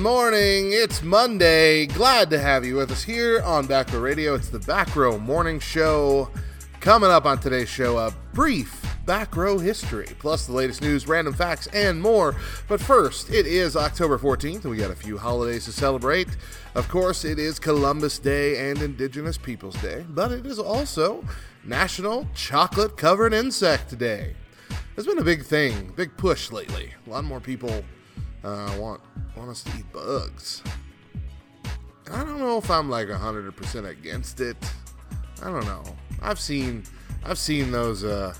Morning. 0.00 0.72
It's 0.72 1.02
Monday. 1.02 1.84
Glad 1.84 2.30
to 2.30 2.38
have 2.38 2.64
you 2.64 2.76
with 2.76 2.90
us 2.90 3.02
here 3.02 3.42
on 3.42 3.66
Back 3.66 3.92
Row 3.92 4.00
Radio. 4.00 4.34
It's 4.34 4.48
the 4.48 4.58
Back 4.60 4.96
Row 4.96 5.18
Morning 5.18 5.60
Show. 5.60 6.30
Coming 6.80 7.10
up 7.10 7.26
on 7.26 7.38
today's 7.38 7.68
show, 7.68 7.98
a 7.98 8.14
brief 8.32 8.82
back 9.04 9.36
row 9.36 9.58
history, 9.58 10.06
plus 10.18 10.46
the 10.46 10.54
latest 10.54 10.80
news, 10.80 11.06
random 11.06 11.34
facts, 11.34 11.66
and 11.74 12.00
more. 12.00 12.34
But 12.66 12.80
first, 12.80 13.28
it 13.28 13.46
is 13.46 13.76
October 13.76 14.18
14th, 14.18 14.62
and 14.62 14.70
we 14.70 14.78
got 14.78 14.90
a 14.90 14.96
few 14.96 15.18
holidays 15.18 15.66
to 15.66 15.72
celebrate. 15.72 16.28
Of 16.74 16.88
course, 16.88 17.26
it 17.26 17.38
is 17.38 17.58
Columbus 17.58 18.18
Day 18.18 18.70
and 18.70 18.80
Indigenous 18.80 19.36
Peoples 19.36 19.76
Day, 19.82 20.06
but 20.08 20.32
it 20.32 20.46
is 20.46 20.58
also 20.58 21.22
National 21.62 22.26
Chocolate 22.34 22.96
Covered 22.96 23.34
Insect 23.34 23.98
Day. 23.98 24.34
There's 24.94 25.06
been 25.06 25.18
a 25.18 25.24
big 25.24 25.44
thing, 25.44 25.92
big 25.94 26.16
push 26.16 26.50
lately. 26.50 26.94
A 27.06 27.10
lot 27.10 27.24
more 27.24 27.40
people 27.40 27.84
uh, 28.44 28.74
want 28.78 29.00
want 29.36 29.50
us 29.50 29.62
to 29.64 29.78
eat 29.78 29.90
bugs. 29.92 30.62
I 32.12 32.24
don't 32.24 32.40
know 32.40 32.58
if 32.58 32.70
I'm 32.70 32.90
like 32.90 33.06
100% 33.08 33.88
against 33.88 34.40
it. 34.40 34.56
I 35.42 35.50
don't 35.50 35.64
know. 35.64 35.84
I've 36.22 36.40
seen 36.40 36.84
I've 37.24 37.38
seen 37.38 37.70
those 37.70 38.04
uh, 38.04 38.34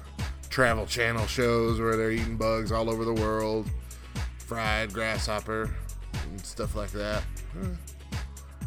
travel 0.49 0.87
channel 0.87 1.27
shows 1.27 1.81
where 1.81 1.97
they're 1.97 2.11
eating 2.11 2.37
bugs 2.37 2.73
all 2.73 2.91
over 2.91 3.05
the 3.05 3.15
world, 3.15 3.71
fried 4.39 4.93
grasshopper 4.93 5.71
and 6.25 6.41
stuff 6.41 6.75
like 6.75 6.91
that. 6.93 7.23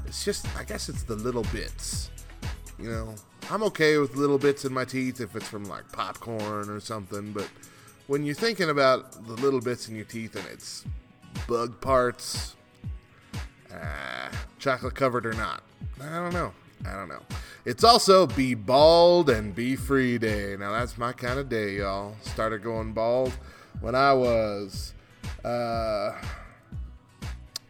It's 0.06 0.23
just 0.23 0.48
I 0.58 0.64
guess 0.64 0.89
it's 0.89 1.04
the 1.04 1.16
little 1.16 1.45
bits. 1.52 2.09
You 2.80 2.89
know, 2.89 3.16
I'm 3.52 3.64
okay 3.64 3.98
with 3.98 4.16
little 4.16 4.38
bits 4.38 4.66
in 4.66 4.73
my 4.73 4.86
teeth 4.86 5.20
if 5.20 5.36
it's 5.36 5.48
from 5.48 5.66
like 5.66 5.92
popcorn 5.92 6.70
or 6.70 6.80
something, 6.80 7.34
but 7.34 7.50
when 8.08 8.23
you're 8.23 8.36
thinking 8.36 8.70
about 8.70 9.11
the 9.28 9.34
little 9.34 9.61
bits 9.61 9.89
in 9.89 9.95
your 9.95 10.06
teeth 10.06 10.36
and 10.36 10.45
it's 10.48 10.86
bug 11.48 11.80
parts, 11.81 12.56
uh, 13.73 14.30
chocolate 14.59 14.95
covered 14.95 15.26
or 15.26 15.34
not, 15.34 15.64
I 16.02 16.16
don't 16.20 16.34
know. 16.34 16.53
I 16.86 16.94
don't 16.94 17.08
know. 17.08 17.22
It's 17.66 17.84
also 17.84 18.28
Be 18.28 18.56
Bald 18.56 19.30
and 19.30 19.56
Be 19.56 19.76
Free 19.76 20.17
Day. 20.17 20.58
Now, 20.59 20.73
that's 20.73 20.98
my 20.98 21.14
kind 21.14 21.39
of 21.39 21.48
day, 21.48 21.78
y'all. 21.78 22.16
Started 22.22 22.61
going 22.61 22.92
bald 22.92 23.31
when 23.80 23.95
I 23.95 24.14
was 24.14 24.94
uh, 25.45 26.11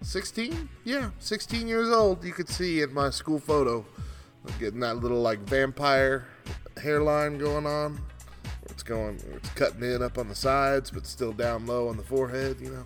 16? 0.02 0.68
Yeah, 0.84 1.12
16 1.20 1.68
years 1.68 1.90
old. 1.90 2.24
You 2.24 2.32
could 2.32 2.50
see 2.50 2.82
in 2.82 2.94
my 2.94 3.12
school 3.12 3.40
photo. 3.40 3.86
I'm 4.48 4.58
getting 4.60 4.80
that 4.80 4.98
little 4.98 5.22
like 5.22 5.40
vampire 5.40 6.28
hairline 6.78 7.38
going 7.38 7.66
on. 7.66 8.00
It's 8.66 8.84
going, 8.84 9.20
it's 9.36 9.50
cutting 9.50 9.84
in 9.84 10.02
up 10.02 10.18
on 10.18 10.28
the 10.28 10.36
sides, 10.36 10.90
but 10.90 11.06
still 11.06 11.34
down 11.34 11.68
low 11.68 11.88
on 11.90 11.98
the 11.98 12.04
forehead, 12.04 12.58
you 12.60 12.72
know. 12.72 12.86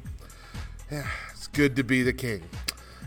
Yeah, 0.91 1.07
it's 1.31 1.47
good 1.47 1.75
to 1.75 1.83
be 1.83 2.03
the 2.03 2.13
king. 2.13 2.43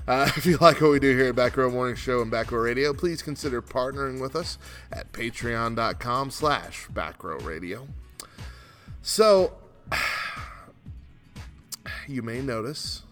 Uh, 0.07 0.31
if 0.37 0.47
you 0.47 0.57
like 0.59 0.81
what 0.81 0.91
we 0.91 1.01
do 1.01 1.17
here 1.17 1.29
at 1.29 1.37
Back 1.37 1.57
Row 1.57 1.71
Morning 1.71 1.97
Show 1.97 2.23
and 2.23 2.31
Back 2.31 2.53
Row 2.53 2.61
Radio, 2.61 2.93
please 2.93 3.23
consider 3.23 3.63
partnering 3.63 4.21
with 4.21 4.35
us 4.37 4.59
at 4.93 5.13
patreon.com 5.13 6.31
slash 6.31 6.87
backrow 6.89 7.43
radio. 7.45 7.87
So, 9.03 9.55
you 12.09 12.23
may 12.23 12.41
notice 12.41 13.03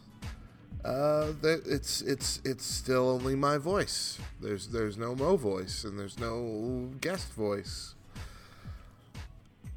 uh, 0.85 1.33
that 1.41 1.63
it's 1.67 2.03
it's 2.03 2.41
it's 2.45 2.65
still 2.65 3.11
only 3.11 3.35
my 3.35 3.59
voice. 3.59 4.19
There's 4.41 4.69
there's 4.69 4.97
no 4.97 5.15
Mo 5.15 5.37
voice 5.37 5.85
and 5.85 5.99
there's 5.99 6.19
no 6.19 6.91
guest 7.01 7.33
voice. 7.33 7.95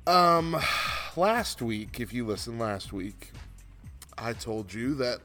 Um, 0.07 0.57
last 1.15 1.61
week, 1.61 1.99
if 1.99 2.13
you 2.13 2.25
listened 2.25 2.59
last 2.59 2.93
week, 2.93 3.31
I 4.21 4.33
told 4.33 4.71
you 4.71 4.93
that 4.95 5.19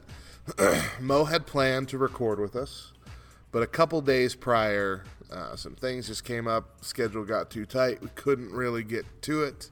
Mo 0.99 1.25
had 1.25 1.45
planned 1.45 1.87
to 1.89 1.99
record 1.99 2.39
with 2.39 2.55
us, 2.55 2.93
but 3.51 3.61
a 3.61 3.67
couple 3.67 4.01
days 4.01 4.33
prior, 4.33 5.03
uh, 5.31 5.55
some 5.55 5.75
things 5.75 6.07
just 6.07 6.25
came 6.25 6.47
up. 6.47 6.83
Schedule 6.83 7.23
got 7.23 7.51
too 7.51 7.67
tight. 7.67 8.01
We 8.01 8.09
couldn't 8.15 8.51
really 8.51 8.83
get 8.83 9.05
to 9.23 9.43
it, 9.43 9.69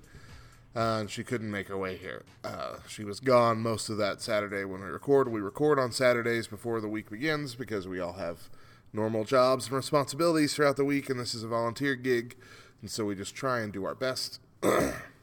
uh, 0.76 1.00
and 1.00 1.10
she 1.10 1.24
couldn't 1.24 1.50
make 1.50 1.70
her 1.70 1.78
way 1.78 1.98
here. 1.98 2.24
Uh, 2.44 2.76
she 2.88 3.04
was 3.04 3.20
gone 3.20 3.60
most 3.62 3.90
of 3.90 3.98
that 3.98 4.22
Saturday 4.22 4.64
when 4.64 4.82
we 4.82 4.88
record. 4.88 5.32
We 5.32 5.42
record 5.42 5.80
on 5.80 5.92
Saturdays 5.92 6.46
before 6.46 6.80
the 6.80 6.88
week 6.88 7.10
begins 7.10 7.56
because 7.56 7.88
we 7.88 8.00
all 8.00 8.14
have 8.14 8.50
normal 8.94 9.24
jobs 9.24 9.66
and 9.66 9.76
responsibilities 9.76 10.54
throughout 10.54 10.78
the 10.78 10.86
week, 10.86 11.10
and 11.10 11.20
this 11.20 11.34
is 11.34 11.44
a 11.44 11.48
volunteer 11.48 11.96
gig, 11.96 12.36
and 12.80 12.92
so 12.92 13.06
we 13.06 13.16
just 13.16 13.34
try 13.34 13.62
and 13.62 13.74
do 13.74 13.86
our 13.86 13.96
best. 13.96 14.40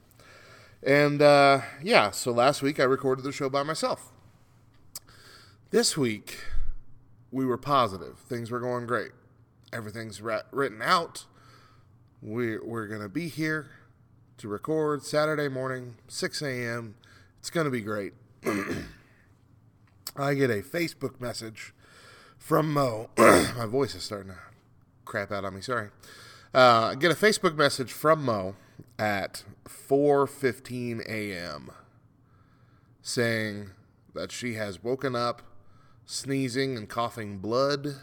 and 0.85 1.21
uh, 1.21 1.61
yeah, 1.81 2.11
so 2.11 2.31
last 2.31 2.61
week 2.61 2.79
I 2.79 2.83
recorded 2.83 3.23
the 3.23 3.31
show 3.31 3.49
by 3.49 3.63
myself. 3.63 4.11
This 5.71 5.97
week 5.97 6.39
we 7.31 7.45
were 7.45 7.57
positive. 7.57 8.19
Things 8.19 8.51
were 8.51 8.59
going 8.59 8.85
great. 8.85 9.11
Everything's 9.71 10.21
written 10.21 10.81
out. 10.81 11.25
We, 12.21 12.59
we're 12.59 12.87
going 12.87 13.01
to 13.01 13.09
be 13.09 13.27
here 13.27 13.71
to 14.37 14.47
record 14.47 15.03
Saturday 15.03 15.49
morning, 15.49 15.95
6 16.07 16.41
a.m. 16.41 16.95
It's 17.39 17.49
going 17.49 17.65
to 17.65 17.71
be 17.71 17.81
great. 17.81 18.13
I 20.15 20.35
get 20.35 20.51
a 20.51 20.61
Facebook 20.61 21.19
message 21.19 21.73
from 22.37 22.71
Mo. 22.71 23.09
My 23.17 23.65
voice 23.65 23.95
is 23.95 24.03
starting 24.03 24.31
to 24.31 24.37
crap 25.05 25.31
out 25.31 25.43
on 25.43 25.55
me. 25.55 25.61
Sorry. 25.61 25.89
Uh, 26.53 26.91
I 26.91 26.95
get 26.95 27.11
a 27.11 27.15
Facebook 27.15 27.55
message 27.55 27.91
from 27.91 28.23
Mo 28.23 28.55
at 28.99 29.43
4:15 29.65 31.01
a.m. 31.07 31.71
saying 33.01 33.71
that 34.13 34.31
she 34.31 34.53
has 34.53 34.83
woken 34.83 35.15
up 35.15 35.41
sneezing 36.05 36.77
and 36.77 36.89
coughing 36.89 37.37
blood, 37.39 37.95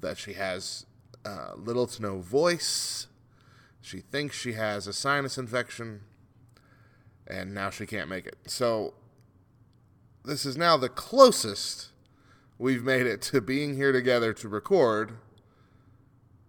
that 0.00 0.18
she 0.18 0.34
has 0.34 0.86
uh, 1.24 1.52
little 1.56 1.86
to 1.86 2.02
no 2.02 2.18
voice, 2.18 3.06
she 3.80 4.00
thinks 4.00 4.36
she 4.36 4.54
has 4.54 4.86
a 4.86 4.92
sinus 4.92 5.38
infection, 5.38 6.00
and 7.26 7.54
now 7.54 7.70
she 7.70 7.86
can't 7.86 8.08
make 8.08 8.26
it. 8.26 8.36
So, 8.46 8.94
this 10.24 10.44
is 10.44 10.56
now 10.56 10.76
the 10.76 10.88
closest 10.88 11.90
we've 12.58 12.82
made 12.82 13.06
it 13.06 13.22
to 13.22 13.40
being 13.40 13.76
here 13.76 13.92
together 13.92 14.32
to 14.32 14.48
record, 14.48 15.18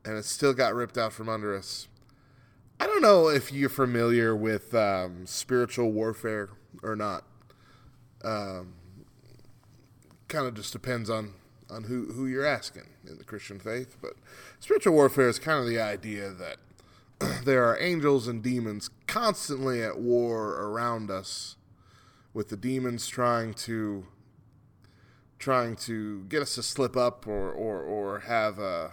and 0.03 0.17
it 0.17 0.25
still 0.25 0.53
got 0.53 0.73
ripped 0.73 0.97
out 0.97 1.13
from 1.13 1.29
under 1.29 1.55
us. 1.55 1.87
I 2.79 2.85
don't 2.85 3.01
know 3.01 3.27
if 3.27 3.51
you're 3.51 3.69
familiar 3.69 4.35
with 4.35 4.75
um, 4.75 5.25
spiritual 5.25 5.91
warfare 5.91 6.49
or 6.83 6.95
not. 6.95 7.23
Um, 8.23 8.73
kind 10.27 10.45
of 10.47 10.53
just 10.53 10.73
depends 10.73 11.09
on 11.09 11.33
on 11.69 11.85
who 11.85 12.13
who 12.13 12.27
you're 12.27 12.45
asking 12.45 12.87
in 13.07 13.17
the 13.17 13.23
Christian 13.23 13.59
faith. 13.59 13.97
But 14.01 14.13
spiritual 14.59 14.93
warfare 14.93 15.27
is 15.27 15.39
kind 15.39 15.59
of 15.59 15.67
the 15.67 15.79
idea 15.79 16.29
that 16.31 16.57
there 17.45 17.65
are 17.65 17.79
angels 17.79 18.27
and 18.27 18.43
demons 18.43 18.89
constantly 19.07 19.81
at 19.81 19.99
war 19.99 20.53
around 20.61 21.09
us, 21.09 21.55
with 22.33 22.49
the 22.49 22.57
demons 22.57 23.07
trying 23.07 23.55
to 23.55 24.05
trying 25.39 25.75
to 25.75 26.23
get 26.25 26.43
us 26.43 26.55
to 26.55 26.63
slip 26.63 26.95
up 26.95 27.25
or 27.25 27.51
or 27.51 27.81
or 27.81 28.19
have 28.19 28.59
uh, 28.59 28.89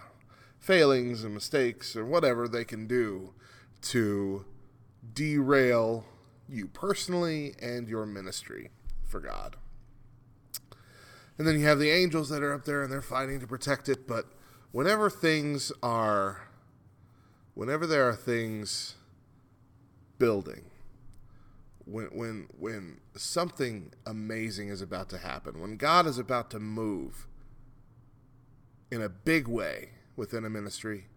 failings 0.59 1.23
and 1.23 1.35
mistakes 1.35 1.95
or 1.95 2.03
whatever 2.03 2.47
they 2.47 2.63
can 2.63 2.87
do 2.87 3.31
to 3.85 4.45
derail 5.13 6.05
you 6.47 6.67
personally 6.67 7.55
and 7.61 7.87
your 7.87 8.05
ministry 8.05 8.69
for 9.03 9.19
God. 9.19 9.55
And 11.37 11.47
then 11.47 11.59
you 11.59 11.65
have 11.65 11.79
the 11.79 11.91
angels 11.91 12.29
that 12.29 12.43
are 12.43 12.53
up 12.53 12.65
there 12.65 12.83
and 12.83 12.91
they're 12.91 13.01
fighting 13.01 13.39
to 13.39 13.47
protect 13.47 13.89
it. 13.89 14.07
But 14.07 14.25
whenever 14.71 15.09
things 15.09 15.71
are, 15.83 16.47
whenever 17.53 17.85
there 17.85 18.07
are 18.07 18.15
things 18.15 18.95
building, 20.17 20.65
when, 21.85 22.05
when, 22.05 22.47
when 22.57 22.99
something 23.15 23.91
amazing 24.05 24.69
is 24.69 24.81
about 24.81 25.09
to 25.09 25.17
happen, 25.17 25.59
when 25.59 25.77
God 25.77 26.07
is 26.07 26.17
about 26.17 26.49
to 26.51 26.59
move 26.59 27.27
in 28.89 29.01
a 29.01 29.09
big 29.09 29.47
way 29.47 29.89
within 30.15 30.45
a 30.45 30.49
ministry, 30.49 31.07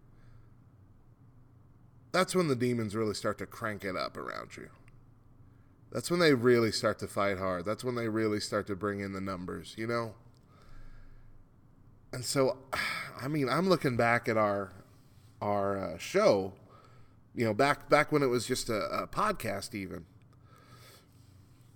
that's 2.11 2.35
when 2.35 2.47
the 2.47 2.55
demons 2.55 2.95
really 2.95 3.13
start 3.13 3.37
to 3.39 3.45
crank 3.45 3.83
it 3.83 3.95
up 3.95 4.17
around 4.17 4.57
you. 4.57 4.69
That's 5.91 6.11
when 6.11 6.19
they 6.19 6.33
really 6.33 6.71
start 6.71 6.99
to 6.99 7.07
fight 7.07 7.37
hard. 7.37 7.65
That's 7.65 7.83
when 7.83 7.95
they 7.95 8.07
really 8.07 8.39
start 8.39 8.67
to 8.67 8.75
bring 8.75 8.99
in 8.99 9.13
the 9.13 9.21
numbers, 9.21 9.75
you 9.77 9.87
know? 9.87 10.13
And 12.13 12.23
so, 12.23 12.57
I 13.21 13.27
mean, 13.27 13.49
I'm 13.49 13.67
looking 13.67 13.97
back 13.97 14.27
at 14.29 14.37
our 14.37 14.71
our 15.41 15.77
uh, 15.77 15.97
show, 15.97 16.53
you 17.33 17.45
know, 17.45 17.53
back 17.53 17.89
back 17.89 18.11
when 18.11 18.21
it 18.21 18.27
was 18.27 18.45
just 18.45 18.69
a, 18.69 19.03
a 19.03 19.07
podcast, 19.07 19.73
even. 19.73 20.05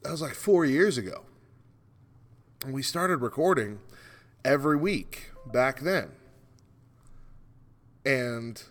That 0.03 0.11
was 0.11 0.21
like 0.21 0.33
four 0.33 0.65
years 0.65 0.97
ago. 0.97 1.23
And 2.63 2.73
we 2.73 2.81
started 2.81 3.17
recording 3.17 3.79
every 4.43 4.77
week 4.77 5.31
back 5.45 5.79
then. 5.79 6.11
And 8.05 8.61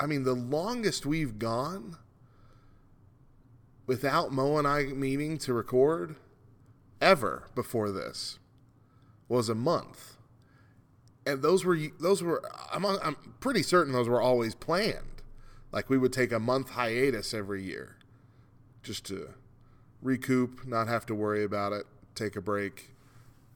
I 0.00 0.06
mean, 0.06 0.22
the 0.24 0.34
longest 0.34 1.06
we've 1.06 1.38
gone 1.38 1.96
without 3.86 4.32
Mo 4.32 4.58
and 4.58 4.68
I 4.68 4.84
meeting 4.84 5.38
to 5.38 5.52
record 5.52 6.16
ever 7.00 7.48
before 7.54 7.90
this 7.90 8.38
was 9.28 9.48
a 9.48 9.54
month. 9.54 10.16
And 11.26 11.42
those 11.42 11.64
were 11.64 11.76
those 12.00 12.22
were 12.22 12.42
I'm 12.72 12.84
I'm 12.86 13.16
pretty 13.40 13.62
certain 13.62 13.92
those 13.92 14.08
were 14.08 14.22
always 14.22 14.54
planned. 14.54 15.22
Like 15.72 15.90
we 15.90 15.98
would 15.98 16.12
take 16.12 16.32
a 16.32 16.38
month 16.38 16.70
hiatus 16.70 17.34
every 17.34 17.62
year 17.62 17.96
just 18.82 19.04
to 19.06 19.34
recoup, 20.00 20.66
not 20.66 20.88
have 20.88 21.04
to 21.06 21.14
worry 21.14 21.44
about 21.44 21.72
it, 21.72 21.84
take 22.14 22.36
a 22.36 22.40
break, 22.40 22.94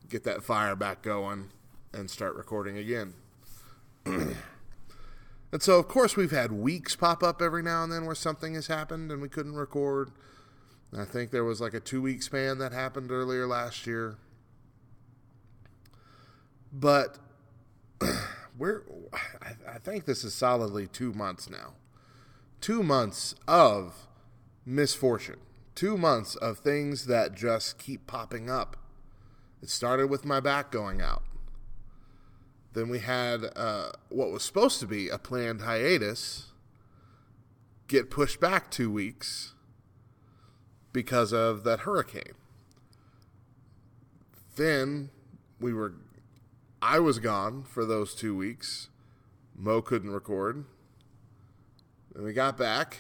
get 0.09 0.25
that 0.25 0.43
fire 0.43 0.77
back 0.77 1.03
going 1.03 1.50
and 1.94 2.11
start 2.11 2.35
recording 2.35 2.77
again. 2.77 3.15
and 5.53 5.63
so 5.63 5.79
of 5.79 5.87
course 5.87 6.17
we've 6.17 6.31
had 6.31 6.51
weeks 6.51 6.97
pop 6.97 7.23
up 7.23 7.43
every 7.43 7.63
now 7.63 7.85
and 7.85 7.93
then 7.93 8.07
where 8.07 8.15
something 8.15 8.55
has 8.55 8.67
happened 8.67 9.13
and 9.13 9.21
we 9.21 9.29
couldn't 9.29 9.55
record. 9.55 10.11
I 10.97 11.05
think 11.05 11.31
there 11.31 11.45
was 11.45 11.61
like 11.61 11.75
a 11.75 11.81
2 11.81 12.03
week 12.03 12.23
span 12.23 12.59
that 12.59 12.73
happened 12.73 13.11
earlier 13.11 13.47
last 13.47 13.87
year. 13.87 14.17
But 16.73 17.19
we're 18.59 18.83
I, 19.43 19.75
I 19.75 19.79
think 19.79 20.07
this 20.07 20.25
is 20.25 20.35
solidly 20.35 20.87
2 20.87 21.13
months 21.13 21.51
now. 21.51 21.75
2 22.63 22.83
months 22.83 23.35
of 23.47 24.07
misfortune. 24.65 25.41
2 25.75 25.99
months 25.99 26.35
of 26.37 26.59
things 26.59 27.07
that 27.07 27.35
just 27.35 27.79
keep 27.79 28.07
popping 28.07 28.49
up. 28.49 28.77
It 29.63 29.69
started 29.69 30.09
with 30.09 30.25
my 30.25 30.41
back 30.41 30.71
going 30.71 31.01
out. 31.01 31.23
Then 32.75 32.89
we 32.89 33.01
had 33.01 33.53
uh, 33.55 33.91
what 34.09 34.31
was 34.31 34.43
supposed 34.43 34.81
to 34.81 34.87
be 34.87 35.09
a 35.09 35.19
planned 35.19 35.63
hiatus 35.63 36.53
get 37.87 38.11
pushed 38.11 38.41
back 38.41 38.71
two 38.71 38.91
weeks 38.91 39.55
because 40.93 41.33
of 41.33 41.65
that 41.65 41.81
hurricane. 41.81 42.35
Then 44.57 45.11
we 45.61 45.73
were, 45.75 45.95
I 46.81 46.99
was 46.99 47.19
gone 47.19 47.65
for 47.65 47.85
those 47.85 48.15
two 48.15 48.35
weeks. 48.37 48.89
Mo 49.55 49.83
couldn't 49.83 50.11
record. 50.11 50.65
And 52.15 52.25
we 52.25 52.33
got 52.33 52.59
back, 52.59 52.99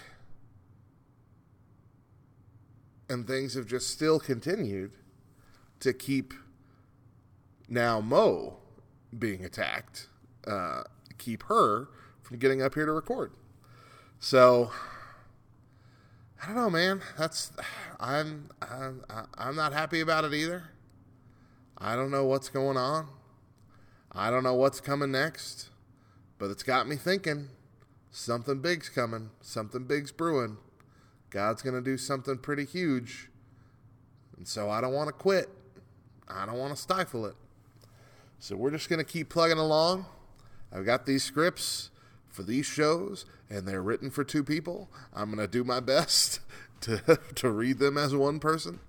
and 3.08 3.26
things 3.26 3.54
have 3.54 3.66
just 3.66 3.90
still 3.90 4.18
continued 4.18 4.92
to 5.80 5.92
keep 5.92 6.32
now 7.68 8.00
Mo 8.00 8.61
being 9.16 9.44
attacked, 9.44 10.08
uh, 10.46 10.82
keep 11.18 11.44
her 11.44 11.88
from 12.22 12.38
getting 12.38 12.62
up 12.62 12.74
here 12.74 12.86
to 12.86 12.92
record. 12.92 13.32
So 14.18 14.70
I 16.42 16.46
don't 16.46 16.56
know, 16.56 16.70
man. 16.70 17.02
That's 17.18 17.52
I'm 18.00 18.50
I'm 18.60 19.04
I'm 19.36 19.56
not 19.56 19.72
happy 19.72 20.00
about 20.00 20.24
it 20.24 20.34
either. 20.34 20.64
I 21.78 21.96
don't 21.96 22.10
know 22.10 22.24
what's 22.24 22.48
going 22.48 22.76
on. 22.76 23.08
I 24.12 24.30
don't 24.30 24.42
know 24.42 24.54
what's 24.54 24.80
coming 24.80 25.10
next, 25.10 25.70
but 26.38 26.50
it's 26.50 26.62
got 26.62 26.86
me 26.86 26.96
thinking 26.96 27.48
something 28.10 28.60
big's 28.60 28.88
coming, 28.88 29.30
something 29.40 29.84
big's 29.84 30.12
brewing. 30.12 30.58
God's 31.30 31.62
going 31.62 31.74
to 31.74 31.80
do 31.80 31.96
something 31.96 32.38
pretty 32.38 32.66
huge. 32.66 33.30
And 34.36 34.46
so 34.46 34.68
I 34.68 34.80
don't 34.80 34.92
want 34.92 35.08
to 35.08 35.12
quit. 35.12 35.48
I 36.28 36.44
don't 36.44 36.58
want 36.58 36.76
to 36.76 36.80
stifle 36.80 37.24
it. 37.26 37.34
So 38.42 38.56
we're 38.56 38.72
just 38.72 38.88
going 38.88 38.98
to 38.98 39.04
keep 39.04 39.28
plugging 39.28 39.58
along. 39.58 40.04
I've 40.72 40.84
got 40.84 41.06
these 41.06 41.22
scripts 41.22 41.90
for 42.28 42.42
these 42.42 42.66
shows, 42.66 43.24
and 43.48 43.68
they're 43.68 43.80
written 43.80 44.10
for 44.10 44.24
two 44.24 44.42
people. 44.42 44.90
I'm 45.14 45.26
going 45.32 45.38
to 45.38 45.46
do 45.46 45.62
my 45.62 45.78
best 45.94 46.40
to 46.80 47.20
to 47.36 47.50
read 47.50 47.78
them 47.78 47.96
as 47.96 48.16
one 48.16 48.40
person, 48.40 48.80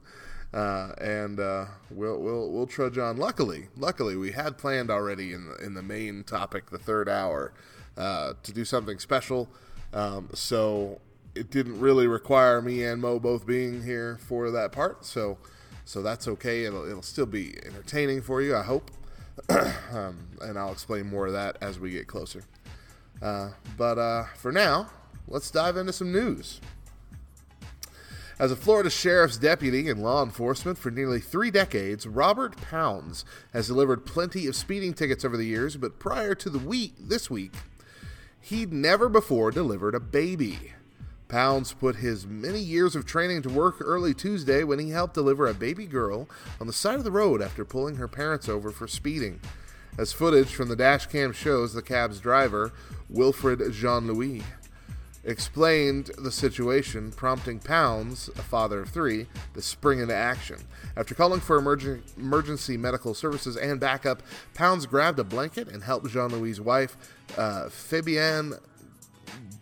uh, 0.55 0.94
and 1.00 1.39
uh, 1.39 1.65
we'll 1.91 2.19
we'll 2.19 2.50
we'll 2.50 2.65
trudge 2.65 2.97
on. 2.97 3.17
Luckily, 3.17 3.67
luckily, 3.77 4.15
we 4.15 4.31
had 4.31 4.57
planned 4.57 4.89
already 4.89 5.33
in 5.33 5.45
the 5.45 5.55
in 5.57 5.75
the 5.75 5.83
main 5.83 6.23
topic, 6.23 6.71
the 6.71 6.79
third 6.79 7.07
hour, 7.07 7.53
uh, 7.95 8.33
to 8.41 8.51
do 8.51 8.65
something 8.65 8.97
special. 8.97 9.47
Um, 9.94 10.29
so 10.33 11.00
it 11.35 11.51
didn't 11.51 11.79
really 11.79 12.07
require 12.07 12.59
me 12.59 12.83
and 12.83 13.00
Mo 13.00 13.19
both 13.19 13.45
being 13.45 13.83
here 13.83 14.17
for 14.17 14.50
that 14.50 14.71
part. 14.71 15.05
So 15.05 15.38
so 15.85 16.01
that's 16.01 16.27
okay. 16.27 16.63
It'll 16.63 16.85
it'll 16.85 17.03
still 17.03 17.27
be 17.27 17.55
entertaining 17.63 18.23
for 18.23 18.41
you. 18.41 18.55
I 18.55 18.63
hope. 18.63 18.89
um, 19.91 20.18
and 20.41 20.57
I'll 20.57 20.71
explain 20.71 21.07
more 21.07 21.27
of 21.27 21.33
that 21.33 21.57
as 21.62 21.80
we 21.80 21.91
get 21.91 22.07
closer. 22.07 22.44
Uh, 23.21 23.51
but 23.77 23.97
uh, 23.97 24.25
for 24.35 24.51
now, 24.51 24.89
let's 25.27 25.50
dive 25.50 25.77
into 25.77 25.94
some 25.94 26.12
news. 26.12 26.59
As 28.39 28.51
a 28.51 28.56
Florida 28.56 28.89
sheriff's 28.89 29.38
deputy 29.38 29.88
in 29.88 30.01
law 30.01 30.24
enforcement 30.24 30.77
for 30.77 30.89
nearly 30.89 31.19
three 31.19 31.51
decades, 31.51 32.07
Robert 32.07 32.57
Pounds 32.57 33.24
has 33.53 33.68
delivered 33.68 34.06
plenty 34.06 34.47
of 34.47 34.56
speeding 34.56 34.94
tickets 34.94 35.24
over 35.24 35.38
the 35.38 35.45
years, 35.45 35.77
but 35.77 36.00
prior 36.00 36.33
to 36.36 36.50
the 36.50 36.59
week 36.59 36.94
this 37.00 37.29
week, 37.29 37.53
he'd 38.41 38.74
never 38.74 39.07
before 39.07 39.51
delivered 39.51 39.93
a 39.96 40.00
baby. 40.00 40.74
Pounds 41.33 41.73
put 41.73 41.95
his 41.95 42.27
many 42.27 42.59
years 42.59 42.95
of 42.95 43.07
training 43.07 43.41
to 43.41 43.49
work 43.49 43.77
early 43.79 44.13
Tuesday 44.13 44.63
when 44.63 44.77
he 44.77 44.91
helped 44.91 45.15
deliver 45.15 45.47
a 45.47 45.53
baby 45.55 45.87
girl 45.87 46.29
on 46.61 46.67
the 46.67 46.73
side 46.73 46.93
of 46.93 47.03
the 47.03 47.09
road 47.09 47.41
after 47.41 47.65
pulling 47.65 47.95
her 47.95 48.07
parents 48.07 48.47
over 48.47 48.69
for 48.69 48.87
speeding. 48.87 49.39
As 49.97 50.13
footage 50.13 50.53
from 50.53 50.69
the 50.69 50.75
dash 50.75 51.07
cam 51.07 51.31
shows, 51.31 51.73
the 51.73 51.81
cab's 51.81 52.19
driver, 52.19 52.71
Wilfred 53.09 53.63
Jean 53.71 54.05
Louis, 54.05 54.43
explained 55.23 56.11
the 56.19 56.31
situation, 56.31 57.11
prompting 57.11 57.57
Pounds, 57.57 58.29
a 58.37 58.43
father 58.43 58.81
of 58.81 58.89
three, 58.89 59.25
to 59.55 59.61
spring 59.63 60.01
into 60.01 60.13
action. 60.13 60.59
After 60.95 61.15
calling 61.15 61.39
for 61.39 61.59
emergen- 61.59 62.03
emergency 62.15 62.77
medical 62.77 63.15
services 63.15 63.57
and 63.57 63.79
backup, 63.79 64.21
Pounds 64.53 64.85
grabbed 64.85 65.17
a 65.17 65.23
blanket 65.23 65.67
and 65.67 65.81
helped 65.81 66.11
Jean 66.11 66.27
Louis' 66.27 66.59
wife, 66.59 66.95
uh, 67.39 67.69
Fabienne 67.69 68.59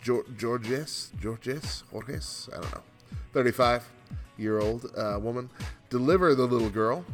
Georges, 0.01 1.11
Georges, 1.19 1.83
Jorges, 1.91 2.49
I 2.51 2.61
don't 2.61 2.71
know, 2.71 2.81
35 3.33 3.87
year 4.37 4.59
old 4.59 4.91
uh, 4.97 5.19
woman, 5.21 5.49
deliver 5.89 6.33
the 6.35 6.45
little 6.45 6.69
girl. 6.69 7.05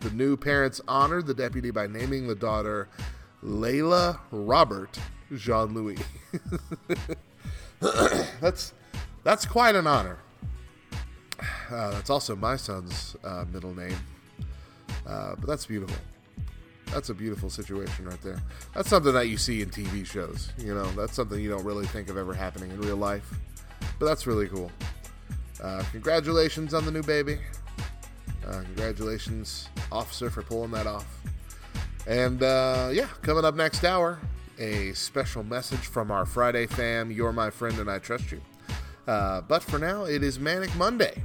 The 0.00 0.10
new 0.10 0.36
parents 0.36 0.80
honored 0.86 1.26
the 1.26 1.34
deputy 1.34 1.70
by 1.70 1.86
naming 1.86 2.26
the 2.26 2.34
daughter 2.34 2.88
Layla 3.42 4.18
Robert 4.30 4.98
Jean 5.34 5.72
Louis. 5.72 5.98
that's 8.40 8.74
that's 9.22 9.46
quite 9.46 9.74
an 9.74 9.86
honor. 9.86 10.18
Uh, 11.70 11.90
that's 11.92 12.10
also 12.10 12.36
my 12.36 12.56
son's 12.56 13.16
uh, 13.24 13.44
middle 13.50 13.74
name, 13.74 13.96
uh, 15.06 15.34
but 15.36 15.46
that's 15.46 15.64
beautiful. 15.66 15.96
That's 16.94 17.08
a 17.08 17.14
beautiful 17.14 17.50
situation 17.50 18.04
right 18.04 18.22
there. 18.22 18.40
That's 18.72 18.88
something 18.88 19.12
that 19.14 19.26
you 19.26 19.36
see 19.36 19.62
in 19.62 19.70
TV 19.70 20.06
shows. 20.06 20.52
You 20.56 20.74
know, 20.74 20.86
that's 20.92 21.14
something 21.14 21.40
you 21.40 21.50
don't 21.50 21.64
really 21.64 21.86
think 21.86 22.08
of 22.08 22.16
ever 22.16 22.32
happening 22.32 22.70
in 22.70 22.80
real 22.80 22.96
life. 22.96 23.28
But 23.98 24.06
that's 24.06 24.28
really 24.28 24.46
cool. 24.46 24.70
Uh, 25.60 25.82
congratulations 25.90 26.72
on 26.72 26.84
the 26.84 26.92
new 26.92 27.02
baby. 27.02 27.40
Uh, 28.46 28.62
congratulations, 28.62 29.68
officer, 29.90 30.30
for 30.30 30.42
pulling 30.42 30.70
that 30.70 30.86
off. 30.86 31.20
And 32.06 32.40
uh, 32.44 32.90
yeah, 32.92 33.08
coming 33.22 33.44
up 33.44 33.56
next 33.56 33.84
hour, 33.84 34.20
a 34.60 34.92
special 34.92 35.42
message 35.42 35.80
from 35.80 36.12
our 36.12 36.24
Friday 36.24 36.68
fam. 36.68 37.10
You're 37.10 37.32
my 37.32 37.50
friend 37.50 37.76
and 37.80 37.90
I 37.90 37.98
trust 37.98 38.30
you. 38.30 38.40
Uh, 39.08 39.40
but 39.40 39.64
for 39.64 39.80
now, 39.80 40.04
it 40.04 40.22
is 40.22 40.38
Manic 40.38 40.72
Monday. 40.76 41.24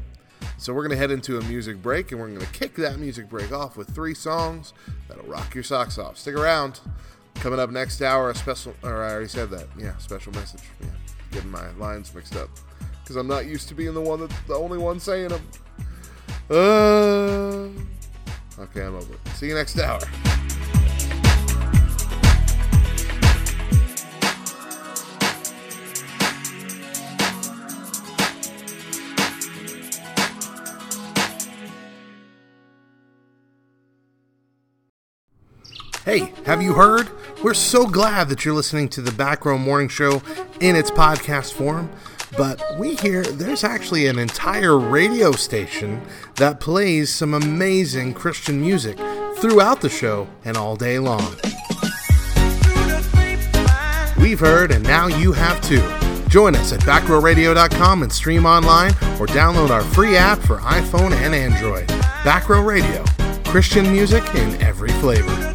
So 0.59 0.73
we're 0.73 0.81
going 0.81 0.91
to 0.91 0.97
head 0.97 1.09
into 1.09 1.37
a 1.37 1.43
music 1.45 1.81
break, 1.81 2.11
and 2.11 2.19
we're 2.19 2.27
going 2.27 2.41
to 2.41 2.45
kick 2.47 2.75
that 2.75 2.99
music 2.99 3.29
break 3.29 3.53
off 3.53 3.77
with 3.77 3.95
three 3.95 4.13
songs 4.13 4.73
that'll 5.07 5.23
rock 5.23 5.55
your 5.55 5.63
socks 5.63 5.97
off. 5.97 6.17
Stick 6.17 6.35
around. 6.35 6.81
Coming 7.35 7.59
up 7.59 7.69
next 7.69 8.01
hour, 8.01 8.29
a 8.29 8.35
special, 8.35 8.73
or 8.83 9.01
I 9.01 9.11
already 9.11 9.29
said 9.29 9.49
that. 9.51 9.67
Yeah, 9.77 9.95
special 9.97 10.33
message. 10.33 10.63
Yeah, 10.81 10.87
getting 11.31 11.49
my 11.49 11.71
lines 11.71 12.13
mixed 12.13 12.35
up 12.35 12.49
because 13.01 13.15
I'm 13.15 13.27
not 13.27 13.45
used 13.45 13.69
to 13.69 13.73
being 13.73 13.93
the 13.93 14.01
one 14.01 14.19
that's 14.19 14.37
the 14.41 14.55
only 14.55 14.77
one 14.77 14.99
saying 14.99 15.29
them. 15.29 15.41
Uh, 16.49 17.69
okay, 18.61 18.83
I'm 18.83 18.95
over. 18.95 19.15
See 19.35 19.47
you 19.47 19.55
next 19.55 19.79
hour. 19.79 20.01
Hey, 36.09 36.33
have 36.47 36.63
you 36.63 36.73
heard? 36.73 37.07
We're 37.43 37.53
so 37.53 37.85
glad 37.85 38.29
that 38.29 38.43
you're 38.43 38.55
listening 38.55 38.89
to 38.89 39.01
the 39.01 39.11
Back 39.11 39.45
Row 39.45 39.59
Morning 39.59 39.87
Show 39.87 40.23
in 40.59 40.75
its 40.75 40.89
podcast 40.89 41.53
form. 41.53 41.91
But 42.35 42.59
we 42.79 42.95
hear 42.95 43.21
there's 43.21 43.63
actually 43.63 44.07
an 44.07 44.17
entire 44.17 44.75
radio 44.75 45.31
station 45.33 46.01
that 46.37 46.59
plays 46.59 47.13
some 47.13 47.35
amazing 47.35 48.15
Christian 48.15 48.59
music 48.59 48.97
throughout 49.37 49.81
the 49.81 49.89
show 49.89 50.27
and 50.45 50.57
all 50.57 50.75
day 50.75 50.97
long. 50.97 51.35
We've 54.17 54.39
heard, 54.39 54.71
and 54.71 54.83
now 54.83 55.05
you 55.05 55.31
have 55.33 55.61
too. 55.61 55.87
Join 56.27 56.55
us 56.55 56.73
at 56.73 56.79
backrowradio.com 56.79 58.01
and 58.01 58.11
stream 58.11 58.47
online 58.47 58.93
or 59.19 59.27
download 59.27 59.69
our 59.69 59.83
free 59.83 60.17
app 60.17 60.39
for 60.39 60.57
iPhone 60.57 61.11
and 61.11 61.35
Android. 61.35 61.87
Back 62.25 62.49
Row 62.49 62.63
Radio, 62.63 63.05
Christian 63.45 63.91
music 63.91 64.23
in 64.33 64.59
every 64.59 64.89
flavor. 64.93 65.48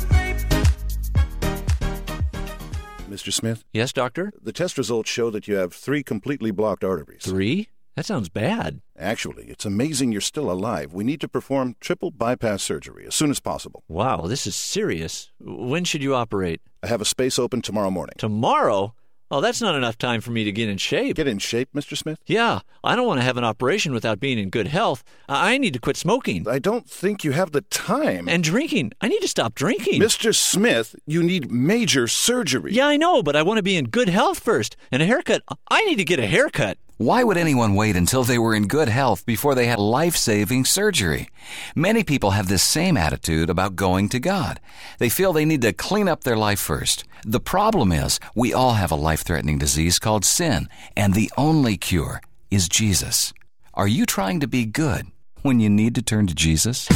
Mr. 3.25 3.33
Smith, 3.33 3.65
Yes, 3.73 3.91
doctor? 3.93 4.33
the 4.43 4.53
test 4.53 4.77
results 4.77 5.09
show 5.09 5.31
that 5.31 5.49
you 5.49 5.55
have 5.55 5.73
three 5.73 6.03
completely 6.03 6.51
blocked 6.51 6.85
arteries. 6.85 7.23
Three? 7.23 7.69
That 7.97 8.05
sounds 8.05 8.29
bad. 8.29 8.83
Actually, 8.99 9.45
it's 9.47 9.65
amazing 9.65 10.13
you're 10.13 10.21
still 10.21 10.51
alive. 10.51 10.93
We 10.93 11.05
need 11.05 11.21
to 11.23 11.29
perform 11.29 11.77
triple 11.81 12.11
bypass 12.11 12.63
surgery 12.63 13.07
as 13.07 13.15
soon 13.15 13.31
as 13.31 13.41
possible. 13.41 13.83
Wow, 13.89 14.23
this 14.27 14.47
is 14.47 14.55
serious. 14.57 15.33
When 15.41 15.85
should 15.85 16.03
you 16.03 16.15
operate? 16.15 16.61
I 16.83 16.89
have 16.89 17.01
a 17.01 17.05
space 17.07 17.39
open 17.39 17.63
tomorrow 17.63 17.91
morning. 17.91 18.15
Tomorrow? 18.19 18.95
Oh, 19.31 19.41
that's 19.41 19.61
not 19.61 19.75
enough 19.75 19.97
time 19.97 20.21
for 20.21 20.31
me 20.31 20.45
to 20.45 20.53
get 20.53 20.69
in 20.69 20.77
shape. 20.77 21.17
Get 21.17 21.27
in 21.27 21.39
shape, 21.39 21.71
Mr. 21.75 21.97
Smith? 21.97 22.19
Yeah, 22.27 22.61
I 22.85 22.95
don't 22.95 23.07
want 23.07 23.21
to 23.21 23.25
have 23.25 23.37
an 23.37 23.45
operation 23.45 23.93
without 23.93 24.21
being 24.21 24.39
in 24.39 24.51
good 24.51 24.69
health. 24.69 25.03
I 25.29 25.59
need 25.59 25.73
to 25.73 25.81
quit 25.81 25.97
smoking. 25.97 26.47
I 26.47 26.59
don't 26.59 26.89
think 26.89 27.25
you 27.25 27.33
have 27.33 27.53
the 27.53 27.63
time. 27.63 28.29
And 28.29 28.45
drinking. 28.45 28.93
I 29.01 29.09
need 29.09 29.23
to 29.23 29.29
stop 29.29 29.55
drinking. 29.55 30.01
Mr. 30.01 30.35
Smith, 30.35 30.95
you 31.07 31.23
need 31.23 31.51
major 31.51 32.07
surgery. 32.07 32.73
Yeah, 32.73 32.87
I 32.87 32.97
know, 32.97 33.23
but 33.23 33.35
I 33.35 33.43
want 33.43 33.57
to 33.57 33.63
be 33.63 33.77
in 33.77 33.87
good 33.87 34.09
health 34.09 34.39
first. 34.39 34.77
And 34.93 35.03
a 35.03 35.07
haircut. 35.07 35.43
I 35.69 35.85
need 35.85 35.97
to 35.97 36.05
get 36.05 36.19
a 36.21 36.27
haircut. 36.27 36.79
Why 36.97 37.25
would 37.25 37.37
anyone 37.37 37.75
wait 37.75 37.97
until 37.97 38.23
they 38.23 38.39
were 38.39 38.55
in 38.55 38.69
good 38.69 38.89
health 38.89 39.27
before 39.27 39.57
they 39.57 39.67
had 39.67 39.81
life 39.81 40.15
saving 40.15 40.65
surgery? 40.65 41.29
Many 41.75 42.05
people 42.05 42.31
have 42.31 42.47
this 42.47 42.63
same 42.63 42.97
attitude 42.97 43.51
about 43.51 43.75
going 43.75 44.09
to 44.11 44.21
God. 44.21 44.61
They 44.99 45.09
feel 45.09 45.33
they 45.33 45.45
need 45.45 45.63
to 45.63 45.73
clean 45.73 46.07
up 46.07 46.23
their 46.23 46.37
life 46.37 46.61
first. 46.61 47.05
The 47.27 47.41
problem 47.41 47.91
is, 47.91 48.21
we 48.37 48.55
all 48.55 48.75
have 48.75 48.93
a 48.93 48.95
life 48.95 49.23
threatening 49.23 49.59
disease 49.59 49.99
called 49.99 50.25
sin, 50.25 50.69
and 50.97 51.15
the 51.15 51.33
only 51.37 51.77
cure 51.77 52.21
is 52.53 52.69
Jesus. 52.69 53.33
Are 53.75 53.89
you 53.89 54.07
trying 54.07 54.39
to 54.39 54.47
be 54.47 54.65
good 54.65 55.09
when 55.43 55.59
you 55.59 55.69
need 55.69 55.97
to 55.97 56.03
turn 56.03 56.29
to 56.29 56.35
Jesus? 56.35 56.87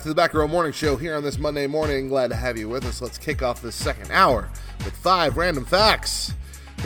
Back 0.00 0.04
to 0.04 0.08
the 0.08 0.14
Back 0.14 0.32
Row 0.32 0.48
Morning 0.48 0.72
Show 0.72 0.96
here 0.96 1.14
on 1.14 1.22
this 1.22 1.38
Monday 1.38 1.66
morning. 1.66 2.08
Glad 2.08 2.30
to 2.30 2.34
have 2.34 2.56
you 2.56 2.70
with 2.70 2.86
us. 2.86 3.02
Let's 3.02 3.18
kick 3.18 3.42
off 3.42 3.60
this 3.60 3.74
second 3.74 4.10
hour 4.10 4.48
with 4.82 4.96
five 4.96 5.36
random 5.36 5.66
facts. 5.66 6.32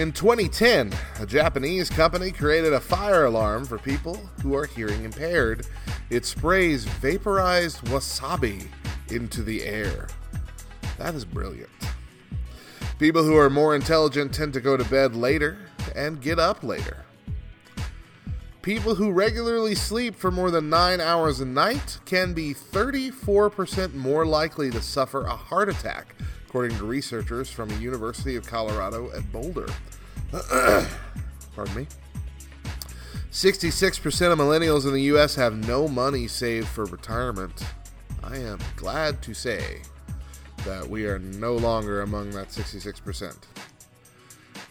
In 0.00 0.11
2010, 0.11 0.92
a 1.21 1.25
Japanese 1.25 1.88
company 1.88 2.33
created 2.33 2.73
a 2.73 2.80
fire 2.80 3.26
alarm 3.26 3.66
for 3.66 3.78
people 3.78 4.16
who 4.42 4.56
are 4.56 4.66
hearing 4.66 5.04
impaired. 5.04 5.64
It 6.11 6.26
sprays 6.26 6.87
vaporized 6.87 7.85
wasabi 7.85 8.66
into 9.11 9.44
the 9.44 9.62
air. 9.62 10.09
That 10.99 11.14
is 11.14 11.25
brilliant. 11.25 11.71
People 12.99 13.23
who 13.23 13.37
are 13.37 13.49
more 13.49 13.76
intelligent 13.76 14.35
tend 14.35 14.54
to 14.54 14.61
go 14.61 14.76
to 14.76 14.85
bed 14.87 15.14
later 15.14 15.56
and 15.94 16.21
get 16.21 16.40
up 16.40 16.64
later. 16.64 17.04
People 18.64 18.94
who 18.94 19.12
regularly 19.12 19.75
sleep 19.75 20.14
for 20.14 20.30
more 20.30 20.50
than 20.50 20.71
nine 20.71 20.99
hours 20.99 21.40
a 21.40 21.44
night 21.44 21.99
can 22.06 22.33
be 22.33 22.54
34% 22.54 23.92
more 23.92 24.25
likely 24.25 24.71
to 24.71 24.80
suffer 24.80 25.21
a 25.21 25.37
heart 25.37 25.68
attack, 25.68 26.14
according 26.47 26.75
to 26.78 26.85
researchers 26.85 27.50
from 27.50 27.68
the 27.68 27.75
University 27.75 28.37
of 28.37 28.47
Colorado 28.47 29.12
at 29.12 29.30
Boulder. 29.30 29.66
Pardon 31.54 31.75
me. 31.75 31.87
66% 33.30 34.33
of 34.33 34.38
millennials 34.38 34.87
in 34.87 34.94
the 34.94 35.02
U.S. 35.02 35.35
have 35.35 35.68
no 35.68 35.87
money 35.87 36.26
saved 36.26 36.68
for 36.68 36.87
retirement. 36.87 37.66
I 38.23 38.38
am 38.38 38.61
glad 38.76 39.21
to 39.25 39.35
say 39.35 39.83
that 40.64 40.88
we 40.88 41.04
are 41.04 41.18
no 41.18 41.54
longer 41.54 42.00
among 42.00 42.30
that 42.30 42.49
66%. 42.49 43.37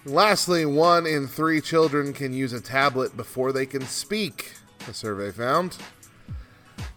Lastly, 0.05 0.65
one 0.65 1.05
in 1.05 1.27
three 1.27 1.61
children 1.61 2.11
can 2.11 2.33
use 2.33 2.51
a 2.51 2.59
tablet 2.59 3.15
before 3.15 3.53
they 3.53 3.65
can 3.65 3.83
speak, 3.83 4.51
the 4.85 4.93
survey 4.93 5.31
found. 5.31 5.77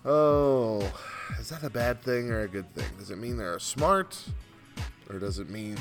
Oh, 0.04 0.80
is 1.38 1.48
that 1.50 1.62
a 1.62 1.70
bad 1.70 2.02
thing 2.02 2.32
or 2.32 2.40
a 2.40 2.48
good 2.48 2.68
thing? 2.74 2.88
Does 2.98 3.12
it 3.12 3.18
mean 3.18 3.36
they're 3.36 3.60
smart? 3.60 4.20
Or 5.08 5.20
does 5.20 5.38
it 5.38 5.48
mean. 5.48 5.76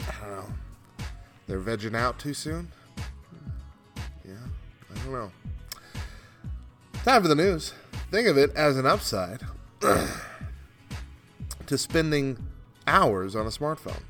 I 0.00 0.12
don't 0.22 0.30
know. 0.30 0.46
They're 1.46 1.60
vegging 1.60 1.94
out 1.94 2.18
too 2.18 2.32
soon? 2.32 2.72
Yeah, 4.24 4.32
I 4.90 4.94
don't 5.04 5.12
know. 5.12 5.30
Time 7.04 7.20
for 7.20 7.28
the 7.28 7.34
news. 7.34 7.74
Think 8.10 8.28
of 8.28 8.38
it 8.38 8.50
as 8.56 8.78
an 8.78 8.86
upside 8.86 9.42
to 11.66 11.76
spending 11.76 12.38
hours 12.86 13.36
on 13.36 13.46
a 13.46 13.50
smartphone. 13.50 14.00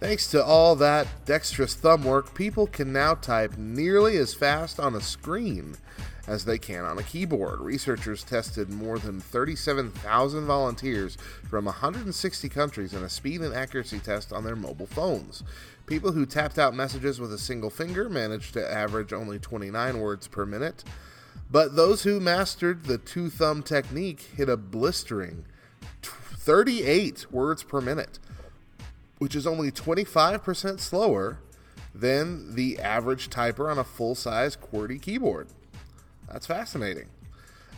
Thanks 0.00 0.30
to 0.30 0.44
all 0.44 0.76
that 0.76 1.08
dexterous 1.24 1.74
thumb 1.74 2.04
work, 2.04 2.32
people 2.32 2.68
can 2.68 2.92
now 2.92 3.14
type 3.14 3.58
nearly 3.58 4.16
as 4.16 4.32
fast 4.32 4.78
on 4.78 4.94
a 4.94 5.00
screen 5.00 5.76
as 6.28 6.44
they 6.44 6.56
can 6.56 6.84
on 6.84 6.98
a 6.98 7.02
keyboard. 7.02 7.60
Researchers 7.60 8.22
tested 8.22 8.70
more 8.70 9.00
than 9.00 9.18
37,000 9.18 10.46
volunteers 10.46 11.16
from 11.48 11.64
160 11.64 12.48
countries 12.48 12.94
in 12.94 13.02
a 13.02 13.08
speed 13.08 13.40
and 13.40 13.52
accuracy 13.52 13.98
test 13.98 14.32
on 14.32 14.44
their 14.44 14.54
mobile 14.54 14.86
phones. 14.86 15.42
People 15.86 16.12
who 16.12 16.26
tapped 16.26 16.60
out 16.60 16.74
messages 16.74 17.18
with 17.18 17.32
a 17.32 17.38
single 17.38 17.70
finger 17.70 18.08
managed 18.08 18.52
to 18.52 18.72
average 18.72 19.12
only 19.12 19.40
29 19.40 19.98
words 19.98 20.28
per 20.28 20.46
minute, 20.46 20.84
but 21.50 21.74
those 21.74 22.04
who 22.04 22.20
mastered 22.20 22.84
the 22.84 22.98
two 22.98 23.30
thumb 23.30 23.64
technique 23.64 24.20
hit 24.36 24.48
a 24.48 24.56
blistering 24.56 25.44
38 26.02 27.32
words 27.32 27.64
per 27.64 27.80
minute 27.80 28.20
which 29.18 29.34
is 29.34 29.46
only 29.46 29.70
25% 29.70 30.80
slower 30.80 31.38
than 31.94 32.54
the 32.54 32.78
average 32.78 33.30
typer 33.30 33.70
on 33.70 33.78
a 33.78 33.84
full 33.84 34.14
size 34.14 34.56
QWERTY 34.56 35.00
keyboard. 35.00 35.48
That's 36.30 36.46
fascinating. 36.46 37.08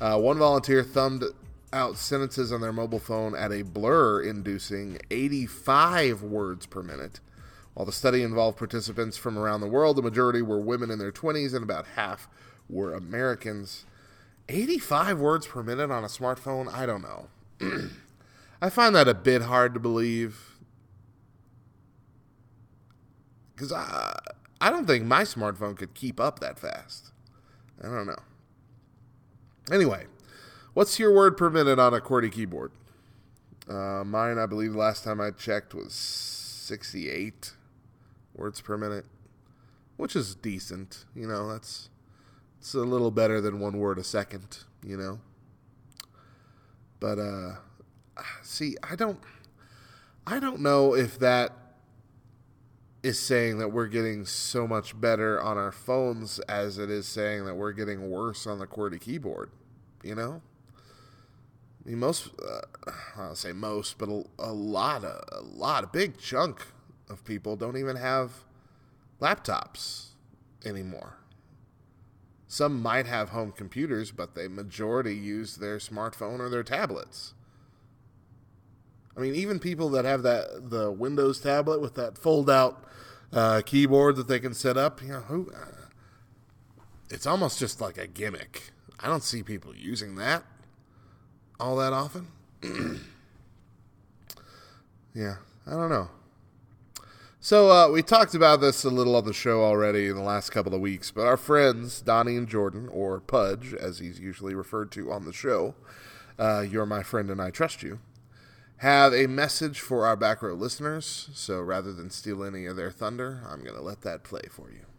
Uh, 0.01 0.19
one 0.19 0.39
volunteer 0.39 0.83
thumbed 0.83 1.25
out 1.73 1.97
sentences 1.97 2.53
on 2.53 2.61
their 2.61 2.73
mobile 2.73 2.99
phone 2.99 3.35
at 3.35 3.53
a 3.53 3.63
blur 3.63 4.23
inducing 4.23 4.99
85 5.11 6.23
words 6.23 6.67
per 6.67 6.83
minute. 6.83 7.21
While 7.75 7.87
the 7.87 7.93
study 7.93 8.23
involved 8.23 8.59
participants 8.59 9.17
from 9.17 9.39
around 9.39 9.61
the 9.61 9.69
world, 9.69 9.97
the 9.97 10.03
majority 10.03 10.43
were 10.43 10.59
women 10.59 10.91
in 10.91 10.99
their 10.99 11.13
20s 11.13 11.55
and 11.55 11.63
about 11.63 11.87
half 11.95 12.29
were 12.69 12.93
Americans. 12.93 13.87
85 14.49 15.19
words 15.19 15.47
per 15.47 15.63
minute 15.63 15.91
on 15.91 16.03
a 16.03 16.09
smartphone? 16.09 16.73
I 16.73 16.85
don't 16.87 17.03
know. 17.03 17.29
I 18.63 18.69
find 18.69 18.95
that 18.95 19.09
a 19.09 19.15
bit 19.15 19.43
hard 19.43 19.75
to 19.75 19.81
believe. 19.81 20.50
Because 23.61 23.75
I, 23.75 24.19
I 24.59 24.71
don't 24.71 24.87
think 24.87 25.05
my 25.05 25.21
smartphone 25.21 25.77
could 25.77 25.93
keep 25.93 26.19
up 26.19 26.39
that 26.39 26.59
fast. 26.59 27.13
I 27.85 27.89
don't 27.89 28.07
know. 28.07 28.23
Anyway, 29.71 30.07
what's 30.73 30.99
your 30.99 31.15
word 31.15 31.37
per 31.37 31.51
minute 31.51 31.79
on 31.79 31.93
a 31.93 32.01
QWERTY 32.01 32.33
keyboard? 32.33 32.73
Uh, 33.69 34.03
mine, 34.03 34.39
I 34.39 34.47
believe, 34.47 34.75
last 34.75 35.05
time 35.05 35.21
I 35.21 35.31
checked 35.31 35.75
was 35.75 35.93
68 35.93 37.53
words 38.35 38.63
per 38.63 38.79
minute, 38.79 39.05
which 39.99 40.17
is 40.17 40.35
decent. 40.35 41.05
You 41.15 41.29
know, 41.29 41.47
that's 41.53 41.91
it's 42.61 42.73
a 42.73 42.79
little 42.79 43.11
better 43.11 43.43
than 43.43 43.61
one 43.61 43.77
word 43.77 43.99
a 43.99 44.05
second. 44.05 44.65
You 44.83 44.97
know, 44.97 45.21
but 46.99 47.19
uh, 47.19 47.57
see, 48.41 48.79
I 48.83 48.97
don't, 48.97 49.21
I 50.27 50.41
don't 50.41 50.61
know 50.63 50.95
if 50.95 51.19
that 51.19 51.60
is 53.03 53.19
saying 53.19 53.59
that 53.59 53.69
we're 53.69 53.87
getting 53.87 54.27
so 54.27 54.67
much 54.67 55.01
better 55.01 55.41
on 55.41 55.57
our 55.57 55.73
phones 55.73 56.39
as 56.41 56.79
it 56.79 56.91
is 56.91 57.07
saying 57.07 57.47
that 57.47 57.55
we're 57.55 57.73
getting 57.73 58.11
worse 58.11 58.47
on 58.47 58.59
the 58.59 58.67
QWERTY 58.67 59.01
keyboard. 59.01 59.51
You 60.03 60.15
know, 60.15 60.43
I 61.85 61.89
mean, 61.89 61.99
most, 61.99 62.31
uh, 62.47 62.91
I'll 63.17 63.35
say 63.35 63.53
most, 63.53 63.99
but 63.99 64.09
a, 64.09 64.25
a 64.39 64.53
lot, 64.53 65.05
of, 65.05 65.25
a 65.33 65.41
lot, 65.41 65.85
a 65.85 65.87
big 65.87 66.19
chunk 66.19 66.67
of 67.09 67.25
people 67.25 67.57
don't 67.57 67.77
even 67.77 67.97
have 67.97 68.45
laptops 69.21 70.09
anymore. 70.65 71.17
Some 72.47 72.83
might 72.83 73.07
have 73.07 73.31
home 73.31 73.53
computers, 73.53 74.11
but 74.11 74.35
the 74.35 74.49
majority 74.49 75.15
use 75.15 75.57
their 75.57 75.79
smartphone 75.79 76.41
or 76.41 76.49
their 76.49 76.65
tablets. 76.65 77.35
I 79.17 79.21
mean, 79.21 79.35
even 79.35 79.59
people 79.59 79.89
that 79.91 80.05
have 80.05 80.23
that 80.23 80.71
the 80.71 80.91
Windows 80.91 81.41
tablet 81.41 81.81
with 81.81 81.95
that 81.95 82.19
fold-out 82.19 82.85
uh, 83.33 83.63
keyboard 83.65 84.17
that 84.17 84.29
they 84.29 84.41
can 84.41 84.55
set 84.55 84.77
up, 84.77 85.03
you 85.03 85.09
know, 85.09 85.21
who? 85.21 85.51
Uh, 85.55 85.89
it's 87.11 87.27
almost 87.27 87.59
just 87.59 87.81
like 87.81 87.99
a 87.99 88.07
gimmick. 88.07 88.71
I 88.99 89.07
don't 89.07 89.23
see 89.23 89.43
people 89.43 89.75
using 89.75 90.17
that 90.17 90.45
all 91.61 91.77
that 91.77 91.93
often. 91.93 92.27
yeah, 95.15 95.37
I 95.67 95.71
don't 95.71 95.91
know. 95.91 96.09
So 97.43 97.71
uh, 97.71 97.89
we 97.91 98.03
talked 98.03 98.35
about 98.35 98.61
this 98.61 98.85
a 98.85 98.91
little 98.91 99.17
on 99.17 99.25
the 99.25 99.33
show 99.33 99.63
already 99.63 100.09
in 100.09 100.17
the 100.17 100.23
last 100.23 100.51
couple 100.51 100.75
of 100.75 100.81
weeks, 100.81 101.11
but 101.11 101.27
our 101.27 101.39
friends 101.39 102.01
Donnie 102.01 102.37
and 102.37 102.49
Jordan, 102.49 102.89
or 102.93 103.21
Pudge, 103.21 103.73
as 103.73 103.99
he's 103.99 104.21
usually 104.21 104.55
referred 104.55 104.91
to 104.93 105.11
on 105.11 105.25
the 105.25 105.33
show, 105.33 105.75
uh, 106.39 106.61
you're 106.61 106.87
my 106.87 107.03
friend 107.03 107.31
and 107.31 107.41
I 107.41 107.51
trust 107.51 107.83
you, 107.83 107.99
have 108.81 109.13
a 109.13 109.27
message 109.27 109.81
for 109.81 110.07
our 110.07 110.17
back 110.17 110.41
row 110.41 110.55
listeners. 110.55 111.29
So 111.35 111.61
rather 111.61 111.93
than 111.93 112.09
steal 112.09 112.43
any 112.43 112.65
of 112.65 112.77
their 112.77 112.91
thunder, 112.91 113.43
I'm 113.47 113.63
going 113.63 113.77
to 113.77 113.83
let 113.83 114.01
that 114.03 114.25
play 114.25 114.43
for 114.51 114.71
you. 114.71 114.90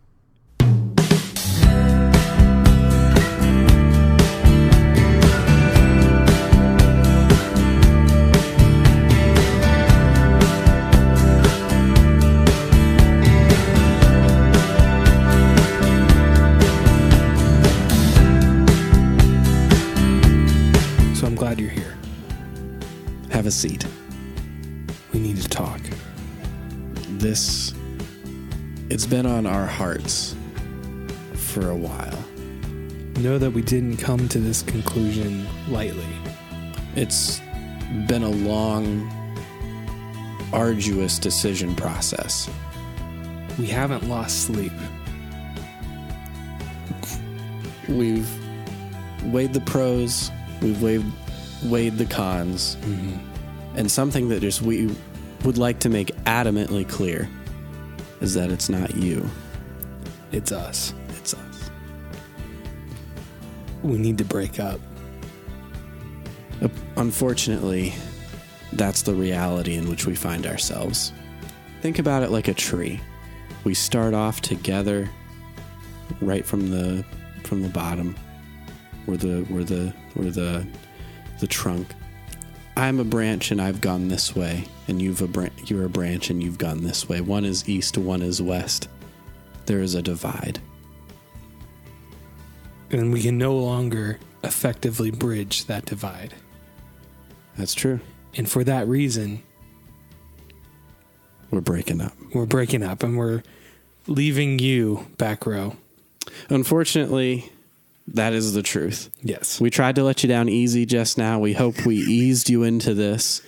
Have 23.42 23.48
a 23.48 23.52
seat. 23.52 23.88
We 25.12 25.20
need 25.20 25.38
to 25.38 25.50
talk. 25.50 25.82
This, 27.18 27.74
it's 28.92 29.08
been 29.08 29.26
on 29.26 29.48
our 29.48 29.66
hearts 29.66 30.36
for 31.34 31.72
a 31.72 31.76
while. 31.76 32.24
Know 33.18 33.40
that 33.40 33.50
we 33.50 33.64
didn't 33.64 33.98
come 33.98 34.30
to 34.30 34.38
this 34.38 34.62
conclusion 34.62 35.48
lightly. 35.70 36.06
It's 36.96 37.40
been 38.08 38.22
a 38.22 38.30
long, 38.30 39.10
arduous 40.54 41.18
decision 41.18 41.76
process. 41.76 42.48
We 43.58 43.66
haven't 43.66 44.08
lost 44.08 44.44
sleep. 44.44 44.74
We've 47.90 48.30
weighed 49.34 49.54
the 49.54 49.62
pros, 49.62 50.30
we've 50.62 50.80
weighed 50.84 51.04
weighed 51.64 51.98
the 51.98 52.06
cons, 52.06 52.76
mm-hmm. 52.82 53.31
And 53.76 53.90
something 53.90 54.30
that 54.30 54.42
just 54.42 54.62
we 54.62 54.94
would 55.44 55.58
like 55.58 55.80
to 55.80 55.90
make 55.90 56.08
adamantly 56.26 56.88
clear 56.88 57.30
is 58.20 58.34
that 58.34 58.52
it's 58.52 58.70
not 58.70 58.96
you. 58.96 59.28
It's 60.32 60.52
us. 60.52 60.94
It's 61.18 61.34
us. 61.34 61.72
We 63.84 63.98
need 63.98 64.18
to 64.20 64.26
break 64.26 64.60
up. 64.60 64.80
Unfortunately, 66.96 67.94
that's 68.74 69.02
the 69.02 69.16
reality 69.16 69.76
in 69.76 69.90
which 69.90 70.06
we 70.06 70.16
find 70.16 70.46
ourselves. 70.46 71.12
Think 71.82 71.98
about 71.98 72.22
it 72.22 72.30
like 72.30 72.48
a 72.48 72.54
tree. 72.54 73.02
We 73.64 73.74
start 73.74 74.14
off 74.14 74.42
together 74.42 75.10
right 76.22 76.46
from 76.46 76.70
the 76.70 77.04
from 77.44 77.64
the 77.64 77.70
bottom. 77.70 78.16
We're 79.08 79.18
the 79.18 79.46
we're 79.50 79.64
the 79.64 79.94
we're 80.16 80.30
the 80.30 80.66
the 81.40 81.48
trunk. 81.48 81.88
I'm 82.82 83.00
a 83.00 83.04
branch 83.04 83.52
and 83.52 83.62
I've 83.62 83.80
gone 83.80 84.08
this 84.08 84.36
way, 84.36 84.66
and 84.88 85.00
you've 85.00 85.22
a 85.22 85.28
bran- 85.28 85.52
you're 85.68 85.86
a 85.86 85.90
branch 85.90 86.32
and 86.32 86.42
you've 86.42 86.58
gone 86.58 86.82
this 86.84 87.08
way. 87.08 87.22
One 87.22 87.46
is 87.46 87.70
east, 87.70 87.96
one 87.96 88.24
is 88.24 88.42
west. 88.42 88.88
There 89.68 89.82
is 89.82 89.94
a 89.94 90.02
divide. 90.02 90.60
and 92.90 93.14
we 93.14 93.22
can 93.22 93.38
no 93.38 93.56
longer 93.56 94.20
effectively 94.44 95.12
bridge 95.12 95.64
that 95.68 95.86
divide. 95.86 96.34
That's 97.56 97.74
true. 97.74 98.02
And 98.36 98.50
for 98.50 98.64
that 98.66 98.86
reason, 98.88 99.44
We're 101.52 101.62
breaking 101.62 102.02
up. 102.02 102.12
we're 102.34 102.46
breaking 102.48 102.84
up 102.84 103.02
and 103.04 103.16
we're 103.18 103.44
leaving 104.08 104.60
you 104.60 105.06
back 105.18 105.46
row. 105.46 105.78
Unfortunately, 106.50 107.50
that 108.14 108.34
is 108.34 108.54
the 108.54 108.64
truth. 108.64 109.10
Yes. 109.22 109.60
We 109.60 109.70
tried 109.70 109.96
to 109.96 110.04
let 110.04 110.24
you 110.24 110.30
down 110.30 110.50
easy 110.50 110.86
just 110.86 111.18
now. 111.18 111.40
We 111.40 111.54
hope 111.54 111.86
we 111.86 111.96
eased 112.08 112.50
you 112.50 112.64
into 112.64 112.94
this 112.94 113.42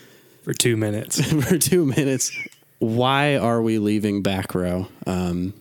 For 0.43 0.53
two 0.53 0.77
minutes. 0.77 1.21
for 1.47 1.57
two 1.57 1.85
minutes. 1.85 2.31
Why 2.79 3.37
are 3.37 3.61
we 3.61 3.77
leaving 3.79 4.21
back 4.23 4.53
row? 4.55 4.87
Um, 5.07 5.53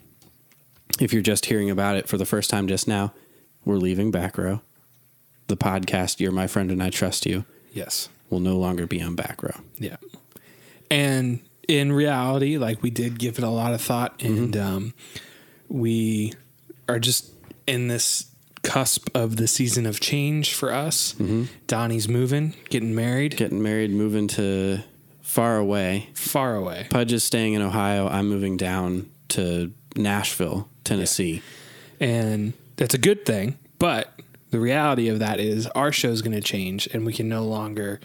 if 1.00 1.12
you're 1.12 1.22
just 1.22 1.46
hearing 1.46 1.70
about 1.70 1.96
it 1.96 2.08
for 2.08 2.16
the 2.16 2.26
first 2.26 2.50
time 2.50 2.68
just 2.68 2.86
now, 2.88 3.12
we're 3.64 3.76
leaving 3.76 4.10
back 4.10 4.36
row. 4.38 4.60
The 5.48 5.56
podcast, 5.56 6.20
You're 6.20 6.32
My 6.32 6.46
Friend 6.46 6.70
and 6.70 6.82
I 6.82 6.90
Trust 6.90 7.26
You, 7.26 7.44
yes. 7.72 8.08
will 8.30 8.40
no 8.40 8.56
longer 8.56 8.86
be 8.86 9.00
on 9.02 9.14
back 9.14 9.42
row. 9.42 9.54
Yeah. 9.78 9.96
And 10.90 11.40
in 11.68 11.92
reality, 11.92 12.58
like 12.58 12.82
we 12.82 12.90
did 12.90 13.18
give 13.18 13.38
it 13.38 13.44
a 13.44 13.48
lot 13.50 13.72
of 13.72 13.80
thought 13.80 14.22
and 14.22 14.56
um, 14.56 14.94
we 15.68 16.32
are 16.88 16.98
just 16.98 17.30
in 17.66 17.88
this 17.88 18.26
cusp 18.62 19.09
of 19.14 19.37
the 19.37 19.46
season 19.46 19.87
of 19.87 20.01
change 20.01 20.55
for 20.55 20.72
us. 20.72 21.14
Donnie's 21.66 22.09
moving, 22.09 22.55
getting 22.70 22.94
married 22.94 23.37
Getting 23.37 23.62
married, 23.62 23.90
moving 23.90 24.29
to 24.29 24.81
far 25.20 25.57
away. 25.57 26.09
far 26.14 26.55
away. 26.57 26.87
Pudge 26.90 27.12
is 27.12 27.25
staying 27.25 27.55
in 27.55 27.62
Ohio. 27.62 28.07
I'm 28.09 28.29
moving 28.29 28.57
down 28.57 29.11
to 29.31 29.72
Nashville, 29.96 30.68
Tennessee. 30.85 31.42
And 32.01 32.53
that's 32.77 32.94
a 32.94 32.98
good 32.98 33.25
thing. 33.25 33.59
But 33.79 34.12
the 34.51 34.61
reality 34.61 35.09
of 35.09 35.18
that 35.20 35.40
is 35.40 35.66
our 35.68 35.90
show's 35.92 36.20
going 36.22 36.35
to 36.35 36.40
change 36.42 36.87
and 36.92 37.07
we 37.07 37.12
can 37.12 37.29
no 37.29 37.44
longer 37.44 38.01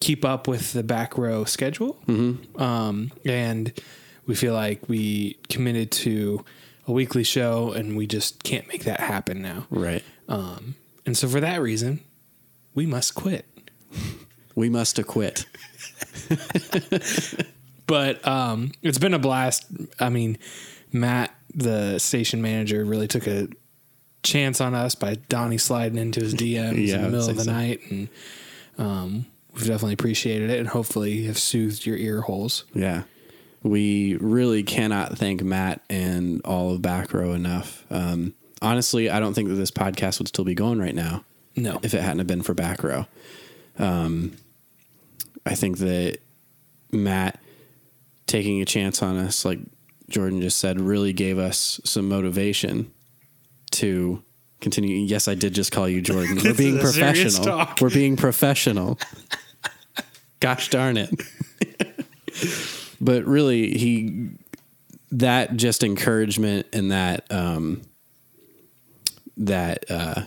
keep 0.00 0.24
up 0.24 0.46
with 0.48 0.72
the 0.72 0.82
back 0.82 1.16
row 1.16 1.44
schedule. 1.44 1.96
Mm-hmm. 2.06 2.60
Um, 2.60 3.12
and 3.24 3.72
we 4.26 4.34
feel 4.34 4.52
like 4.52 4.88
we 4.88 5.38
committed 5.48 5.90
to 5.92 6.44
a 6.86 6.92
weekly 6.92 7.24
show 7.24 7.72
and 7.72 7.96
we 7.96 8.06
just 8.06 8.42
can't 8.44 8.66
make 8.68 8.84
that 8.84 9.00
happen 9.00 9.42
now. 9.42 9.66
Right. 9.70 10.04
Um, 10.28 10.76
and 11.04 11.16
so 11.16 11.28
for 11.28 11.40
that 11.40 11.60
reason, 11.60 12.00
we 12.74 12.86
must 12.86 13.14
quit. 13.14 13.44
We 14.54 14.70
must 14.70 14.98
acquit. 14.98 15.44
But 17.86 18.26
um, 18.26 18.72
it's 18.82 18.98
been 18.98 19.14
a 19.14 19.18
blast. 19.18 19.64
I 20.00 20.08
mean, 20.08 20.38
Matt, 20.92 21.32
the 21.54 21.98
station 22.00 22.42
manager, 22.42 22.84
really 22.84 23.06
took 23.06 23.26
a 23.28 23.48
chance 24.24 24.60
on 24.60 24.74
us 24.74 24.96
by 24.96 25.14
Donnie 25.28 25.58
sliding 25.58 25.96
into 25.98 26.18
his 26.20 26.34
DMs 26.34 26.88
Yeah, 26.88 26.96
in 26.96 27.02
the 27.02 27.08
middle 27.10 27.30
of 27.30 27.36
the 27.36 27.44
so. 27.44 27.52
night, 27.52 27.80
and 27.90 28.08
um, 28.76 29.26
we've 29.54 29.66
definitely 29.66 29.92
appreciated 29.92 30.50
it, 30.50 30.58
and 30.58 30.68
hopefully 30.68 31.26
have 31.26 31.38
soothed 31.38 31.86
your 31.86 31.96
ear 31.96 32.22
holes. 32.22 32.64
Yeah. 32.74 33.04
We 33.66 34.16
really 34.20 34.62
cannot 34.62 35.18
thank 35.18 35.42
Matt 35.42 35.82
and 35.90 36.40
all 36.44 36.72
of 36.72 36.82
Back 36.82 37.12
Row 37.12 37.32
enough. 37.32 37.84
Um, 37.90 38.32
honestly, 38.62 39.10
I 39.10 39.18
don't 39.18 39.34
think 39.34 39.48
that 39.48 39.56
this 39.56 39.72
podcast 39.72 40.20
would 40.20 40.28
still 40.28 40.44
be 40.44 40.54
going 40.54 40.78
right 40.78 40.94
now 40.94 41.24
No, 41.56 41.80
if 41.82 41.92
it 41.92 42.00
hadn't 42.00 42.18
have 42.18 42.28
been 42.28 42.42
for 42.42 42.54
Back 42.54 42.84
Row. 42.84 43.06
Um, 43.76 44.36
I 45.44 45.56
think 45.56 45.78
that 45.78 46.18
Matt 46.92 47.40
taking 48.28 48.62
a 48.62 48.64
chance 48.64 49.02
on 49.02 49.16
us, 49.16 49.44
like 49.44 49.58
Jordan 50.08 50.40
just 50.40 50.60
said, 50.60 50.80
really 50.80 51.12
gave 51.12 51.36
us 51.36 51.80
some 51.82 52.08
motivation 52.08 52.92
to 53.72 54.22
continue. 54.60 54.98
Yes, 54.98 55.26
I 55.26 55.34
did 55.34 55.54
just 55.54 55.72
call 55.72 55.88
you 55.88 56.00
Jordan. 56.00 56.38
We're 56.44 56.54
being 56.54 56.76
is 56.76 56.90
a 56.90 56.92
serious 56.92 57.38
professional. 57.40 57.74
We're 57.80 57.90
being 57.90 58.16
professional. 58.16 58.98
Gosh 60.40 60.70
darn 60.70 60.96
it. 60.98 61.10
but 63.00 63.24
really, 63.24 63.76
he 63.76 64.30
that 65.12 65.56
just 65.56 65.82
encouragement 65.82 66.66
and 66.72 66.90
that 66.90 67.30
um, 67.30 67.82
that 69.36 69.90
uh, 69.90 70.22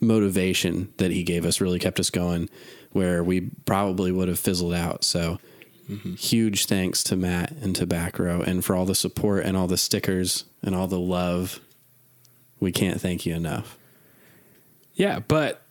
motivation 0.00 0.92
that 0.96 1.10
he 1.10 1.22
gave 1.22 1.44
us 1.44 1.60
really 1.60 1.78
kept 1.78 2.00
us 2.00 2.10
going 2.10 2.48
where 2.92 3.22
we 3.22 3.50
probably 3.66 4.10
would 4.10 4.28
have 4.28 4.38
fizzled 4.38 4.74
out. 4.74 5.04
So 5.04 5.38
huge 6.16 6.66
thanks 6.66 7.02
to 7.04 7.16
Matt 7.16 7.50
and 7.62 7.74
to 7.76 7.86
Back 7.86 8.18
Row 8.18 8.42
and 8.42 8.64
for 8.64 8.76
all 8.76 8.84
the 8.84 8.94
support 8.94 9.44
and 9.44 9.56
all 9.56 9.66
the 9.66 9.76
stickers 9.76 10.44
and 10.62 10.74
all 10.74 10.86
the 10.86 11.00
love. 11.00 11.60
We 12.60 12.72
can't 12.72 13.00
thank 13.00 13.26
you 13.26 13.34
enough. 13.34 13.78
yeah, 14.94 15.20
but 15.20 15.62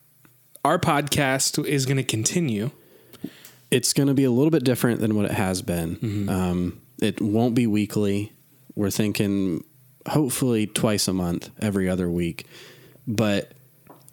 our 0.66 0.80
podcast 0.80 1.64
is 1.66 1.86
going 1.86 1.98
to 1.98 2.04
continue. 2.04 2.72
It's 3.72 3.94
going 3.94 4.08
to 4.08 4.14
be 4.14 4.24
a 4.24 4.32
little 4.32 4.50
bit 4.52 4.64
different 4.64 5.00
than 5.00 5.16
what 5.16 5.26
it 5.26 5.32
has 5.32 5.62
been. 5.62 6.28
Um, 6.30 6.82
it 7.02 7.22
won't 7.22 7.54
be 7.56 7.68
weekly. 7.68 8.32
We're 8.76 8.90
thinking 8.90 9.64
hopefully 10.08 10.66
twice 10.68 11.08
a 11.08 11.14
month, 11.14 11.50
every 11.60 11.88
other 11.90 12.10
week. 12.10 12.46
but 13.08 13.52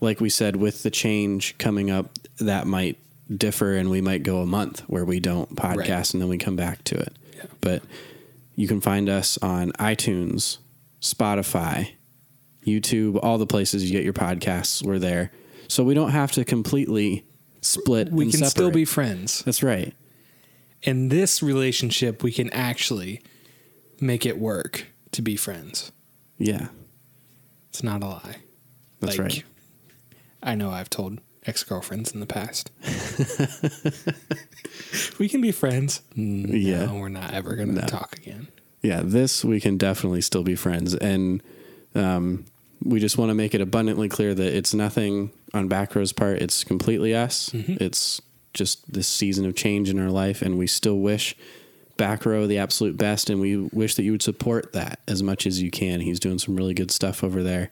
like 0.01 0.21
we 0.21 0.29
said, 0.29 0.57
with 0.57 0.83
the 0.83 0.90
change 0.90 1.57
coming 1.57 1.90
up, 1.90 2.19
that 2.38 2.66
might 2.66 2.99
differ, 3.35 3.75
and 3.77 3.88
we 3.88 4.03
might 4.03 4.23
go 4.23 4.42
a 4.42 4.47
month 4.47 4.81
where 4.88 5.07
we 5.07 5.21
don't 5.21 5.57
podcast 5.57 5.77
Right. 5.88 6.12
and 6.14 6.23
then 6.23 6.29
we 6.29 6.37
come 6.37 6.55
back 6.55 6.85
to 6.85 6.97
it. 6.97 7.16
But 7.62 7.83
you 8.57 8.69
can 8.69 8.83
find 8.83 9.09
us 9.09 9.38
on 9.40 9.73
iTunes, 9.73 10.59
Spotify, 11.01 11.92
YouTube, 12.66 13.19
all 13.23 13.38
the 13.38 13.47
places 13.47 13.85
you 13.85 13.92
get 13.97 14.05
your 14.05 14.12
podcasts. 14.12 14.83
We're 14.85 14.99
there, 14.99 15.33
so 15.66 15.83
we 15.83 15.95
don't 15.95 16.11
have 16.11 16.31
to 16.33 16.45
completely 16.45 17.25
split. 17.67 18.11
We 18.13 18.31
can 18.31 18.45
still 18.45 18.71
be 18.71 18.85
friends. 18.85 19.43
That's 19.45 19.63
right. 19.63 19.95
In 20.83 21.09
this 21.09 21.43
relationship, 21.43 22.23
we 22.23 22.33
can 22.33 22.51
actually 22.51 23.23
make 24.01 24.27
it 24.27 24.39
work 24.39 24.87
to 25.13 25.23
be 25.23 25.37
friends. 25.37 25.91
Yeah, 26.39 26.69
It's 27.71 27.83
not 27.83 28.03
a 28.03 28.07
lie. 28.07 28.37
that's 29.01 29.19
right. 29.19 29.43
I 30.43 30.55
know 30.55 30.71
I've 30.71 30.91
told 30.91 31.21
ex 31.47 31.65
girlfriends 31.65 32.13
in 32.13 32.21
the 32.21 32.27
past. 32.27 32.71
we 35.19 35.29
can 35.29 35.41
be 35.41 35.53
friends. 35.53 36.03
No, 36.15 36.55
Yeah. 36.55 36.93
we're 36.93 37.09
not 37.09 37.33
ever 37.35 37.55
going 37.57 37.75
to 37.75 37.81
No. 37.81 37.87
talk 37.87 38.17
again. 38.19 38.49
yeah, 38.83 39.01
this 39.03 39.45
we 39.45 39.61
can 39.61 39.77
definitely 39.77 40.21
still 40.21 40.43
be 40.43 40.55
friends, 40.55 40.95
and 40.95 41.43
um, 41.95 42.45
we 42.83 43.01
just 43.01 43.19
want 43.19 43.31
to 43.31 43.35
make 43.35 43.55
it 43.55 43.61
abundantly 43.61 44.09
clear 44.09 44.35
that 44.35 44.57
it's 44.57 44.75
nothing 44.75 45.33
on 45.55 45.69
Backrow's 45.69 46.12
part. 46.12 46.39
It's 46.43 46.65
completely 46.65 47.15
us. 47.15 47.51
Mm-hmm. 47.51 47.77
It's 47.81 48.21
just 48.55 48.93
this 48.93 49.09
season 49.09 49.47
of 49.47 49.55
change 49.55 49.89
in 49.89 49.99
our 49.99 50.11
life, 50.11 50.43
and 50.43 50.59
we 50.59 50.67
still 50.67 50.99
wish 50.99 51.37
Backrow 51.97 52.47
the 52.47 52.59
absolute 52.59 52.97
best, 52.97 53.31
and 53.31 53.41
we 53.41 53.57
wish 53.57 53.95
that 53.95 54.03
you 54.03 54.12
would 54.12 54.23
support 54.23 54.73
that 54.73 55.01
as 55.09 55.23
much 55.23 55.47
as 55.47 55.62
you 55.62 55.71
can. 55.71 56.01
He's 56.01 56.21
doing 56.21 56.39
some 56.39 56.57
really 56.57 56.75
good 56.75 56.91
stuff 56.91 57.25
over 57.25 57.43
there, 57.43 57.71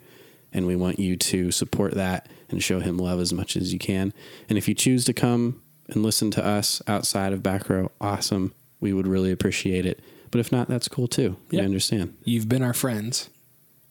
and 0.52 0.66
we 0.66 0.76
want 0.76 0.98
you 0.98 1.16
to 1.16 1.50
support 1.50 1.94
that 1.94 2.28
and 2.48 2.62
show 2.62 2.80
him 2.80 2.96
love 2.96 3.20
as 3.20 3.32
much 3.32 3.56
as 3.56 3.72
you 3.72 3.78
can. 3.78 4.12
And 4.48 4.56
if 4.56 4.68
you 4.68 4.74
choose 4.74 5.04
to 5.06 5.12
come 5.12 5.60
and 5.88 6.02
listen 6.02 6.30
to 6.32 6.44
us 6.44 6.80
outside 6.86 7.32
of 7.32 7.42
Backrow, 7.42 7.90
awesome. 8.00 8.54
We 8.80 8.92
would 8.92 9.06
really 9.06 9.30
appreciate 9.30 9.86
it. 9.86 10.00
But 10.30 10.40
if 10.40 10.50
not, 10.50 10.68
that's 10.68 10.88
cool 10.88 11.08
too. 11.08 11.36
We 11.50 11.60
understand. 11.60 12.16
You've 12.24 12.48
been 12.48 12.62
our 12.62 12.74
friends, 12.74 13.30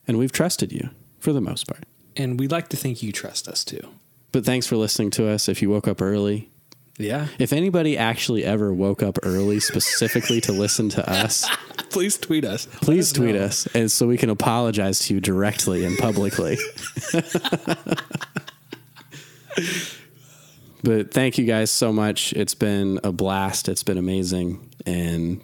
And 0.08 0.17
we've 0.17 0.32
trusted 0.32 0.71
you 0.71 0.89
for 1.23 1.33
the 1.33 1.41
most 1.41 1.67
part. 1.67 1.83
and 2.15 2.39
we'd 2.39 2.51
like 2.51 2.67
to 2.69 2.77
think 2.77 3.01
you 3.01 3.12
trust 3.12 3.47
us 3.47 3.63
too. 3.63 3.79
But 4.31 4.45
thanks 4.45 4.67
for 4.67 4.75
listening 4.77 5.09
to 5.12 5.27
us. 5.29 5.47
If 5.49 5.62
you 5.62 5.69
woke 5.69 5.88
up 5.88 6.01
early, 6.01 6.49
Yeah. 6.99 7.27
if 7.39 7.51
anybody 7.53 7.97
actually 7.97 8.43
ever 8.45 8.71
woke 8.73 9.01
up 9.01 9.17
early 9.23 9.59
specifically 9.59 10.39
to 10.41 10.51
listen 10.51 10.89
to 10.89 11.09
us, 11.09 11.45
Please 11.89 12.17
tweet 12.17 12.43
us. 12.45 12.65
please 12.81 13.12
Let 13.13 13.17
tweet 13.23 13.36
know. 13.36 13.43
us 13.45 13.67
and 13.75 13.91
so 13.91 14.07
we 14.07 14.17
can 14.17 14.29
apologize 14.31 14.99
to 15.07 15.13
you 15.15 15.19
directly 15.21 15.86
and 15.86 15.97
publicly. 15.97 16.57
but 20.83 21.12
thank 21.12 21.38
you 21.38 21.45
guys 21.45 21.69
so 21.71 21.93
much. 21.93 22.33
It's 22.33 22.55
been 22.55 22.99
a 23.03 23.12
blast. 23.12 23.69
It's 23.69 23.83
been 23.83 23.97
amazing. 23.99 24.69
And 24.86 25.41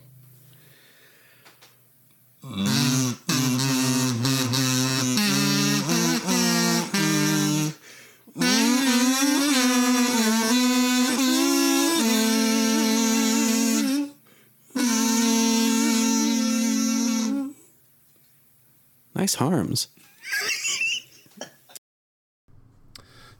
nice 19.20 19.36
harms. 19.36 19.88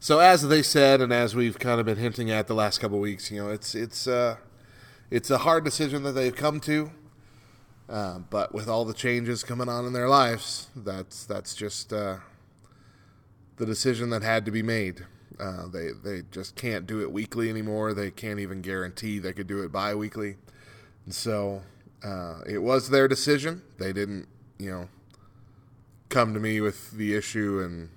So 0.02 0.18
as 0.18 0.48
they 0.48 0.62
said, 0.62 1.02
and 1.02 1.12
as 1.12 1.36
we've 1.36 1.58
kind 1.58 1.78
of 1.78 1.84
been 1.84 1.98
hinting 1.98 2.30
at 2.30 2.46
the 2.46 2.54
last 2.54 2.78
couple 2.80 2.98
weeks, 3.00 3.30
you 3.30 3.38
know, 3.38 3.50
it's 3.50 3.74
it's 3.74 4.06
uh, 4.06 4.36
it's 5.10 5.28
a 5.28 5.36
hard 5.38 5.62
decision 5.62 6.04
that 6.04 6.12
they've 6.12 6.34
come 6.34 6.58
to. 6.60 6.90
Uh, 7.86 8.20
but 8.30 8.54
with 8.54 8.66
all 8.66 8.86
the 8.86 8.94
changes 8.94 9.44
coming 9.44 9.68
on 9.68 9.84
in 9.84 9.92
their 9.92 10.08
lives, 10.08 10.68
that's 10.74 11.26
that's 11.26 11.54
just 11.54 11.92
uh, 11.92 12.16
the 13.58 13.66
decision 13.66 14.08
that 14.08 14.22
had 14.22 14.46
to 14.46 14.50
be 14.50 14.62
made. 14.62 15.04
Uh, 15.38 15.68
they 15.68 15.90
they 16.02 16.22
just 16.30 16.56
can't 16.56 16.86
do 16.86 17.02
it 17.02 17.12
weekly 17.12 17.50
anymore. 17.50 17.92
They 17.92 18.10
can't 18.10 18.40
even 18.40 18.62
guarantee 18.62 19.18
they 19.18 19.34
could 19.34 19.46
do 19.46 19.62
it 19.62 19.70
bi-weekly. 19.70 20.36
And 21.04 21.14
so 21.14 21.60
uh, 22.02 22.40
it 22.46 22.62
was 22.62 22.88
their 22.88 23.06
decision. 23.06 23.60
They 23.78 23.92
didn't, 23.92 24.28
you 24.58 24.70
know, 24.70 24.88
come 26.10 26.34
to 26.34 26.40
me 26.40 26.60
with 26.60 26.90
the 26.90 27.14
issue 27.14 27.60
and 27.60 27.88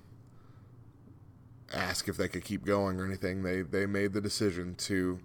ask 1.74 2.08
if 2.08 2.16
they 2.16 2.28
could 2.28 2.46
keep 2.46 2.64
going 2.64 3.00
or 3.00 3.06
anything. 3.06 3.44
They 3.44 3.62
they 3.62 3.86
made 3.86 4.14
the 4.14 4.22
decision 4.22 4.76
to 4.76 5.20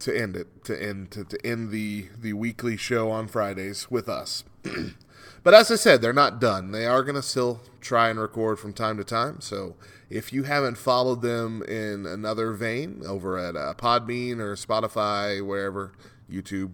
to 0.00 0.16
end 0.16 0.36
it, 0.36 0.64
to 0.64 0.80
end 0.80 1.10
to, 1.12 1.24
to 1.24 1.46
end 1.46 1.70
the 1.70 2.08
the 2.18 2.32
weekly 2.32 2.76
show 2.76 3.10
on 3.10 3.28
Fridays 3.28 3.90
with 3.90 4.08
us. 4.08 4.44
but 5.42 5.54
as 5.54 5.70
I 5.70 5.76
said, 5.76 6.00
they're 6.00 6.12
not 6.12 6.40
done. 6.40 6.72
They 6.72 6.86
are 6.86 7.02
going 7.02 7.14
to 7.14 7.22
still 7.22 7.60
try 7.80 8.08
and 8.08 8.18
record 8.18 8.58
from 8.58 8.72
time 8.72 8.96
to 8.96 9.04
time. 9.04 9.40
So 9.40 9.76
if 10.10 10.32
you 10.32 10.44
haven't 10.44 10.78
followed 10.78 11.22
them 11.22 11.62
in 11.62 12.06
another 12.06 12.52
vein 12.52 13.02
over 13.06 13.38
at 13.38 13.56
uh, 13.56 13.74
Podbean 13.76 14.38
or 14.38 14.54
Spotify, 14.54 15.44
wherever, 15.44 15.92
YouTube, 16.30 16.72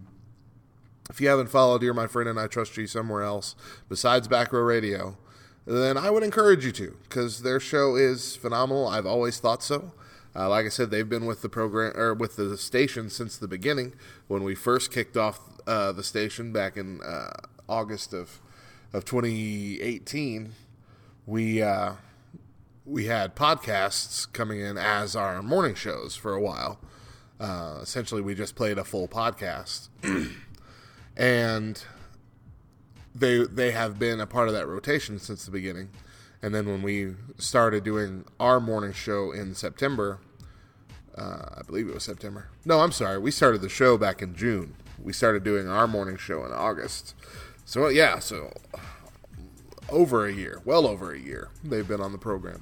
if 1.09 1.21
you 1.21 1.27
haven't 1.27 1.49
followed 1.49 1.81
You're 1.81 1.93
My 1.93 2.07
Friend 2.07 2.29
and 2.29 2.39
I 2.39 2.47
Trust 2.47 2.77
You 2.77 2.87
somewhere 2.87 3.23
else 3.23 3.55
besides 3.89 4.27
Back 4.27 4.51
Row 4.51 4.61
Radio, 4.61 5.17
then 5.65 5.97
I 5.97 6.09
would 6.09 6.23
encourage 6.23 6.65
you 6.65 6.71
to 6.73 6.97
because 7.03 7.41
their 7.41 7.59
show 7.59 7.95
is 7.95 8.35
phenomenal. 8.35 8.87
I've 8.87 9.05
always 9.05 9.39
thought 9.39 9.63
so. 9.63 9.91
Uh, 10.35 10.49
like 10.49 10.65
I 10.65 10.69
said, 10.69 10.91
they've 10.91 11.07
been 11.07 11.25
with 11.25 11.41
the 11.41 11.49
program 11.49 11.93
or 11.95 12.13
with 12.13 12.35
the 12.35 12.57
station 12.57 13.09
since 13.09 13.37
the 13.37 13.47
beginning. 13.47 13.93
When 14.27 14.43
we 14.43 14.53
first 14.53 14.91
kicked 14.91 15.15
off 15.15 15.39
uh, 15.65 15.93
the 15.93 16.03
station 16.03 16.51
back 16.51 16.75
in 16.75 17.01
uh, 17.01 17.31
August 17.69 18.13
of 18.13 18.41
of 18.93 19.05
2018, 19.05 20.53
we 21.25 21.61
uh, 21.61 21.93
we 22.85 23.05
had 23.05 23.35
podcasts 23.35 24.31
coming 24.31 24.59
in 24.59 24.77
as 24.77 25.15
our 25.15 25.41
morning 25.41 25.75
shows 25.75 26.15
for 26.15 26.33
a 26.33 26.41
while. 26.41 26.79
Uh, 27.39 27.79
essentially, 27.81 28.21
we 28.21 28.35
just 28.35 28.55
played 28.55 28.77
a 28.77 28.83
full 28.83 29.07
podcast, 29.07 29.89
and 31.17 31.83
they 33.13 33.45
they 33.45 33.71
have 33.71 33.97
been 33.97 34.19
a 34.19 34.27
part 34.27 34.47
of 34.47 34.53
that 34.53 34.67
rotation 34.67 35.19
since 35.19 35.45
the 35.45 35.51
beginning. 35.51 35.89
And 36.41 36.53
then 36.53 36.67
when 36.67 36.81
we 36.81 37.15
started 37.37 37.83
doing 37.83 38.25
our 38.39 38.59
morning 38.59 38.93
show 38.93 39.31
in 39.31 39.55
September, 39.55 40.19
uh, 41.17 41.45
I 41.57 41.61
believe 41.65 41.87
it 41.87 41.93
was 41.93 42.03
September. 42.03 42.49
No, 42.65 42.81
I'm 42.81 42.91
sorry. 42.91 43.17
We 43.17 43.31
started 43.31 43.61
the 43.61 43.69
show 43.69 43.97
back 43.97 44.21
in 44.21 44.35
June. 44.35 44.75
We 45.01 45.13
started 45.13 45.43
doing 45.43 45.67
our 45.67 45.87
morning 45.87 46.17
show 46.17 46.45
in 46.45 46.51
August. 46.51 47.15
So 47.63 47.87
yeah, 47.87 48.19
so 48.19 48.53
over 49.89 50.27
a 50.27 50.33
year, 50.33 50.61
well 50.65 50.85
over 50.85 51.13
a 51.13 51.19
year, 51.19 51.49
they've 51.63 51.87
been 51.87 52.01
on 52.01 52.11
the 52.11 52.17
program. 52.17 52.61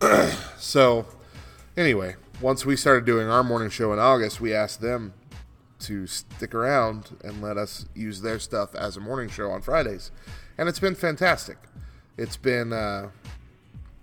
so 0.58 1.06
anyway, 1.76 2.16
once 2.40 2.64
we 2.64 2.76
started 2.76 3.04
doing 3.04 3.28
our 3.28 3.42
morning 3.42 3.70
show 3.70 3.92
in 3.92 3.98
August, 3.98 4.40
we 4.40 4.52
asked 4.54 4.80
them 4.80 5.14
to 5.82 6.06
stick 6.06 6.54
around 6.54 7.16
and 7.22 7.42
let 7.42 7.56
us 7.56 7.86
use 7.94 8.22
their 8.22 8.38
stuff 8.38 8.74
as 8.74 8.96
a 8.96 9.00
morning 9.00 9.28
show 9.28 9.50
on 9.50 9.62
Fridays, 9.62 10.10
and 10.58 10.68
it's 10.68 10.78
been 10.78 10.94
fantastic. 10.94 11.58
It's 12.16 12.36
been 12.36 12.72
uh, 12.72 13.10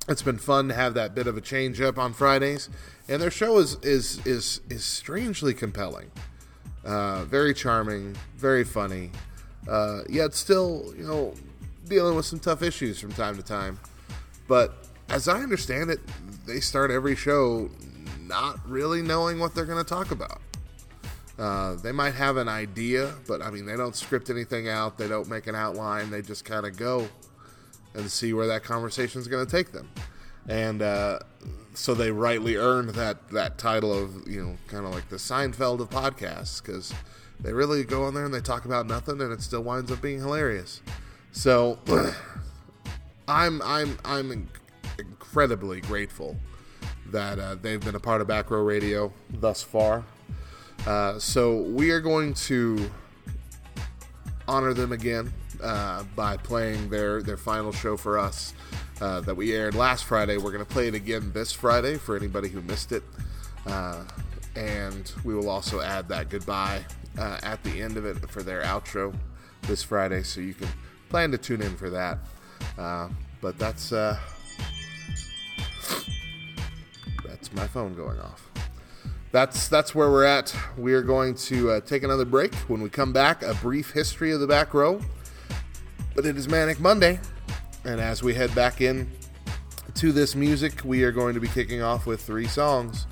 it's 0.07 0.21
been 0.21 0.37
fun 0.37 0.67
to 0.69 0.73
have 0.73 0.93
that 0.95 1.13
bit 1.13 1.27
of 1.27 1.37
a 1.37 1.41
change 1.41 1.79
up 1.81 1.97
on 1.97 2.13
Fridays, 2.13 2.69
and 3.07 3.21
their 3.21 3.31
show 3.31 3.57
is 3.57 3.75
is 3.83 4.25
is 4.25 4.61
is 4.69 4.83
strangely 4.83 5.53
compelling, 5.53 6.11
uh, 6.83 7.25
very 7.25 7.53
charming, 7.53 8.15
very 8.35 8.63
funny, 8.63 9.11
uh, 9.67 10.01
yet 10.09 10.33
still 10.33 10.93
you 10.97 11.05
know 11.05 11.33
dealing 11.87 12.15
with 12.15 12.25
some 12.25 12.39
tough 12.39 12.61
issues 12.61 12.99
from 12.99 13.11
time 13.13 13.35
to 13.35 13.43
time. 13.43 13.79
But 14.47 14.87
as 15.09 15.27
I 15.27 15.41
understand 15.41 15.89
it, 15.89 15.99
they 16.45 16.59
start 16.59 16.91
every 16.91 17.15
show 17.15 17.69
not 18.27 18.59
really 18.67 19.01
knowing 19.01 19.39
what 19.39 19.55
they're 19.55 19.65
going 19.65 19.83
to 19.83 19.89
talk 19.89 20.11
about. 20.11 20.39
Uh, 21.39 21.75
they 21.75 21.93
might 21.93 22.13
have 22.15 22.35
an 22.35 22.49
idea, 22.49 23.13
but 23.25 23.41
I 23.41 23.49
mean, 23.49 23.65
they 23.65 23.77
don't 23.77 23.95
script 23.95 24.29
anything 24.29 24.67
out. 24.67 24.97
They 24.97 25.07
don't 25.07 25.29
make 25.29 25.47
an 25.47 25.55
outline. 25.55 26.11
They 26.11 26.21
just 26.21 26.43
kind 26.43 26.65
of 26.65 26.77
go 26.77 27.07
and 27.93 28.11
see 28.11 28.33
where 28.33 28.47
that 28.47 28.63
conversation 28.63 29.21
is 29.21 29.27
going 29.27 29.45
to 29.45 29.51
take 29.51 29.71
them. 29.71 29.89
And 30.49 30.81
uh, 30.81 31.19
so 31.73 31.93
they 31.93 32.11
rightly 32.11 32.57
earned 32.57 32.89
that 32.89 33.29
that 33.29 33.57
title 33.57 33.97
of 33.97 34.27
you 34.27 34.43
know 34.43 34.57
kind 34.67 34.85
of 34.85 34.93
like 34.93 35.07
the 35.09 35.15
Seinfeld 35.15 35.79
of 35.79 35.89
podcasts 35.89 36.61
because 36.61 36.93
they 37.39 37.53
really 37.53 37.85
go 37.85 38.03
on 38.03 38.13
there 38.13 38.25
and 38.25 38.33
they 38.33 38.41
talk 38.41 38.65
about 38.65 38.85
nothing, 38.85 39.21
and 39.21 39.31
it 39.31 39.41
still 39.41 39.61
winds 39.61 39.91
up 39.91 40.01
being 40.01 40.19
hilarious. 40.19 40.81
So 41.31 41.79
I'm 43.29 43.61
I'm 43.61 43.97
I'm 44.03 44.31
in- 44.31 44.49
incredibly 44.97 45.79
grateful 45.81 46.35
that 47.11 47.39
uh, 47.39 47.55
they've 47.55 47.79
been 47.79 47.95
a 47.95 47.99
part 47.99 48.19
of 48.19 48.27
Back 48.27 48.51
Row 48.51 48.61
Radio 48.61 49.13
thus 49.29 49.63
far. 49.63 50.03
Uh, 50.87 51.19
so 51.19 51.57
we 51.61 51.91
are 51.91 51.99
going 51.99 52.33
to 52.33 52.89
honor 54.47 54.73
them 54.73 54.91
again 54.91 55.31
uh, 55.61 56.03
by 56.15 56.37
playing 56.37 56.89
their 56.89 57.21
their 57.21 57.37
final 57.37 57.71
show 57.71 57.95
for 57.97 58.17
us 58.17 58.53
uh, 59.01 59.19
that 59.21 59.35
we 59.35 59.53
aired 59.53 59.75
last 59.75 60.05
Friday. 60.05 60.37
We're 60.37 60.51
going 60.51 60.65
to 60.65 60.71
play 60.71 60.87
it 60.87 60.95
again 60.95 61.31
this 61.33 61.51
Friday 61.51 61.97
for 61.97 62.15
anybody 62.15 62.49
who 62.49 62.61
missed 62.61 62.91
it, 62.91 63.03
uh, 63.67 64.03
and 64.55 65.11
we 65.23 65.35
will 65.35 65.49
also 65.49 65.81
add 65.81 66.07
that 66.09 66.29
goodbye 66.29 66.85
uh, 67.17 67.39
at 67.43 67.63
the 67.63 67.81
end 67.81 67.97
of 67.97 68.05
it 68.05 68.17
for 68.29 68.41
their 68.41 68.61
outro 68.63 69.13
this 69.63 69.83
Friday, 69.83 70.23
so 70.23 70.39
you 70.41 70.53
can 70.53 70.69
plan 71.09 71.31
to 71.31 71.37
tune 71.37 71.61
in 71.61 71.75
for 71.75 71.89
that. 71.89 72.19
But 73.41 73.57
that's 73.59 73.89
that's 73.89 74.19
my 77.53 77.67
phone 77.67 77.95
going 77.95 78.19
off 78.19 78.48
that's 79.31 79.67
that's 79.67 79.93
where 79.93 80.09
we're 80.09 80.25
at. 80.25 80.55
We 80.77 80.93
are 80.93 81.01
going 81.01 81.35
to 81.35 81.71
uh, 81.71 81.81
take 81.81 82.03
another 82.03 82.25
break. 82.25 82.53
When 82.67 82.81
we 82.81 82.89
come 82.89 83.13
back, 83.13 83.43
a 83.43 83.53
brief 83.55 83.91
history 83.91 84.31
of 84.31 84.39
the 84.39 84.47
back 84.47 84.73
row. 84.73 84.99
But 86.15 86.25
it 86.25 86.35
is 86.37 86.49
Manic 86.49 86.79
Monday, 86.79 87.19
and 87.85 88.01
as 88.01 88.23
we 88.23 88.33
head 88.33 88.53
back 88.55 88.81
in 88.81 89.09
to 89.95 90.11
this 90.11 90.35
music, 90.35 90.81
we 90.83 91.03
are 91.03 91.11
going 91.11 91.33
to 91.33 91.39
be 91.39 91.47
kicking 91.47 91.81
off 91.81 92.05
with 92.05 92.21
three 92.21 92.47
songs 92.47 93.05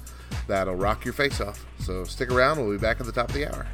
that'll 0.47 0.75
rock 0.75 1.06
your 1.06 1.13
face 1.13 1.39
off. 1.39 1.65
So 1.80 2.03
stick 2.03 2.32
around. 2.32 2.58
We'll 2.58 2.71
be 2.71 2.77
back 2.77 2.99
at 2.99 3.06
the 3.06 3.12
top 3.12 3.30
of 3.30 3.36
the 3.36 3.53
hour. 3.53 3.67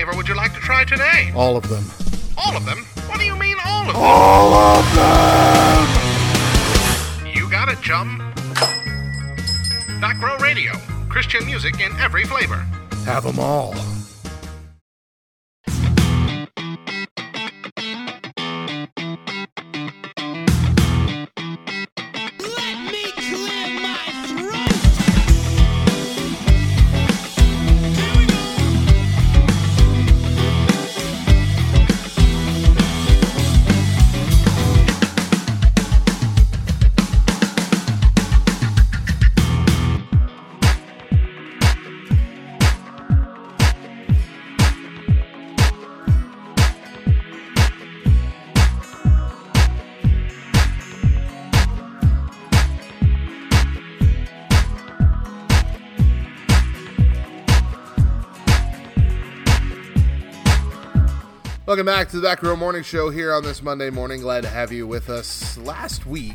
Flavor 0.00 0.16
would 0.16 0.28
you 0.28 0.34
like 0.34 0.54
to 0.54 0.60
try 0.60 0.82
today? 0.82 1.30
All 1.34 1.58
of 1.58 1.68
them. 1.68 1.84
All 2.38 2.56
of 2.56 2.64
them? 2.64 2.86
What 3.06 3.18
do 3.18 3.26
you 3.26 3.36
mean 3.36 3.56
all 3.66 3.82
of 3.82 3.88
them? 3.88 3.96
All 3.98 4.54
of 4.54 4.94
them. 4.94 5.88
You 7.34 7.50
got 7.50 7.68
it, 7.68 7.82
chum. 7.82 8.16
Back 10.00 10.18
Row 10.22 10.38
Radio. 10.38 10.72
Christian 11.10 11.44
music 11.44 11.80
in 11.80 11.94
every 12.00 12.24
flavor. 12.24 12.66
Have 13.04 13.24
them 13.24 13.38
all. 13.38 13.74
Welcome 61.70 61.86
back 61.86 62.08
to 62.08 62.16
the 62.16 62.22
Back 62.22 62.42
Row 62.42 62.56
Morning 62.56 62.82
Show 62.82 63.10
here 63.10 63.32
on 63.32 63.44
this 63.44 63.62
Monday 63.62 63.90
morning. 63.90 64.22
Glad 64.22 64.40
to 64.40 64.48
have 64.48 64.72
you 64.72 64.88
with 64.88 65.08
us. 65.08 65.56
Last 65.56 66.04
week, 66.04 66.34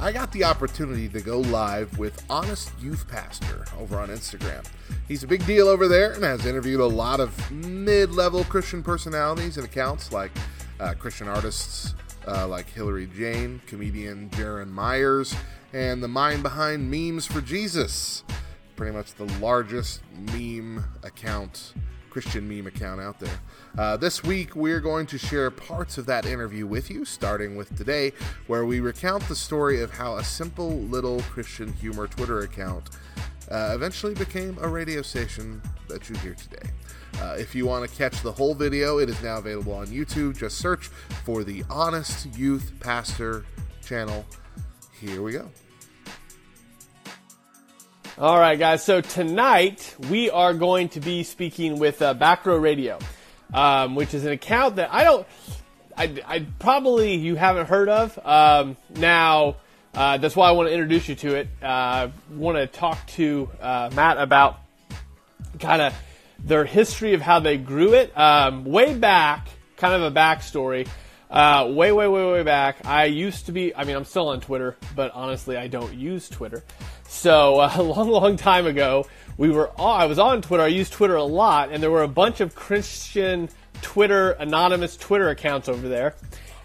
I 0.00 0.10
got 0.10 0.32
the 0.32 0.42
opportunity 0.42 1.08
to 1.10 1.20
go 1.20 1.38
live 1.38 1.96
with 1.96 2.24
Honest 2.28 2.72
Youth 2.80 3.06
Pastor 3.06 3.66
over 3.78 4.00
on 4.00 4.08
Instagram. 4.08 4.66
He's 5.06 5.22
a 5.22 5.28
big 5.28 5.46
deal 5.46 5.68
over 5.68 5.86
there 5.86 6.10
and 6.10 6.24
has 6.24 6.44
interviewed 6.44 6.80
a 6.80 6.86
lot 6.86 7.20
of 7.20 7.52
mid 7.52 8.16
level 8.16 8.42
Christian 8.42 8.82
personalities 8.82 9.58
and 9.58 9.64
accounts 9.64 10.10
like 10.10 10.32
uh, 10.80 10.94
Christian 10.94 11.28
artists 11.28 11.94
uh, 12.26 12.48
like 12.48 12.68
Hillary 12.68 13.06
Jane, 13.16 13.62
comedian 13.66 14.28
Jaron 14.30 14.70
Myers, 14.70 15.36
and 15.72 16.02
the 16.02 16.08
mind 16.08 16.42
behind 16.42 16.90
Memes 16.90 17.26
for 17.26 17.40
Jesus. 17.40 18.24
Pretty 18.74 18.92
much 18.92 19.14
the 19.14 19.26
largest 19.38 20.00
meme 20.32 20.84
account 21.04 21.74
Christian 22.14 22.48
meme 22.48 22.68
account 22.68 23.00
out 23.00 23.18
there. 23.18 23.40
Uh, 23.76 23.96
this 23.96 24.22
week, 24.22 24.54
we're 24.54 24.78
going 24.78 25.04
to 25.04 25.18
share 25.18 25.50
parts 25.50 25.98
of 25.98 26.06
that 26.06 26.26
interview 26.26 26.64
with 26.64 26.88
you, 26.88 27.04
starting 27.04 27.56
with 27.56 27.76
today, 27.76 28.12
where 28.46 28.64
we 28.64 28.78
recount 28.78 29.24
the 29.24 29.34
story 29.34 29.82
of 29.82 29.90
how 29.90 30.18
a 30.18 30.22
simple 30.22 30.70
little 30.82 31.20
Christian 31.22 31.72
humor 31.72 32.06
Twitter 32.06 32.42
account 32.42 32.90
uh, 33.50 33.72
eventually 33.74 34.14
became 34.14 34.56
a 34.60 34.68
radio 34.68 35.02
station 35.02 35.60
that 35.88 36.08
you 36.08 36.14
hear 36.18 36.34
today. 36.34 36.70
Uh, 37.20 37.34
if 37.36 37.52
you 37.52 37.66
want 37.66 37.88
to 37.88 37.96
catch 37.96 38.22
the 38.22 38.30
whole 38.30 38.54
video, 38.54 38.98
it 38.98 39.08
is 39.08 39.20
now 39.20 39.38
available 39.38 39.72
on 39.72 39.88
YouTube. 39.88 40.38
Just 40.38 40.58
search 40.58 40.86
for 41.24 41.42
the 41.42 41.64
Honest 41.68 42.26
Youth 42.38 42.72
Pastor 42.78 43.44
channel. 43.84 44.24
Here 45.00 45.20
we 45.20 45.32
go. 45.32 45.50
All 48.16 48.38
right, 48.38 48.56
guys. 48.56 48.84
So 48.84 49.00
tonight 49.00 49.96
we 50.08 50.30
are 50.30 50.54
going 50.54 50.88
to 50.90 51.00
be 51.00 51.24
speaking 51.24 51.80
with 51.80 52.00
uh, 52.00 52.14
Back 52.14 52.46
Row 52.46 52.56
Radio, 52.56 53.00
um, 53.52 53.96
which 53.96 54.14
is 54.14 54.24
an 54.24 54.30
account 54.30 54.76
that 54.76 54.94
I 54.94 55.02
don't, 55.02 55.26
I, 55.96 56.22
I 56.24 56.46
probably 56.60 57.16
you 57.16 57.34
haven't 57.34 57.66
heard 57.66 57.88
of. 57.88 58.16
Um, 58.24 58.76
now, 58.90 59.56
uh, 59.94 60.18
that's 60.18 60.36
why 60.36 60.48
I 60.48 60.52
want 60.52 60.68
to 60.68 60.72
introduce 60.72 61.08
you 61.08 61.16
to 61.16 61.34
it. 61.34 61.48
Uh, 61.60 62.10
want 62.30 62.56
to 62.56 62.68
talk 62.68 63.04
to 63.08 63.50
uh, 63.60 63.90
Matt 63.96 64.18
about 64.18 64.60
kind 65.58 65.82
of 65.82 65.92
their 66.38 66.64
history 66.64 67.14
of 67.14 67.20
how 67.20 67.40
they 67.40 67.56
grew 67.56 67.94
it. 67.94 68.16
Um, 68.16 68.64
way 68.64 68.94
back, 68.94 69.48
kind 69.76 69.92
of 69.92 70.02
a 70.02 70.14
backstory. 70.14 70.86
Uh, 71.28 71.66
way, 71.68 71.90
way, 71.90 72.06
way, 72.06 72.30
way 72.30 72.42
back, 72.44 72.86
I 72.86 73.06
used 73.06 73.46
to 73.46 73.52
be. 73.52 73.74
I 73.74 73.82
mean, 73.82 73.96
I'm 73.96 74.04
still 74.04 74.28
on 74.28 74.40
Twitter, 74.40 74.76
but 74.94 75.10
honestly, 75.14 75.56
I 75.56 75.66
don't 75.66 75.94
use 75.94 76.28
Twitter. 76.28 76.62
So 77.14 77.60
uh, 77.60 77.72
a 77.76 77.82
long, 77.82 78.10
long 78.10 78.36
time 78.36 78.66
ago, 78.66 79.06
we 79.38 79.48
were. 79.48 79.68
All, 79.68 79.94
I 79.94 80.06
was 80.06 80.18
on 80.18 80.42
Twitter. 80.42 80.62
I 80.62 80.68
used 80.68 80.92
Twitter 80.92 81.16
a 81.16 81.24
lot, 81.24 81.70
and 81.72 81.82
there 81.82 81.90
were 81.90 82.02
a 82.02 82.08
bunch 82.08 82.40
of 82.40 82.54
Christian 82.54 83.48
Twitter 83.80 84.32
anonymous 84.32 84.96
Twitter 84.96 85.30
accounts 85.30 85.68
over 85.68 85.88
there, 85.88 86.14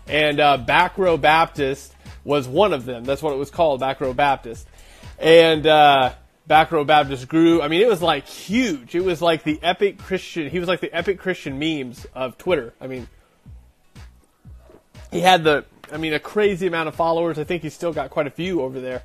and 0.07 0.39
uh, 0.39 0.57
Back 0.57 0.97
Row 0.97 1.17
Baptist 1.17 1.95
was 2.23 2.47
one 2.47 2.73
of 2.73 2.85
them. 2.85 3.05
That's 3.05 3.21
what 3.21 3.31
it 3.31 3.38
was 3.38 3.49
called, 3.49 3.79
Back 3.79 4.01
Row 4.01 4.13
Baptist, 4.13 4.67
and. 5.17 5.65
Uh, 5.65 6.13
Back 6.47 6.71
Row 6.71 6.83
Baptist 6.83 7.27
grew. 7.27 7.62
I 7.62 7.67
mean, 7.67 7.79
it 7.79 7.88
was 7.88 8.01
like 8.01 8.25
huge. 8.25 8.95
It 8.95 9.03
was 9.03 9.21
like 9.21 9.43
the 9.43 9.59
epic 9.62 9.99
Christian. 9.99 10.49
He 10.49 10.57
was 10.57 10.67
like 10.67 10.79
the 10.79 10.91
epic 10.91 11.19
Christian 11.19 11.59
memes 11.59 12.07
of 12.15 12.39
Twitter. 12.39 12.73
I 12.81 12.88
mean, 12.88 13.07
he 15.12 15.19
had 15.19 15.43
the, 15.43 15.65
I 15.91 15.97
mean, 15.97 16.13
a 16.13 16.19
crazy 16.19 16.65
amount 16.65 16.88
of 16.88 16.95
followers. 16.95 17.38
I 17.38 17.43
think 17.43 17.62
he's 17.62 17.75
still 17.75 17.93
got 17.93 18.09
quite 18.09 18.25
a 18.25 18.31
few 18.31 18.62
over 18.62 18.79
there. 18.79 19.03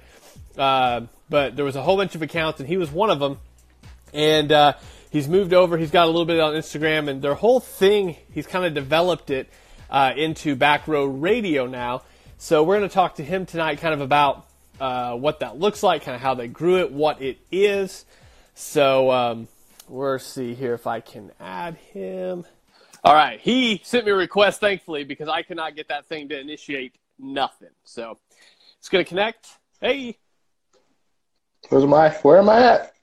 Uh, 0.56 1.02
but 1.28 1.56
there 1.56 1.64
was 1.64 1.76
a 1.76 1.82
whole 1.82 1.96
bunch 1.96 2.14
of 2.14 2.22
accounts, 2.22 2.60
and 2.60 2.68
he 2.68 2.76
was 2.76 2.90
one 2.90 3.10
of 3.10 3.18
them. 3.18 3.38
And 4.12 4.52
uh, 4.52 4.74
he's 5.10 5.28
moved 5.28 5.52
over. 5.52 5.76
He's 5.76 5.90
got 5.90 6.04
a 6.04 6.10
little 6.10 6.26
bit 6.26 6.40
on 6.40 6.54
Instagram, 6.54 7.08
and 7.08 7.22
their 7.22 7.34
whole 7.34 7.60
thing, 7.60 8.16
he's 8.32 8.46
kind 8.46 8.64
of 8.64 8.74
developed 8.74 9.30
it 9.30 9.48
uh, 9.90 10.12
into 10.16 10.56
Back 10.56 10.86
Row 10.86 11.04
Radio 11.06 11.66
now. 11.66 12.02
So 12.38 12.62
we're 12.62 12.78
going 12.78 12.88
to 12.88 12.94
talk 12.94 13.16
to 13.16 13.24
him 13.24 13.46
tonight, 13.46 13.78
kind 13.78 13.94
of 13.94 14.00
about 14.00 14.46
uh, 14.80 15.14
what 15.14 15.40
that 15.40 15.58
looks 15.58 15.82
like, 15.82 16.02
kind 16.02 16.14
of 16.14 16.20
how 16.20 16.34
they 16.34 16.48
grew 16.48 16.78
it, 16.80 16.92
what 16.92 17.22
it 17.22 17.38
is. 17.50 18.04
So 18.54 19.10
um, 19.10 19.48
we'll 19.88 20.18
see 20.18 20.54
here 20.54 20.74
if 20.74 20.86
I 20.86 21.00
can 21.00 21.32
add 21.40 21.76
him. 21.76 22.44
All 23.02 23.14
right, 23.14 23.38
he 23.40 23.80
sent 23.84 24.06
me 24.06 24.12
a 24.12 24.16
request, 24.16 24.60
thankfully, 24.60 25.04
because 25.04 25.28
I 25.28 25.42
could 25.42 25.56
not 25.56 25.76
get 25.76 25.88
that 25.88 26.06
thing 26.06 26.28
to 26.30 26.40
initiate 26.40 26.94
nothing. 27.18 27.68
So 27.84 28.18
it's 28.78 28.88
going 28.88 29.04
to 29.04 29.08
connect. 29.08 29.46
Hey, 29.80 30.18
Where's 31.68 31.84
my? 31.86 32.10
Where 32.10 32.38
am 32.38 32.48
I 32.48 32.62
at? 32.62 32.94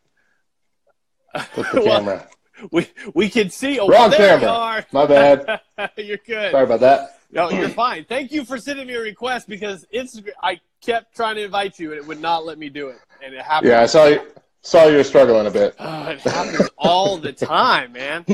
Put 1.53 1.71
the 1.71 1.81
Well, 1.85 1.99
camera. 1.99 2.27
we 2.71 2.87
we 3.13 3.29
can 3.29 3.49
see. 3.49 3.79
Oh, 3.79 3.87
Wrong 3.87 4.09
there 4.09 4.39
camera. 4.39 4.85
My 4.91 5.05
bad. 5.05 5.61
you're 5.97 6.17
good. 6.17 6.51
Sorry 6.51 6.63
about 6.63 6.79
that. 6.81 7.19
No, 7.31 7.49
you're 7.49 7.69
fine. 7.69 8.03
Thank 8.05 8.31
you 8.31 8.43
for 8.43 8.57
sending 8.57 8.87
me 8.87 8.93
a 8.95 8.99
request 8.99 9.47
because 9.47 9.85
Instagram. 9.93 10.31
I 10.43 10.59
kept 10.81 11.15
trying 11.15 11.35
to 11.35 11.43
invite 11.43 11.79
you 11.79 11.91
and 11.91 11.99
it 12.01 12.05
would 12.05 12.19
not 12.19 12.45
let 12.45 12.57
me 12.57 12.69
do 12.69 12.89
it, 12.89 12.99
and 13.23 13.33
it 13.33 13.41
happened. 13.41 13.71
Yeah, 13.71 13.81
I 13.81 13.85
saw 13.85 14.05
you. 14.07 14.21
Saw 14.63 14.85
you 14.87 14.97
were 14.97 15.03
struggling 15.03 15.47
a 15.47 15.51
bit. 15.51 15.73
Uh, 15.79 16.13
it 16.15 16.19
happens 16.19 16.69
all 16.77 17.17
the 17.17 17.33
time, 17.33 17.93
man. 17.93 18.25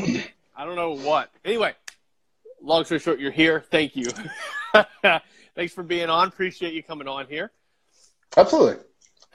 I 0.57 0.65
don't 0.65 0.75
know 0.75 0.91
what. 0.91 1.31
Anyway, 1.45 1.73
long 2.61 2.83
story 2.83 2.99
short, 2.99 3.19
you're 3.19 3.31
here. 3.31 3.63
Thank 3.71 3.95
you. 3.95 4.07
Thanks 5.55 5.73
for 5.73 5.83
being 5.83 6.09
on. 6.09 6.27
Appreciate 6.27 6.73
you 6.73 6.83
coming 6.83 7.07
on 7.07 7.27
here. 7.27 7.51
Absolutely 8.35 8.83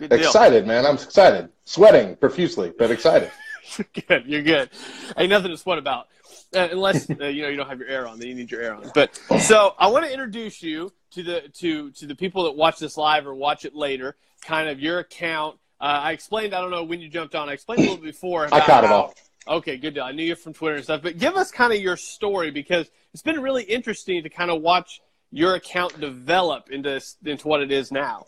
Good 0.09 0.11
deal. 0.19 0.27
excited, 0.27 0.67
man. 0.67 0.85
I'm 0.85 0.95
excited. 0.97 1.49
Sweating 1.65 2.17
profusely, 2.17 2.73
but 2.77 2.91
excited. 2.91 3.31
good. 4.09 4.27
You're 4.27 4.43
good. 4.43 4.71
Ain't 5.17 5.31
nothing 5.31 5.51
to 5.53 5.57
sweat 5.57 5.79
about. 5.79 6.09
Uh, 6.55 6.69
unless 6.73 7.09
uh, 7.09 7.27
you 7.27 7.43
know 7.43 7.49
you 7.49 7.57
don't 7.57 7.69
have 7.69 7.79
your 7.79 7.89
air 7.89 8.09
on, 8.09 8.19
then 8.19 8.29
you 8.29 8.35
need 8.35 8.51
your 8.51 8.61
air 8.61 8.75
on. 8.75 8.91
But 8.95 9.15
so 9.41 9.75
I 9.79 9.87
want 9.87 10.05
to 10.05 10.13
introduce 10.13 10.61
you 10.61 10.93
to 11.13 11.23
the 11.23 11.41
to 11.61 11.91
to 11.93 12.07
the 12.07 12.17
people 12.17 12.45
that 12.45 12.57
watch 12.57 12.79
this 12.79 12.97
live 12.97 13.27
or 13.27 13.35
watch 13.35 13.65
it 13.65 13.77
later. 13.77 14.17
Kind 14.45 14.69
of 14.69 14.81
your 14.81 14.99
account. 14.99 15.59
Uh, 15.81 15.85
I 15.85 16.13
explained. 16.13 16.53
I 16.53 16.61
don't 16.61 16.71
know 16.73 16.83
when 16.83 17.01
you 17.01 17.09
jumped 17.09 17.37
on. 17.37 17.49
I 17.49 17.53
explained 17.53 17.81
a 17.81 17.83
little 17.83 17.97
bit 17.99 18.13
before. 18.13 18.49
I 18.53 18.61
caught 18.61 18.85
it 18.85 18.89
how- 18.89 18.95
all. 18.95 19.15
Okay, 19.47 19.77
good 19.77 19.95
deal. 19.95 20.05
I 20.05 20.13
knew 20.13 20.25
you 20.25 20.37
from 20.37 20.53
Twitter 20.53 20.77
and 20.77 20.85
stuff, 20.85 21.03
but 21.03 21.19
give 21.19 21.35
us 21.35 21.51
kind 21.51 21.73
of 21.73 21.81
your 21.81 21.97
story 21.97 22.51
because 22.53 22.89
it's 23.13 23.23
been 23.23 23.41
really 23.41 23.65
interesting 23.65 24.23
to 24.23 24.29
kind 24.29 24.51
of 24.51 24.63
watch 24.63 25.01
your 25.33 25.55
account 25.55 25.99
develop 26.01 26.71
into 26.71 27.01
into 27.25 27.49
what 27.49 27.61
it 27.61 27.73
is 27.73 27.91
now. 27.91 28.25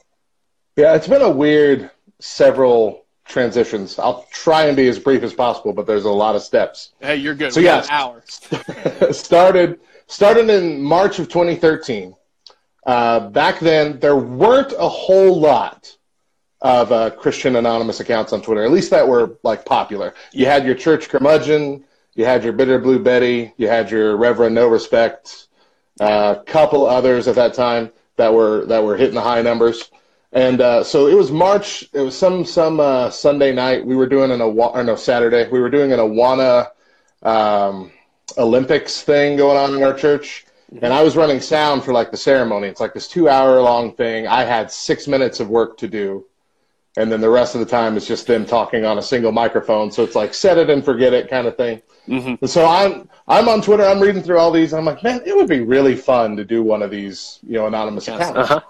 Yeah, 0.76 0.94
it's 0.94 1.06
been 1.06 1.22
a 1.22 1.30
weird 1.30 1.90
several 2.18 3.04
transitions. 3.24 3.98
I'll 3.98 4.26
try 4.32 4.64
and 4.64 4.76
be 4.76 4.88
as 4.88 4.98
brief 4.98 5.22
as 5.22 5.32
possible, 5.32 5.72
but 5.72 5.86
there's 5.86 6.04
a 6.04 6.10
lot 6.10 6.34
of 6.34 6.42
steps. 6.42 6.92
Hey, 7.00 7.16
you're 7.16 7.34
good. 7.34 7.52
So, 7.52 7.60
we 7.60 7.64
yes. 7.64 7.88
got 7.88 8.12
an 8.50 9.02
hour. 9.02 9.12
started 9.12 9.80
started 10.06 10.50
in 10.50 10.82
March 10.82 11.18
of 11.18 11.28
2013. 11.28 12.14
Uh, 12.86 13.30
back 13.30 13.60
then, 13.60 13.98
there 14.00 14.16
weren't 14.16 14.72
a 14.78 14.88
whole 14.88 15.40
lot 15.40 15.96
of 16.60 16.90
uh, 16.92 17.10
Christian 17.10 17.56
anonymous 17.56 18.00
accounts 18.00 18.32
on 18.32 18.42
Twitter, 18.42 18.64
at 18.64 18.70
least 18.70 18.90
that 18.90 19.06
were 19.06 19.38
like 19.42 19.64
popular. 19.64 20.14
You 20.32 20.46
had 20.46 20.66
your 20.66 20.74
church 20.74 21.08
curmudgeon, 21.08 21.84
you 22.14 22.24
had 22.24 22.42
your 22.42 22.52
bitter 22.52 22.78
blue 22.78 22.98
Betty, 22.98 23.52
you 23.56 23.68
had 23.68 23.90
your 23.90 24.16
Reverend 24.16 24.54
No 24.54 24.66
Respect, 24.66 25.48
a 26.00 26.04
uh, 26.04 26.42
couple 26.42 26.86
others 26.86 27.28
at 27.28 27.36
that 27.36 27.54
time 27.54 27.92
that 28.16 28.32
were 28.32 28.64
that 28.66 28.82
were 28.82 28.96
hitting 28.96 29.14
the 29.14 29.20
high 29.20 29.42
numbers. 29.42 29.90
And 30.34 30.60
uh, 30.60 30.82
so 30.82 31.06
it 31.06 31.14
was 31.14 31.30
March. 31.30 31.88
It 31.92 32.00
was 32.00 32.18
some 32.18 32.44
some 32.44 32.80
uh, 32.80 33.08
Sunday 33.10 33.52
night. 33.54 33.86
We 33.86 33.94
were 33.94 34.08
doing 34.08 34.32
an 34.32 34.40
Awa- 34.40 34.72
or 34.74 34.82
no 34.82 34.96
Saturday. 34.96 35.48
We 35.48 35.60
were 35.60 35.70
doing 35.70 35.92
an 35.92 36.00
Awana 36.00 36.70
um, 37.22 37.92
Olympics 38.36 39.02
thing 39.02 39.36
going 39.36 39.56
on 39.56 39.76
in 39.76 39.82
our 39.84 39.94
church, 39.94 40.44
and 40.82 40.92
I 40.92 41.02
was 41.04 41.16
running 41.16 41.40
sound 41.40 41.84
for 41.84 41.92
like 41.92 42.10
the 42.10 42.16
ceremony. 42.16 42.66
It's 42.66 42.80
like 42.80 42.94
this 42.94 43.06
two 43.06 43.28
hour 43.28 43.60
long 43.62 43.92
thing. 43.94 44.26
I 44.26 44.42
had 44.42 44.72
six 44.72 45.06
minutes 45.06 45.38
of 45.38 45.48
work 45.48 45.76
to 45.78 45.86
do, 45.86 46.26
and 46.96 47.12
then 47.12 47.20
the 47.20 47.30
rest 47.30 47.54
of 47.54 47.60
the 47.60 47.66
time 47.66 47.96
is 47.96 48.04
just 48.04 48.26
them 48.26 48.44
talking 48.44 48.84
on 48.84 48.98
a 48.98 49.02
single 49.02 49.30
microphone. 49.30 49.92
So 49.92 50.02
it's 50.02 50.16
like 50.16 50.34
set 50.34 50.58
it 50.58 50.68
and 50.68 50.84
forget 50.84 51.12
it 51.12 51.30
kind 51.30 51.46
of 51.46 51.56
thing. 51.56 51.80
And 52.40 52.50
so 52.50 52.66
I'm 52.66 53.08
I'm 53.28 53.48
on 53.48 53.62
Twitter. 53.62 53.84
I'm 53.84 54.00
reading 54.00 54.22
through 54.22 54.38
all 54.38 54.50
these. 54.50 54.72
And 54.72 54.80
I'm 54.80 54.84
like, 54.84 55.04
man, 55.04 55.22
it 55.24 55.34
would 55.36 55.48
be 55.48 55.60
really 55.60 55.94
fun 55.94 56.36
to 56.38 56.44
do 56.44 56.64
one 56.64 56.82
of 56.82 56.90
these, 56.90 57.38
you 57.46 57.54
know, 57.54 57.66
anonymous 57.68 58.08
accounts. 58.08 58.36
And 58.50 58.62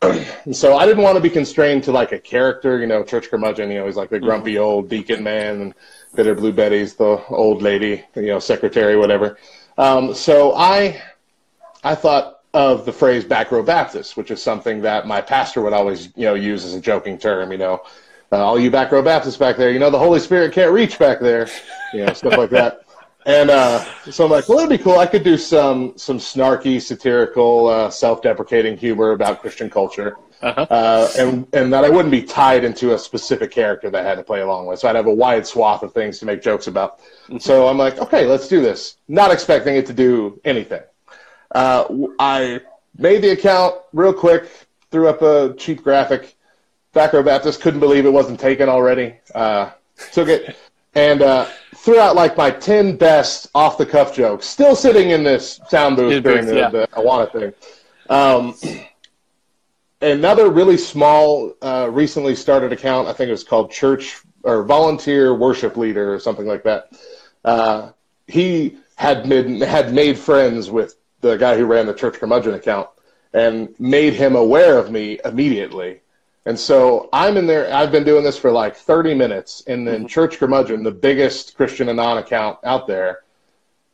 so 0.52 0.76
I 0.76 0.86
didn't 0.86 1.02
want 1.02 1.16
to 1.16 1.20
be 1.20 1.30
constrained 1.30 1.84
to 1.84 1.92
like 1.92 2.12
a 2.12 2.18
character, 2.18 2.78
you 2.78 2.86
know, 2.86 3.02
church 3.02 3.30
curmudgeon. 3.30 3.70
You 3.70 3.80
know, 3.80 3.86
he's 3.86 3.96
like 3.96 4.10
the 4.10 4.20
grumpy 4.20 4.58
old 4.58 4.88
deacon 4.88 5.22
man, 5.22 5.60
and 5.60 5.74
bitter 6.14 6.34
blue 6.34 6.52
Betty's 6.52 6.94
the 6.94 7.22
old 7.28 7.62
lady, 7.62 8.04
you 8.14 8.26
know, 8.26 8.38
secretary, 8.38 8.96
whatever. 8.96 9.38
Um, 9.76 10.14
so 10.14 10.54
I 10.54 11.02
I 11.82 11.94
thought 11.94 12.40
of 12.54 12.86
the 12.86 12.92
phrase 12.92 13.24
back 13.24 13.52
row 13.52 13.62
Baptist, 13.62 14.16
which 14.16 14.30
is 14.30 14.42
something 14.42 14.80
that 14.82 15.06
my 15.06 15.20
pastor 15.20 15.62
would 15.62 15.72
always, 15.72 16.06
you 16.16 16.24
know, 16.24 16.34
use 16.34 16.64
as 16.64 16.74
a 16.74 16.80
joking 16.80 17.18
term. 17.18 17.52
You 17.52 17.58
know, 17.58 17.82
uh, 18.32 18.44
all 18.44 18.58
you 18.58 18.70
back 18.70 18.92
row 18.92 19.02
Baptists 19.02 19.36
back 19.36 19.56
there, 19.56 19.70
you 19.70 19.78
know, 19.78 19.90
the 19.90 19.98
Holy 19.98 20.20
Spirit 20.20 20.52
can't 20.52 20.72
reach 20.72 20.98
back 20.98 21.20
there, 21.20 21.48
you 21.92 22.04
know, 22.04 22.12
stuff 22.12 22.36
like 22.36 22.50
that. 22.50 22.82
And 23.28 23.50
uh, 23.50 23.84
so 24.10 24.24
I'm 24.24 24.30
like, 24.30 24.48
well, 24.48 24.56
it'd 24.60 24.70
be 24.70 24.82
cool. 24.82 24.98
I 24.98 25.04
could 25.06 25.22
do 25.22 25.36
some 25.36 25.92
some 25.98 26.16
snarky, 26.16 26.80
satirical, 26.80 27.68
uh, 27.68 27.90
self-deprecating 27.90 28.78
humor 28.78 29.10
about 29.10 29.42
Christian 29.42 29.68
culture, 29.68 30.16
uh, 30.40 31.10
and 31.18 31.46
and 31.52 31.70
that 31.70 31.84
I 31.84 31.90
wouldn't 31.90 32.10
be 32.10 32.22
tied 32.22 32.64
into 32.64 32.94
a 32.94 32.98
specific 32.98 33.50
character 33.50 33.90
that 33.90 34.06
I 34.06 34.08
had 34.08 34.14
to 34.14 34.24
play 34.24 34.40
along 34.40 34.64
with. 34.64 34.78
So 34.78 34.88
I'd 34.88 34.96
have 34.96 35.06
a 35.06 35.14
wide 35.14 35.46
swath 35.46 35.82
of 35.82 35.92
things 35.92 36.18
to 36.20 36.24
make 36.24 36.40
jokes 36.40 36.68
about. 36.68 37.00
So 37.38 37.68
I'm 37.68 37.76
like, 37.76 37.98
okay, 37.98 38.24
let's 38.24 38.48
do 38.48 38.62
this. 38.62 38.96
Not 39.08 39.30
expecting 39.30 39.76
it 39.76 39.84
to 39.88 39.92
do 39.92 40.40
anything. 40.46 40.82
Uh, 41.54 41.84
I 42.18 42.62
made 42.96 43.20
the 43.20 43.32
account 43.32 43.74
real 43.92 44.14
quick, 44.14 44.48
threw 44.90 45.06
up 45.06 45.20
a 45.20 45.54
cheap 45.58 45.82
graphic. 45.82 46.34
Back 46.94 47.12
Baptist 47.12 47.60
couldn't 47.60 47.80
believe 47.80 48.06
it 48.06 48.12
wasn't 48.12 48.40
taken 48.40 48.70
already. 48.70 49.16
Uh, 49.34 49.72
took 50.12 50.28
it 50.28 50.56
and 50.94 51.22
uh, 51.22 51.46
threw 51.78 51.98
out 51.98 52.16
like 52.16 52.36
my 52.36 52.50
10 52.50 52.96
best 52.96 53.48
off 53.54 53.78
the 53.78 53.86
cuff 53.86 54.14
jokes, 54.14 54.46
still 54.46 54.74
sitting 54.74 55.10
in 55.10 55.22
this 55.22 55.60
sound 55.68 55.96
booth 55.96 56.12
In 56.12 56.22
during 56.22 56.44
booth, 56.44 56.54
the, 56.54 56.56
yeah. 56.56 56.68
the 56.70 56.88
Awana 56.92 57.32
thing. 57.32 57.52
Um, 58.10 58.54
another 60.00 60.50
really 60.50 60.76
small, 60.76 61.54
uh, 61.62 61.88
recently 61.90 62.34
started 62.34 62.72
account, 62.72 63.08
I 63.08 63.12
think 63.12 63.28
it 63.28 63.32
was 63.32 63.44
called 63.44 63.70
Church 63.70 64.20
or 64.42 64.64
Volunteer 64.64 65.34
Worship 65.34 65.76
Leader 65.76 66.12
or 66.12 66.18
something 66.18 66.46
like 66.46 66.64
that. 66.64 66.90
Uh, 67.44 67.90
he 68.26 68.78
had 68.96 69.26
made, 69.26 69.60
had 69.60 69.94
made 69.94 70.18
friends 70.18 70.70
with 70.70 70.96
the 71.20 71.36
guy 71.36 71.56
who 71.56 71.64
ran 71.64 71.86
the 71.86 71.94
Church 71.94 72.14
Curmudgeon 72.14 72.54
account 72.54 72.88
and 73.32 73.74
made 73.78 74.14
him 74.14 74.36
aware 74.36 74.78
of 74.78 74.90
me 74.90 75.20
immediately. 75.24 76.00
And 76.48 76.58
so 76.58 77.10
I'm 77.12 77.36
in 77.36 77.46
there. 77.46 77.70
I've 77.70 77.92
been 77.92 78.04
doing 78.04 78.24
this 78.24 78.38
for 78.38 78.50
like 78.50 78.74
30 78.74 79.14
minutes, 79.14 79.62
and 79.66 79.86
then 79.86 80.08
Church 80.08 80.38
Curmudgeon, 80.38 80.82
the 80.82 80.90
biggest 80.90 81.54
Christian 81.54 81.90
Anon 81.90 82.16
account 82.16 82.58
out 82.64 82.86
there, 82.86 83.20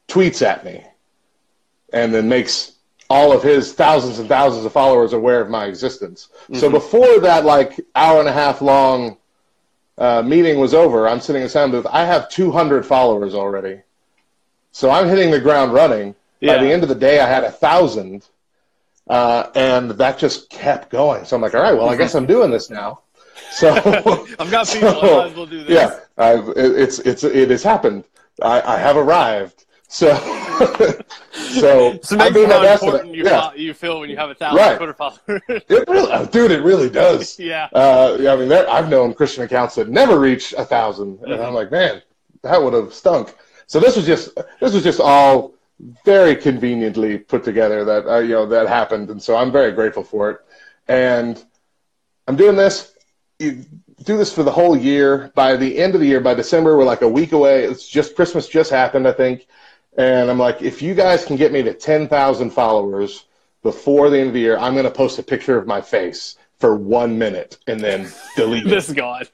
tweets 0.07 0.40
at 0.40 0.64
me, 0.64 0.85
and 1.93 2.14
then 2.14 2.29
makes 2.29 2.75
all 3.11 3.33
of 3.33 3.43
his 3.43 3.73
thousands 3.73 4.21
and 4.21 4.29
thousands 4.29 4.64
of 4.64 4.73
followers 4.73 5.14
aware 5.14 5.40
of 5.40 5.51
my 5.51 5.64
existence. 5.67 6.29
So 6.53 6.71
before 6.71 7.19
that, 7.19 7.45
like 7.45 7.81
hour 7.97 8.21
and 8.21 8.29
a 8.29 8.33
half 8.33 8.62
long 8.62 9.17
uh, 9.99 10.23
meeting 10.23 10.61
was 10.61 10.75
over, 10.75 11.09
I'm 11.09 11.19
sitting 11.19 11.43
in 11.43 11.49
sound 11.49 11.73
booth. 11.73 11.87
I 11.90 12.05
have 12.05 12.31
200 12.31 12.87
followers 12.87 13.35
already, 13.35 13.81
so 14.71 14.93
I'm 14.93 15.09
hitting 15.09 15.33
the 15.33 15.40
ground 15.40 15.73
running. 15.73 16.14
By 16.40 16.62
the 16.62 16.73
end 16.73 16.85
of 16.85 16.88
the 16.88 16.95
day, 16.95 17.19
I 17.19 17.27
had 17.27 17.43
a 17.43 17.51
thousand. 17.51 18.29
Uh, 19.09 19.51
and 19.55 19.90
that 19.93 20.19
just 20.19 20.49
kept 20.51 20.90
going. 20.90 21.25
So 21.25 21.37
I'm 21.37 21.43
like, 21.43 21.55
all 21.55 21.62
right, 21.62 21.75
well, 21.75 21.88
I 21.90 21.97
guess 21.97 22.14
I'm 22.14 22.27
doing 22.27 22.51
this 22.51 22.71
now. 22.71 23.01
So 23.51 23.71
I've 24.38 24.51
got 24.51 24.67
people. 24.67 24.88
I 24.88 24.93
might 24.93 25.27
as 25.31 25.37
well 25.37 25.47
do 25.47 25.62
this. 25.64 25.71
yeah, 25.71 25.99
I've, 26.17 26.49
it, 26.51 26.57
it's 26.79 26.99
it's 27.01 27.23
it 27.25 27.51
has 27.51 27.62
happened. 27.62 28.05
I, 28.43 28.61
I 28.62 28.79
have 28.79 28.97
arrived. 28.97 29.67
So 29.88 30.17
so 31.33 31.99
So 32.03 32.17
maybe 32.17 32.35
doing 32.35 32.48
my 32.48 32.55
how 32.57 32.63
best. 32.63 32.83
important 32.83 33.15
you, 33.15 33.25
yeah, 33.25 33.50
feel, 33.50 33.61
you 33.61 33.75
feel 33.75 34.00
when 34.00 34.11
you 34.11 34.17
have 34.17 34.31
a 34.31 34.35
thousand 34.35 34.57
Right. 34.59 34.77
Twitter 34.77 34.94
followers. 34.94 35.42
it 35.48 35.88
really, 35.88 36.11
oh, 36.13 36.27
dude, 36.27 36.50
it 36.50 36.63
really 36.63 36.88
does. 36.90 37.38
yeah. 37.38 37.69
Uh, 37.73 38.17
I 38.29 38.37
mean, 38.37 38.48
there, 38.48 38.69
I've 38.69 38.88
known 38.88 39.15
Christian 39.15 39.44
accounts 39.44 39.75
that 39.77 39.88
never 39.88 40.19
reach 40.19 40.52
a 40.55 40.59
1000 40.65 41.21
and 41.25 41.35
I'm 41.35 41.55
like, 41.55 41.71
man, 41.71 42.02
that 42.42 42.61
would 42.63 42.73
have 42.73 42.92
stunk. 42.94 43.35
So 43.67 43.81
this 43.81 43.96
was 43.96 44.07
just 44.07 44.35
this 44.61 44.75
was 44.75 44.83
just 44.83 45.00
all 45.00 45.54
very 46.04 46.37
conveniently 46.37 47.18
put 47.18 47.44
together 47.44 47.85
that 47.85 48.06
uh, 48.06 48.18
you 48.18 48.35
know 48.35 48.46
that 48.46 48.68
happened, 48.68 49.10
and 49.10 49.22
so 49.22 49.37
I'm 49.37 49.52
very 49.52 49.72
grateful 49.72 50.04
for 50.04 50.31
it. 50.31 50.40
And 50.88 51.42
I'm 52.27 52.37
doing 52.37 52.56
this. 52.56 52.94
You 53.38 53.64
do 54.04 54.16
this 54.16 54.33
for 54.33 54.42
the 54.42 54.50
whole 54.50 54.77
year. 54.77 55.33
By 55.35 55.56
the 55.56 55.79
end 55.79 55.94
of 55.94 56.00
the 56.00 56.06
year, 56.06 56.20
by 56.20 56.35
December, 56.35 56.77
we're 56.77 56.85
like 56.85 57.02
a 57.02 57.08
week 57.08 57.33
away. 57.33 57.64
It's 57.64 57.88
just 57.88 58.16
Christmas 58.16 58.48
just 58.48 58.70
happened, 58.70 59.06
I 59.08 59.12
think. 59.12 59.46
And 59.96 60.31
I'm 60.31 60.38
like, 60.38 60.62
if 60.62 60.83
you 60.83 60.94
guys 60.94 61.25
can 61.25 61.37
get 61.37 61.52
me 61.52 61.62
to 61.62 61.72
10,000 61.72 62.50
followers 62.50 63.27
before 63.62 64.10
the 64.10 64.18
end 64.18 64.29
of 64.29 64.35
the 64.35 64.40
year, 64.40 64.58
I'm 64.58 64.75
going 64.75 64.85
to 64.85 64.90
post 64.90 65.18
a 65.18 65.22
picture 65.22 65.56
of 65.56 65.66
my 65.66 65.81
face 65.81 66.37
for 66.58 66.77
one 66.77 67.18
minute 67.18 67.58
and 67.66 67.81
then 67.81 68.10
delete 68.37 68.66
it. 68.66 68.70
This 68.70 68.92
God. 68.92 69.29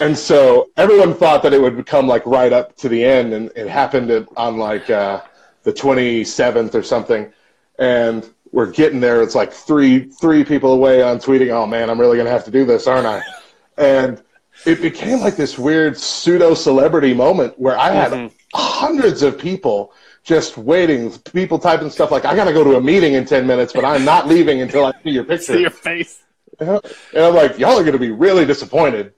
And 0.00 0.16
so 0.16 0.70
everyone 0.76 1.14
thought 1.14 1.42
that 1.42 1.52
it 1.52 1.60
would 1.60 1.86
come 1.86 2.06
like 2.08 2.24
right 2.26 2.52
up 2.52 2.76
to 2.78 2.88
the 2.88 3.04
end, 3.04 3.32
and 3.32 3.52
it 3.54 3.68
happened 3.68 4.26
on 4.36 4.56
like 4.56 4.90
uh, 4.90 5.22
the 5.66 5.72
27th 5.72 6.74
or 6.74 6.82
something. 6.84 7.30
And 7.78 8.24
we're 8.52 8.70
getting 8.70 9.00
there. 9.00 9.20
It's 9.20 9.34
like 9.34 9.52
three 9.52 10.04
three 10.04 10.44
people 10.44 10.72
away 10.72 11.02
on 11.02 11.18
tweeting. 11.18 11.50
Oh 11.50 11.66
man, 11.66 11.90
I'm 11.90 12.00
really 12.00 12.16
gonna 12.16 12.30
have 12.30 12.44
to 12.44 12.50
do 12.50 12.64
this, 12.64 12.86
aren't 12.86 13.06
I? 13.06 13.22
And 13.78 14.22
it 14.64 14.80
became 14.80 15.20
like 15.20 15.36
this 15.36 15.58
weird 15.58 15.98
pseudo 15.98 16.54
celebrity 16.54 17.12
moment 17.12 17.58
where 17.58 17.78
I 17.78 17.90
had 17.90 18.10
mm-hmm. 18.10 18.34
hundreds 18.54 19.22
of 19.22 19.38
people 19.38 19.92
just 20.24 20.56
waiting, 20.56 21.10
people 21.34 21.58
typing 21.58 21.90
stuff 21.90 22.10
like, 22.10 22.24
"I 22.24 22.34
gotta 22.34 22.54
go 22.54 22.64
to 22.64 22.76
a 22.76 22.80
meeting 22.80 23.12
in 23.12 23.26
10 23.26 23.46
minutes, 23.46 23.74
but 23.74 23.84
I'm 23.84 24.02
not 24.02 24.28
leaving 24.28 24.62
until 24.62 24.86
I 24.86 24.92
see 25.04 25.10
your 25.10 25.24
picture." 25.30 25.52
See 25.56 25.60
your 25.60 25.68
face. 25.68 26.22
and 26.58 26.80
I'm 27.14 27.34
like, 27.34 27.58
"Y'all 27.58 27.78
are 27.78 27.84
gonna 27.84 27.98
be 27.98 28.12
really 28.12 28.46
disappointed." 28.46 29.12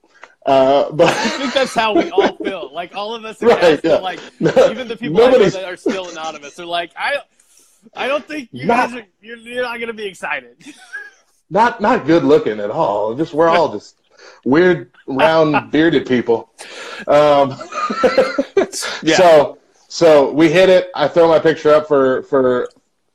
Uh, 0.49 0.91
but 0.93 1.09
I 1.09 1.29
think 1.39 1.53
that's 1.55 1.75
how 1.75 1.93
we 1.95 2.11
all 2.11 2.35
feel. 2.45 2.71
Like 2.73 2.95
all 2.95 3.15
of 3.15 3.25
us, 3.25 3.41
in 3.43 3.49
Right, 3.49 3.63
right, 3.63 3.81
yeah. 3.85 3.97
like 3.97 4.19
No, 4.41 4.53
even 4.71 4.89
the 4.89 4.97
people 4.97 5.19
I 5.19 5.21
know 5.21 5.27
nobody's- 5.33 5.53
that 5.55 5.65
are 5.65 5.77
still 5.77 6.09
anonymous, 6.09 6.55
they're 6.55 6.65
like, 6.67 6.91
I, 6.97 7.17
I 7.95 8.07
don't 8.09 8.27
think 8.27 8.49
you 8.53 8.67
Not- 8.67 8.91
guys 8.91 9.01
are. 9.01 9.07
You're, 9.21 9.37
you're 9.39 9.63
not 9.63 9.79
gonna 9.79 9.93
be 9.93 10.07
excited. 10.07 10.57
not 11.51 11.81
not 11.81 12.07
good 12.07 12.25
looking 12.25 12.61
at 12.61 12.71
all. 12.71 13.15
Just 13.15 13.35
we're 13.35 13.49
all 13.49 13.73
just 13.73 13.97
weird, 14.45 14.91
round, 15.07 15.71
bearded 15.71 16.07
people. 16.07 16.51
Um, 17.07 17.55
So 18.73 19.59
so 19.89 20.33
we 20.33 20.51
hit 20.51 20.69
it. 20.69 20.91
I 20.95 21.09
throw 21.09 21.29
my 21.29 21.39
picture 21.39 21.73
up 21.75 21.87
for 21.89 22.23
for 22.25 22.69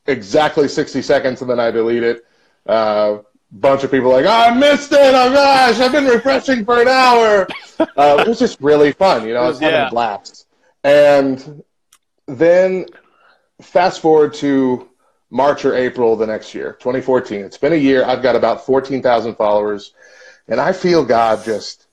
exactly 0.07 0.67
sixty 0.67 1.01
seconds, 1.01 1.41
and 1.41 1.49
then 1.49 1.59
I 1.59 1.71
delete 1.71 2.03
it. 2.03 2.25
Uh, 2.65 3.19
bunch 3.53 3.83
of 3.83 3.91
people 3.91 4.09
like, 4.11 4.25
oh, 4.25 4.29
I 4.29 4.53
missed 4.53 4.91
it. 4.91 4.97
Oh 4.99 5.31
gosh, 5.31 5.79
I've 5.79 5.91
been 5.91 6.05
refreshing 6.05 6.65
for 6.65 6.81
an 6.81 6.87
hour. 6.87 7.47
uh, 7.79 8.23
it 8.25 8.27
was 8.27 8.39
just 8.39 8.59
really 8.59 8.91
fun. 8.91 9.27
You 9.27 9.33
know, 9.33 9.41
I 9.41 9.47
was 9.47 9.59
having 9.59 9.79
Yeah. 9.79 9.87
a 9.87 9.91
blast. 9.91 10.47
And 10.83 11.63
then 12.27 12.85
fast 13.61 14.01
forward 14.01 14.33
to 14.35 14.89
March 15.29 15.65
or 15.65 15.75
April 15.75 16.15
the 16.15 16.27
next 16.27 16.53
year, 16.53 16.73
2014. 16.79 17.41
It's 17.41 17.57
been 17.57 17.73
a 17.73 17.77
year. 17.77 18.03
I've 18.05 18.21
got 18.21 18.35
about 18.35 18.65
14,000 18.65 19.35
followers, 19.35 19.93
and 20.47 20.59
I 20.59 20.73
feel 20.73 21.05
God 21.05 21.43
just 21.45 21.87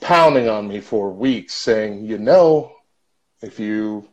pounding 0.00 0.48
on 0.48 0.68
me 0.68 0.80
for 0.80 1.10
weeks, 1.10 1.54
saying, 1.54 2.04
you 2.04 2.18
know, 2.18 2.72
if 3.40 3.60
you 3.60 4.08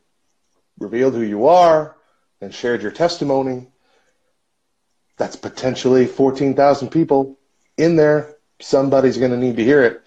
revealed 0.79 1.13
who 1.15 1.21
you 1.21 1.47
are 1.47 1.95
and 2.39 2.53
shared 2.53 2.81
your 2.81 2.91
testimony, 2.91 3.70
that's 5.21 5.35
potentially 5.35 6.07
14,000 6.07 6.89
people 6.89 7.37
in 7.77 7.95
there. 7.95 8.37
Somebody's 8.59 9.19
going 9.19 9.29
to 9.29 9.37
need 9.37 9.55
to 9.57 9.63
hear 9.63 9.83
it. 9.83 10.01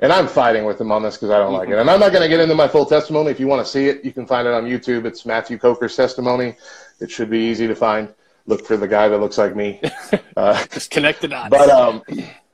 And 0.00 0.10
I'm 0.10 0.26
fighting 0.26 0.64
with 0.64 0.80
him 0.80 0.90
on 0.90 1.02
this 1.02 1.16
because 1.16 1.28
I 1.28 1.36
don't 1.36 1.52
like 1.52 1.68
it. 1.68 1.76
And 1.78 1.90
I'm 1.90 2.00
not 2.00 2.12
going 2.12 2.22
to 2.22 2.30
get 2.30 2.40
into 2.40 2.54
my 2.54 2.66
full 2.66 2.86
testimony. 2.86 3.30
If 3.30 3.38
you 3.38 3.46
want 3.46 3.62
to 3.64 3.70
see 3.70 3.88
it, 3.88 4.02
you 4.02 4.10
can 4.10 4.26
find 4.26 4.48
it 4.48 4.54
on 4.54 4.64
YouTube. 4.64 5.04
It's 5.04 5.26
Matthew 5.26 5.58
Coker's 5.58 5.94
testimony. 5.94 6.56
It 6.98 7.10
should 7.10 7.28
be 7.28 7.40
easy 7.40 7.66
to 7.66 7.74
find. 7.74 8.08
Look 8.46 8.64
for 8.64 8.78
the 8.78 8.88
guy 8.88 9.06
that 9.06 9.18
looks 9.18 9.36
like 9.36 9.54
me. 9.54 9.82
Uh, 10.36 10.66
Just 10.72 10.90
connect 10.90 11.20
the 11.20 11.28
dots. 11.28 11.48
but 11.48 11.70
um, 11.70 12.02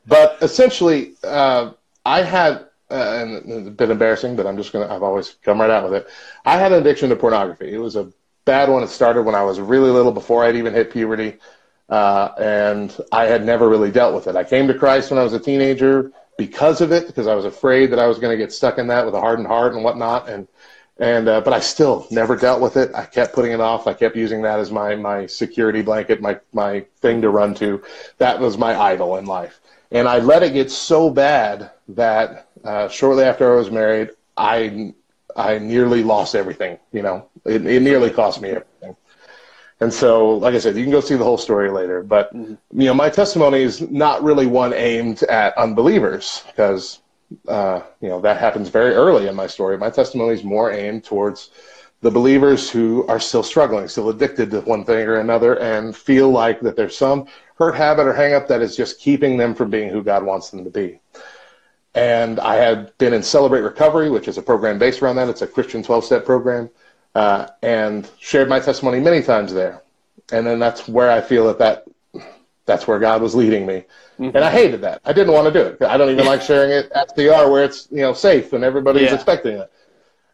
but 0.06 0.36
essentially, 0.42 1.14
uh, 1.24 1.72
I 2.04 2.20
had, 2.20 2.66
uh, 2.90 3.22
and 3.22 3.50
it's 3.50 3.68
a 3.68 3.70
bit 3.70 3.88
embarrassing, 3.88 4.36
but 4.36 4.46
I'm 4.46 4.58
just 4.58 4.70
gonna. 4.70 4.94
I've 4.94 5.02
always 5.02 5.36
come 5.42 5.62
right 5.62 5.70
out 5.70 5.84
with 5.84 5.94
it. 5.94 6.06
I 6.44 6.58
had 6.58 6.72
an 6.72 6.80
addiction 6.80 7.08
to 7.08 7.16
pornography. 7.16 7.72
It 7.72 7.78
was 7.78 7.96
a 7.96 8.12
bad 8.44 8.68
one. 8.68 8.82
It 8.82 8.88
started 8.88 9.22
when 9.22 9.34
I 9.34 9.42
was 9.44 9.58
really 9.61 9.90
little, 9.90 10.12
before 10.12 10.44
I'd 10.44 10.56
even 10.56 10.74
hit 10.74 10.92
puberty, 10.92 11.38
uh, 11.91 12.32
and 12.38 12.97
I 13.12 13.26
had 13.26 13.45
never 13.45 13.68
really 13.68 13.91
dealt 13.91 14.14
with 14.14 14.26
it. 14.28 14.36
I 14.36 14.45
came 14.45 14.68
to 14.68 14.74
Christ 14.74 15.11
when 15.11 15.18
I 15.18 15.24
was 15.24 15.32
a 15.32 15.41
teenager 15.41 16.12
because 16.38 16.80
of 16.80 16.93
it, 16.93 17.07
because 17.07 17.26
I 17.26 17.34
was 17.34 17.45
afraid 17.45 17.91
that 17.91 17.99
I 17.99 18.07
was 18.07 18.18
going 18.18 18.30
to 18.30 18.43
get 18.43 18.53
stuck 18.53 18.78
in 18.78 18.86
that 18.86 19.05
with 19.05 19.14
a 19.14 19.20
hardened 19.20 19.49
heart 19.49 19.74
and 19.74 19.84
whatnot, 19.84 20.28
and 20.28 20.47
and 20.99 21.28
uh, 21.28 21.41
but 21.41 21.53
I 21.53 21.61
still 21.61 22.07
never 22.11 22.36
dealt 22.36 22.61
with 22.61 22.76
it. 22.76 22.91
I 22.95 23.07
kept 23.07 23.34
putting 23.34 23.53
it 23.53 23.61
off. 23.61 23.86
I 23.86 23.95
kept 23.95 24.16
using 24.16 24.43
that 24.43 24.61
as 24.61 24.70
my 24.70 24.95
my 24.95 25.26
security 25.26 25.82
blanket, 25.82 26.20
my 26.20 26.38
my 26.53 26.86
thing 27.01 27.22
to 27.22 27.30
run 27.30 27.55
to. 27.57 27.82
That 28.18 28.38
was 28.38 28.57
my 28.57 28.78
idol 28.78 29.16
in 29.16 29.26
life, 29.26 29.61
and 29.91 30.07
I 30.07 30.18
let 30.18 30.43
it 30.43 30.53
get 30.53 30.70
so 30.70 31.11
bad 31.11 31.70
that 31.88 32.49
uh, 32.64 32.88
shortly 32.88 33.24
after 33.24 33.53
I 33.53 33.57
was 33.57 33.70
married, 33.70 34.11
I 34.36 34.95
I 35.34 35.59
nearly 35.59 36.05
lost 36.05 36.34
everything. 36.34 36.78
You 36.93 37.03
know, 37.03 37.28
it, 37.45 37.66
it 37.66 37.82
nearly 37.82 38.11
cost 38.11 38.41
me 38.41 38.51
everything. 38.51 38.97
And 39.81 39.93
so, 39.93 40.37
like 40.37 40.55
I 40.55 40.59
said, 40.59 40.76
you 40.76 40.83
can 40.85 40.93
go 40.93 41.01
see 41.01 41.16
the 41.16 41.24
whole 41.24 41.39
story 41.39 41.70
later. 41.70 42.03
But 42.03 42.33
you 42.35 42.59
know, 42.70 42.95
my 42.95 43.09
testimony 43.09 43.62
is 43.62 43.81
not 43.81 44.22
really 44.22 44.47
one 44.47 44.74
aimed 44.74 45.22
at 45.24 45.57
unbelievers 45.57 46.45
because 46.47 47.01
uh, 47.49 47.81
you 48.01 48.09
know 48.09 48.20
that 48.20 48.39
happens 48.39 48.68
very 48.68 48.95
early 48.95 49.26
in 49.26 49.35
my 49.35 49.47
story. 49.47 49.78
My 49.78 49.91
testimony 49.91 50.35
is 50.35 50.45
more 50.45 50.70
aimed 50.70 51.05
towards 51.05 51.51
the 52.03 52.11
believers 52.11 52.70
who 52.70 53.07
are 53.09 53.20
still 53.20 53.43
struggling, 53.43 53.89
still 53.89 54.09
addicted 54.09 54.51
to 54.51 54.61
one 54.62 54.85
thing 54.85 55.07
or 55.07 55.16
another, 55.16 55.59
and 55.59 55.97
feel 55.97 56.31
like 56.31 56.61
that 56.61 56.76
there's 56.76 56.97
some 56.97 57.26
hurt 57.57 57.74
habit 57.74 58.07
or 58.07 58.14
hang 58.14 58.35
up 58.35 58.49
that 58.49 58.62
is 58.62 58.76
just 58.76 59.01
keeping 59.01 59.37
them 59.37 59.55
from 59.55 59.70
being 59.70 59.91
who 59.91 60.03
God 60.03 60.24
wants 60.24 60.51
them 60.51 60.64
to 60.64 60.70
be. 60.70 61.01
And 61.95 62.39
I 62.41 62.57
had 62.57 62.97
been 62.99 63.12
in 63.12 63.22
Celebrate 63.22 63.61
Recovery, 63.61 64.11
which 64.11 64.28
is 64.28 64.39
a 64.39 64.43
program 64.43 64.78
based 64.78 65.03
around 65.03 65.16
that. 65.16 65.28
It's 65.28 65.43
a 65.43 65.47
Christian 65.47 65.83
12 65.83 66.05
step 66.05 66.24
program, 66.24 66.70
uh, 67.14 67.48
and 67.62 68.08
shared 68.18 68.48
my 68.48 68.61
testimony 68.61 69.00
many 69.00 69.22
times 69.22 69.52
there. 69.52 69.82
And 70.32 70.46
then 70.46 70.58
that's 70.58 70.86
where 70.88 71.11
I 71.11 71.20
feel 71.20 71.46
that, 71.48 71.58
that 71.58 71.84
that's 72.66 72.86
where 72.86 72.98
God 72.98 73.20
was 73.20 73.34
leading 73.34 73.66
me. 73.66 73.84
And 74.18 74.38
I 74.38 74.50
hated 74.50 74.82
that. 74.82 75.00
I 75.04 75.12
didn't 75.12 75.32
want 75.32 75.52
to 75.52 75.52
do 75.52 75.66
it. 75.66 75.82
I 75.82 75.96
don't 75.96 76.11
even 76.11 76.26
like 76.32 76.42
sharing 76.42 76.70
it 76.70 76.92
at 76.92 77.14
CR 77.14 77.50
where 77.50 77.64
it's 77.64 77.88
you 77.90 78.02
know 78.02 78.12
safe 78.12 78.52
and 78.52 78.62
everybody's 78.62 79.08
Yeah. 79.11 79.14
expecting 79.14 79.56
it. 79.58 79.72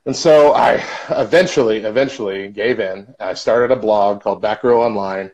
And 0.06 0.14
so 0.14 0.52
I 0.54 0.84
eventually, 1.10 1.78
eventually 1.78 2.48
gave 2.48 2.78
in. 2.78 3.14
I 3.18 3.34
started 3.34 3.72
a 3.72 3.76
blog 3.76 4.22
called 4.22 4.40
Back 4.40 4.62
Row 4.62 4.82
Online, 4.82 5.32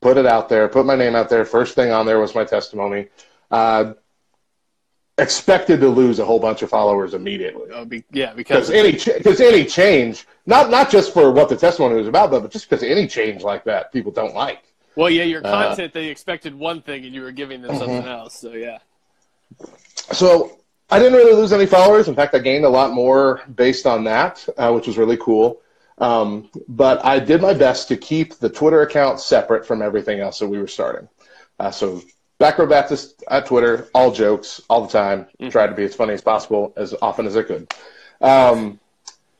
put 0.00 0.16
it 0.18 0.26
out 0.26 0.48
there, 0.48 0.68
put 0.68 0.86
my 0.86 0.94
name 0.94 1.16
out 1.16 1.28
there. 1.28 1.44
First 1.44 1.74
thing 1.74 1.90
on 1.90 2.06
there 2.06 2.20
was 2.20 2.34
my 2.34 2.44
testimony. 2.44 3.08
Uh, 3.50 3.94
expected 5.18 5.80
to 5.80 5.88
lose 5.88 6.18
a 6.18 6.24
whole 6.24 6.40
bunch 6.40 6.62
of 6.62 6.70
followers 6.70 7.14
immediately 7.14 7.70
Oh, 7.72 7.84
be, 7.84 8.04
yeah, 8.10 8.32
because 8.34 8.70
any 8.70 8.92
because 8.92 9.40
any 9.40 9.64
change, 9.64 10.26
not 10.46 10.70
not 10.70 10.90
just 10.90 11.12
for 11.12 11.30
what 11.30 11.48
the 11.48 11.56
testimony 11.56 11.94
was 11.96 12.08
about, 12.08 12.30
but 12.30 12.50
just 12.50 12.68
because 12.68 12.82
any 12.82 13.06
change 13.06 13.42
like 13.42 13.64
that, 13.64 13.92
people 13.92 14.12
don't 14.12 14.34
like. 14.34 14.62
well, 14.96 15.10
yeah, 15.10 15.22
your 15.24 15.42
Uh, 15.44 15.50
content 15.50 15.92
they 15.92 16.06
expected 16.08 16.54
one 16.54 16.82
thing 16.82 17.04
and 17.04 17.14
you 17.14 17.22
were 17.22 17.32
giving 17.32 17.62
them 17.62 17.74
something 17.74 18.06
else. 18.06 18.34
So 18.34 18.52
yeah, 18.52 18.78
So 20.12 20.58
I 20.90 20.98
didn't 20.98 21.14
really 21.14 21.34
lose 21.34 21.52
any 21.52 21.66
followers. 21.66 22.08
In 22.08 22.14
fact, 22.14 22.34
I 22.34 22.38
gained 22.38 22.64
a 22.64 22.68
lot 22.68 22.92
more 22.92 23.42
based 23.54 23.86
on 23.86 24.04
that, 24.04 24.46
uh, 24.56 24.72
which 24.72 24.86
was 24.86 24.98
really 24.98 25.16
cool. 25.16 25.60
Um, 25.98 26.50
but 26.68 27.04
I 27.04 27.18
did 27.20 27.40
my 27.40 27.54
best 27.54 27.88
to 27.88 27.96
keep 27.96 28.34
the 28.38 28.48
Twitter 28.50 28.82
account 28.82 29.20
separate 29.20 29.66
from 29.66 29.80
everything 29.80 30.20
else 30.20 30.38
that 30.40 30.48
we 30.48 30.58
were 30.58 30.66
starting. 30.66 31.08
Uh, 31.58 31.70
so 31.70 32.02
Row 32.58 32.66
Baptist 32.66 33.24
at 33.28 33.46
Twitter, 33.46 33.88
all 33.94 34.12
jokes, 34.12 34.60
all 34.68 34.86
the 34.86 34.92
time. 34.92 35.26
Tried 35.50 35.68
to 35.68 35.74
be 35.74 35.84
as 35.84 35.94
funny 35.94 36.14
as 36.14 36.20
possible 36.20 36.72
as 36.76 36.94
often 37.00 37.26
as 37.26 37.36
I 37.36 37.42
could. 37.42 37.72
Um, 38.20 38.78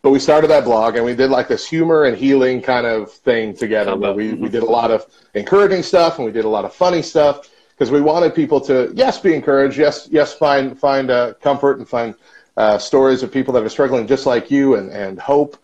but 0.05 0.11
we 0.11 0.19
started 0.19 0.49
that 0.49 0.65
blog 0.65 0.97
and 0.97 1.05
we 1.05 1.15
did 1.15 1.31
like 1.31 1.49
this 1.49 1.67
humor 1.67 2.05
and 2.05 2.15
healing 2.15 2.61
kind 2.61 2.87
of 2.87 3.11
thing 3.11 3.57
together 3.57 3.97
where 3.97 4.13
we, 4.13 4.35
we 4.35 4.51
did 4.51 4.63
a 4.63 4.67
lot 4.67 4.91
of 4.91 5.07
encouraging 5.33 5.83
stuff 5.83 6.19
and 6.19 6.27
we 6.27 6.31
did 6.31 6.45
a 6.45 6.49
lot 6.49 6.67
of 6.67 6.75
funny 6.75 7.01
stuff 7.01 7.49
because 7.71 7.91
we 7.91 8.03
wanted 8.03 8.35
people 8.35 8.61
to 8.61 8.93
yes 8.95 9.19
be 9.19 9.35
encouraged 9.35 9.79
yes 9.79 10.07
yes 10.11 10.35
find 10.35 10.79
find 10.79 11.11
uh, 11.11 11.33
comfort 11.41 11.79
and 11.79 11.89
find 11.89 12.15
uh, 12.59 12.77
stories 12.77 13.23
of 13.23 13.33
people 13.33 13.55
that 13.55 13.63
are 13.63 13.69
struggling 13.71 14.07
just 14.07 14.27
like 14.27 14.51
you 14.51 14.75
and 14.77 14.91
and 14.91 15.19
hope 15.19 15.57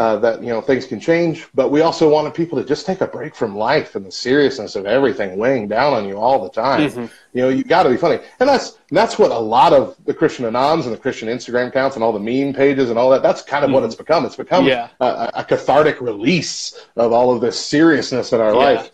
uh, 0.00 0.16
that 0.24 0.34
you 0.44 0.48
know 0.52 0.60
things 0.70 0.84
can 0.86 0.98
change 0.98 1.36
but 1.60 1.66
we 1.74 1.80
also 1.82 2.04
wanted 2.16 2.32
people 2.40 2.56
to 2.60 2.64
just 2.72 2.86
take 2.90 3.00
a 3.02 3.06
break 3.16 3.32
from 3.40 3.50
life 3.70 3.90
and 3.96 4.04
the 4.06 4.10
seriousness 4.28 4.72
of 4.78 4.86
everything 4.86 5.36
weighing 5.36 5.66
down 5.68 5.90
on 5.98 6.02
you 6.08 6.16
all 6.16 6.38
the 6.46 6.48
time. 6.66 6.80
You 7.34 7.42
know 7.42 7.48
you 7.56 7.62
got 7.64 7.82
to 7.86 7.90
be 7.90 7.98
funny. 8.06 8.18
And 8.40 8.48
that's 8.48 8.66
that's 8.98 9.18
what 9.20 9.30
a 9.30 9.38
lot 9.38 9.72
of 9.80 9.82
the 10.08 10.14
christian 10.20 10.44
anons 10.50 10.84
and 10.86 10.92
the 10.96 11.02
christian 11.06 11.28
instagram 11.28 11.68
accounts 11.68 11.94
and 11.96 12.02
all 12.04 12.14
the 12.20 12.24
meme 12.30 12.52
pages 12.54 12.88
and 12.90 12.98
all 12.98 13.10
that 13.10 13.22
that's 13.22 13.42
kind 13.42 13.62
of 13.64 13.70
what 13.74 13.82
it's 13.84 13.94
become. 14.04 14.22
It's 14.24 14.36
become 14.46 14.64
Yeah. 14.64 14.88
a, 15.00 15.30
a- 15.40 15.44
cathartic 15.44 16.00
release 16.00 16.56
of 16.96 17.12
all 17.12 17.28
of 17.34 17.40
this 17.46 17.56
seriousness 17.74 18.32
in 18.32 18.40
our 18.40 18.54
life 18.66 18.90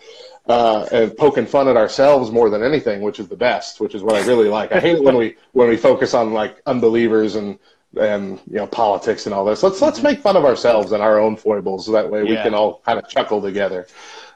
uh, 0.49 0.87
and 0.93 1.17
poking 1.17 1.47
fun 1.47 1.69
at 1.69 1.77
ourselves 1.77 2.31
more 2.31 2.49
than 2.51 2.63
anything, 2.63 3.01
which 3.01 3.19
is 3.23 3.29
the 3.29 3.37
best, 3.37 3.81
which 3.81 3.95
is 3.95 4.03
what 4.03 4.15
I 4.21 4.23
really 4.27 4.49
like. 4.49 4.73
I 4.73 4.81
hate 4.81 4.97
it 4.97 5.05
when 5.05 5.17
we 5.17 5.37
when 5.53 5.69
we 5.69 5.77
focus 5.77 6.15
on 6.15 6.33
like 6.33 6.55
unbelievers 6.67 7.35
and 7.41 7.59
and 7.99 8.39
you 8.51 8.57
know 8.57 8.67
politics 8.67 9.27
and 9.27 9.35
all 9.35 9.45
this. 9.45 9.63
Let's 9.63 9.81
let's 9.81 10.03
make 10.03 10.21
fun 10.21 10.37
of 10.37 10.45
ourselves 10.45 10.93
and 10.93 11.03
our 11.03 11.19
own 11.19 11.37
foibles, 11.37 11.87
so 11.87 11.93
that 11.93 12.11
way 12.11 12.23
we 12.23 12.33
Yeah. 12.35 12.43
can 12.43 12.55
all 12.55 12.81
kind 12.85 12.99
of 12.99 13.09
chuckle 13.09 13.41
together. 13.43 13.87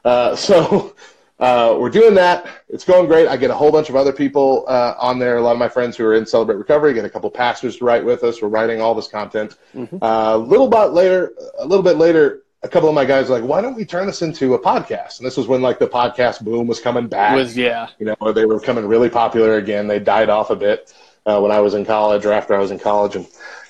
Uh, 0.04 0.34
so 0.48 0.94
uh, 1.38 1.76
we're 1.78 1.90
doing 1.90 2.14
that. 2.14 2.46
It's 2.68 2.84
going 2.84 3.06
great. 3.06 3.26
I 3.28 3.36
get 3.36 3.50
a 3.50 3.54
whole 3.54 3.72
bunch 3.72 3.88
of 3.88 3.96
other 3.96 4.12
people 4.12 4.64
uh, 4.68 4.94
on 4.98 5.18
there. 5.18 5.36
A 5.38 5.40
lot 5.42 5.52
of 5.52 5.58
my 5.58 5.68
friends 5.68 5.96
who 5.96 6.04
are 6.04 6.14
in 6.14 6.26
Celebrate 6.26 6.56
Recovery. 6.56 6.92
Get 6.94 7.04
a 7.04 7.10
couple 7.10 7.30
pastors 7.30 7.76
to 7.78 7.84
write 7.84 8.04
with 8.04 8.22
us. 8.24 8.42
We're 8.42 8.48
writing 8.48 8.80
all 8.80 8.94
this 8.94 9.08
content. 9.08 9.56
Uh, 9.76 9.86
a 10.34 10.38
little 10.38 10.68
bit 10.68 10.90
later, 10.92 11.32
a 11.58 11.66
little 11.66 11.82
bit 11.82 11.96
later, 11.96 12.42
a 12.62 12.68
couple 12.68 12.90
of 12.90 12.94
my 12.94 13.06
guys 13.06 13.30
were 13.30 13.38
like, 13.40 13.48
"Why 13.48 13.62
don't 13.62 13.74
we 13.74 13.86
turn 13.86 14.06
this 14.06 14.20
into 14.20 14.52
a 14.52 14.58
podcast?" 14.58 15.18
And 15.18 15.26
this 15.26 15.38
was 15.38 15.46
when 15.46 15.62
like 15.62 15.78
the 15.78 15.86
podcast 15.88 16.42
boom 16.44 16.66
was 16.66 16.78
coming 16.78 17.06
back. 17.08 17.34
was 17.34 17.56
yeah, 17.56 17.88
You 17.98 18.04
know, 18.20 18.32
they 18.32 18.44
were 18.44 18.58
becoming 18.60 18.86
really 18.86 19.08
popular 19.08 19.54
again. 19.54 19.86
They 19.88 19.98
died 19.98 20.28
off 20.28 20.50
a 20.50 20.56
bit 20.56 20.92
uh, 21.26 21.40
when 21.40 21.52
I 21.52 21.60
was 21.60 21.74
in 21.74 21.84
college 21.84 22.24
or 22.24 22.32
after 22.32 22.54
I 22.54 22.58
was 22.58 22.70
in 22.70 22.78
college, 22.78 23.16
and 23.16 23.26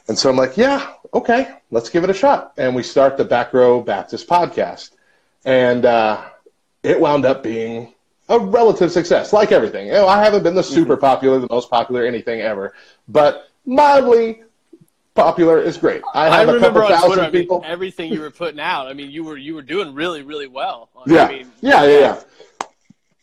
and 0.08 0.18
so 0.18 0.30
I'm 0.30 0.36
like, 0.36 0.56
yeah, 0.56 0.92
okay, 1.14 1.48
let's 1.70 1.88
give 1.88 2.04
it 2.04 2.10
a 2.10 2.14
shot. 2.14 2.52
And 2.56 2.74
we 2.74 2.82
start 2.82 3.16
the 3.16 3.24
Back 3.24 3.52
Row 3.52 3.80
Baptist 3.80 4.28
podcast, 4.28 4.90
and 5.44 5.84
uh, 5.84 6.22
it 6.82 7.00
wound 7.00 7.24
up 7.24 7.42
being 7.42 7.94
a 8.28 8.38
relative 8.38 8.92
success, 8.92 9.32
like 9.32 9.52
everything. 9.52 9.86
You 9.86 9.92
know, 9.94 10.08
I 10.08 10.22
haven't 10.22 10.42
been 10.42 10.54
the 10.54 10.62
super 10.62 10.96
popular, 10.96 11.38
the 11.38 11.48
most 11.50 11.70
popular 11.70 12.04
anything 12.04 12.40
ever, 12.40 12.74
but 13.08 13.50
mildly 13.66 14.42
popular 15.14 15.60
is 15.60 15.76
great. 15.76 16.02
I 16.14 16.28
I 16.28 16.42
remember 16.42 16.80
couple 16.80 16.82
on 16.82 16.92
thousand 16.92 17.08
Twitter 17.08 17.22
I 17.22 17.30
mean, 17.30 17.42
people. 17.42 17.62
everything 17.62 18.12
you 18.12 18.20
were 18.20 18.30
putting 18.30 18.60
out. 18.60 18.86
I 18.88 18.94
mean, 18.94 19.10
you 19.10 19.24
were 19.24 19.36
you 19.36 19.54
were 19.54 19.62
doing 19.62 19.94
really 19.94 20.22
really 20.22 20.46
well. 20.46 20.88
I 20.96 21.06
Yeah, 21.06 21.26
mean, 21.26 21.52
yeah, 21.60 21.84
yeah, 21.84 21.98
yeah. 21.98 22.20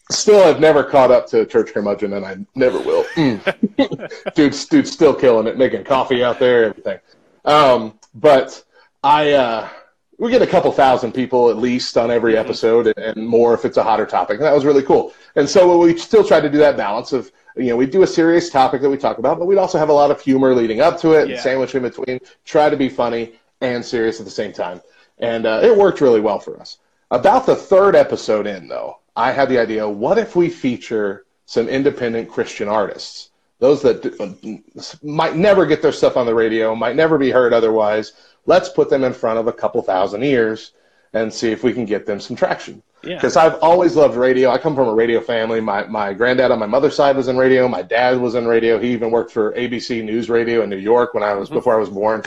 Still, 0.09 0.41
I've 0.43 0.59
never 0.59 0.83
caught 0.83 1.11
up 1.11 1.27
to 1.27 1.45
Church 1.45 1.73
Curmudgeon, 1.73 2.13
and 2.13 2.25
I 2.25 2.37
never 2.55 2.79
will. 2.79 3.03
Mm. 3.15 4.33
dude's, 4.35 4.65
dude's 4.65 4.91
still 4.91 5.13
killing 5.13 5.47
it, 5.47 5.57
making 5.57 5.83
coffee 5.83 6.23
out 6.23 6.39
there, 6.39 6.65
everything. 6.65 6.99
Um, 7.43 7.99
but 8.15 8.63
I, 9.03 9.33
uh, 9.33 9.69
we 10.17 10.31
get 10.31 10.41
a 10.41 10.47
couple 10.47 10.71
thousand 10.71 11.11
people 11.11 11.49
at 11.49 11.57
least 11.57 11.97
on 11.97 12.09
every 12.09 12.37
episode, 12.37 12.87
and, 12.87 12.97
and 12.97 13.27
more 13.27 13.53
if 13.53 13.65
it's 13.65 13.77
a 13.77 13.83
hotter 13.83 14.05
topic. 14.05 14.37
And 14.37 14.45
that 14.45 14.53
was 14.53 14.63
really 14.65 14.83
cool. 14.83 15.13
And 15.35 15.47
so 15.47 15.77
we 15.77 15.97
still 15.97 16.23
try 16.23 16.39
to 16.39 16.49
do 16.49 16.57
that 16.59 16.77
balance 16.77 17.11
of, 17.11 17.29
you 17.57 17.65
know, 17.65 17.75
we 17.75 17.85
do 17.85 18.03
a 18.03 18.07
serious 18.07 18.49
topic 18.49 18.81
that 18.81 18.89
we 18.89 18.97
talk 18.97 19.17
about, 19.17 19.39
but 19.39 19.45
we'd 19.45 19.57
also 19.57 19.77
have 19.77 19.89
a 19.89 19.93
lot 19.93 20.09
of 20.09 20.21
humor 20.21 20.55
leading 20.55 20.79
up 20.79 20.99
to 21.01 21.11
it, 21.13 21.27
Yeah. 21.27 21.33
and 21.35 21.43
sandwich 21.43 21.75
in 21.75 21.83
between. 21.83 22.19
Try 22.45 22.69
to 22.69 22.77
be 22.77 22.87
funny 22.87 23.33
and 23.61 23.83
serious 23.83 24.19
at 24.19 24.25
the 24.25 24.31
same 24.31 24.53
time, 24.53 24.79
and 25.17 25.45
uh, 25.45 25.59
it 25.63 25.75
worked 25.75 25.99
really 25.99 26.21
well 26.21 26.39
for 26.39 26.59
us. 26.61 26.77
About 27.11 27.45
the 27.45 27.55
third 27.55 27.95
episode 27.95 28.47
in, 28.47 28.67
though, 28.67 28.99
I 29.18 29.32
had 29.32 29.49
the 29.49 29.59
idea: 29.59 29.88
what 29.89 30.18
if 30.18 30.36
we 30.36 30.49
feature 30.49 31.26
some 31.45 31.68
independent 31.68 32.30
Christian 32.30 32.68
artists 32.68 33.32
those 33.59 33.82
that 33.82 34.99
might 35.01 35.36
never 35.36 35.65
get 35.65 35.82
their 35.82 35.91
stuff 35.91 36.15
on 36.15 36.26
the 36.26 36.36
radio, 36.36 36.76
might 36.76 36.95
never 36.95 37.18
be 37.18 37.32
heard 37.32 37.53
otherwise. 37.53 38.13
Let's 38.45 38.70
put 38.70 38.89
them 38.89 39.03
in 39.03 39.13
front 39.13 39.39
of 39.39 39.47
a 39.47 39.53
couple 39.53 39.82
thousand 39.82 40.24
ears 40.24 40.74
and 41.13 41.34
see 41.34 41.51
if 41.51 41.63
we 41.63 41.74
can 41.74 41.86
get 41.86 42.05
them 42.05 42.20
some 42.20 42.36
traction. 42.36 42.84
Yeah. 43.03 43.15
Because 43.15 43.36
I've 43.36 43.55
always 43.55 43.95
loved 43.95 44.15
radio. 44.15 44.49
I 44.49 44.57
come 44.57 44.76
from 44.76 44.88
a 44.88 44.93
radio 44.93 45.20
family. 45.20 45.59
My 45.61 45.84
my 45.86 46.13
granddad 46.13 46.51
on 46.51 46.59
my 46.59 46.65
mother's 46.65 46.95
side 46.95 47.15
was 47.15 47.28
in 47.28 47.38
radio. 47.38 47.68
My 47.68 47.82
dad 47.82 48.20
was 48.20 48.36
in 48.36 48.47
radio. 48.47 48.80
He 48.80 48.91
even 48.91 49.11
worked 49.11 49.32
for 49.32 49.53
ABC 49.53 50.03
News 50.03 50.30
Radio 50.30 50.61
in 50.61 50.70
New 50.70 50.78
York 50.78 51.13
when 51.13 51.24
I 51.24 51.34
was 51.34 51.47
mm-hmm. 51.47 51.57
before 51.57 51.76
I 51.76 51.80
was 51.80 51.89
born. 51.89 52.24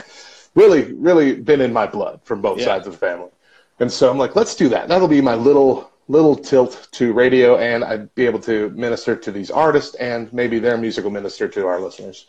Really, 0.55 0.91
really 0.93 1.35
been 1.35 1.61
in 1.61 1.71
my 1.71 1.87
blood 1.87 2.19
from 2.23 2.41
both 2.41 2.59
Yeah. 2.59 2.65
sides 2.65 2.87
of 2.87 2.93
the 2.93 2.99
family. 2.99 3.29
And 3.79 3.91
so 3.91 4.11
I'm 4.11 4.17
like, 4.17 4.35
let's 4.35 4.55
do 4.55 4.69
that. 4.69 4.87
That'll 4.89 5.07
be 5.07 5.21
my 5.21 5.35
little 5.35 5.90
little 6.07 6.35
tilt 6.35 6.87
to 6.91 7.13
radio, 7.13 7.57
and 7.57 7.83
I'd 7.83 8.13
be 8.15 8.25
able 8.25 8.39
to 8.39 8.69
minister 8.71 9.15
to 9.15 9.31
these 9.31 9.49
artists 9.51 9.95
and 9.95 10.31
maybe 10.33 10.59
their 10.59 10.77
musical 10.77 11.11
minister 11.11 11.47
to 11.47 11.67
our 11.67 11.79
listeners. 11.79 12.25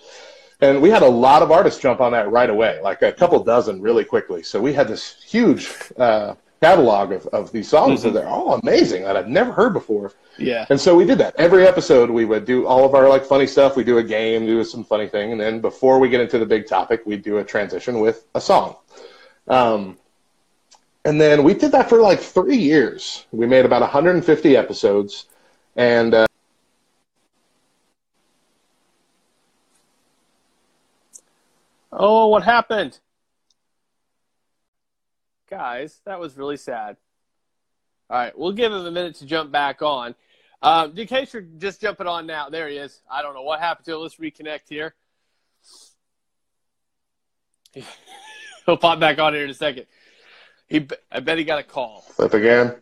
And 0.61 0.81
we 0.81 0.91
had 0.91 1.03
a 1.03 1.09
lot 1.09 1.43
of 1.43 1.51
artists 1.51 1.81
jump 1.81 2.01
on 2.01 2.13
that 2.13 2.31
right 2.31 2.49
away, 2.49 2.81
like 2.83 3.03
a 3.03 3.13
couple 3.13 3.43
dozen 3.43 3.83
really 3.83 4.05
quickly. 4.05 4.45
So 4.45 4.61
we 4.61 4.73
had 4.73 4.87
this 4.87 5.21
huge 5.25 5.73
uh, 5.99 6.35
catalog 6.61 7.11
of, 7.11 7.27
of 7.29 7.51
these 7.51 7.69
songs 7.69 8.03
that 8.03 8.13
they're 8.13 8.29
all 8.29 8.55
amazing 8.55 9.03
that 9.03 9.17
I'd 9.17 9.29
never 9.29 9.51
heard 9.51 9.73
before. 9.73 10.13
Yeah. 10.39 10.65
And 10.71 10.81
so 10.81 10.95
we 10.95 11.05
did 11.05 11.19
that. 11.19 11.35
Every 11.37 11.67
episode 11.67 12.09
we 12.09 12.25
would 12.25 12.45
do 12.45 12.67
all 12.69 12.85
of 12.85 12.95
our 12.95 13.09
like 13.09 13.25
funny 13.25 13.49
stuff. 13.49 13.75
We 13.75 13.83
do 13.83 13.99
a 13.99 14.05
game, 14.05 14.47
do 14.47 14.63
some 14.63 14.85
funny 14.85 15.09
thing, 15.09 15.33
and 15.33 15.41
then 15.41 15.61
before 15.61 15.99
we 15.99 16.09
get 16.09 16.21
into 16.21 16.39
the 16.39 16.47
big 16.47 16.69
topic, 16.69 17.03
we 17.05 17.17
do 17.17 17.39
a 17.39 17.45
transition 17.45 17.99
with 17.99 18.27
a 18.37 18.41
song. 18.41 18.77
Um, 19.49 19.99
and 21.05 21.21
then 21.21 21.45
we 21.45 21.55
did 21.55 21.73
that 21.73 21.89
for 21.89 22.01
like 22.01 22.21
three 22.21 22.57
years. 22.57 23.27
We 23.33 23.47
made 23.47 23.65
about 23.65 23.83
150 23.83 24.57
episodes, 24.57 25.27
and 25.77 26.15
uh, 26.15 26.27
Oh, 31.93 32.29
what 32.29 32.43
happened? 32.43 32.99
Guys, 35.49 36.01
that 36.07 36.19
was 36.19 36.39
really 36.39 36.57
sad. 36.57 36.97
All 38.09 38.17
right, 38.17 38.37
we'll 38.37 38.53
give 38.53 38.73
him 38.73 38.87
a 38.87 38.91
minute 38.91 39.17
to 39.17 39.27
jump 39.27 39.53
back 39.53 39.83
on. 39.83 40.15
Um, 40.63 40.97
in 40.97 41.07
case 41.07 41.35
you're 41.35 41.43
just 41.43 41.81
jumping 41.81 42.07
on 42.07 42.27
now, 42.27 42.49
there 42.49 42.69
he 42.69 42.77
is. 42.77 43.03
I 43.11 43.21
don't 43.21 43.35
know 43.35 43.43
what 43.43 43.61
happened 43.61 43.85
to 43.87 43.95
him. 43.95 44.01
Let's 44.01 44.17
reconnect 44.17 44.69
here. 44.69 44.95
He'll 48.67 48.77
pop 48.77 48.99
back 48.99 49.19
on 49.19 49.35
here 49.35 49.45
in 49.45 49.51
a 49.51 49.55
second. 49.55 49.87
He, 50.73 50.89
I 51.11 51.21
bet 51.21 51.37
he 51.37 51.45
got 51.45 51.59
a 51.59 51.63
call. 51.63 52.01
flip 52.01 52.33
again. 52.33 52.77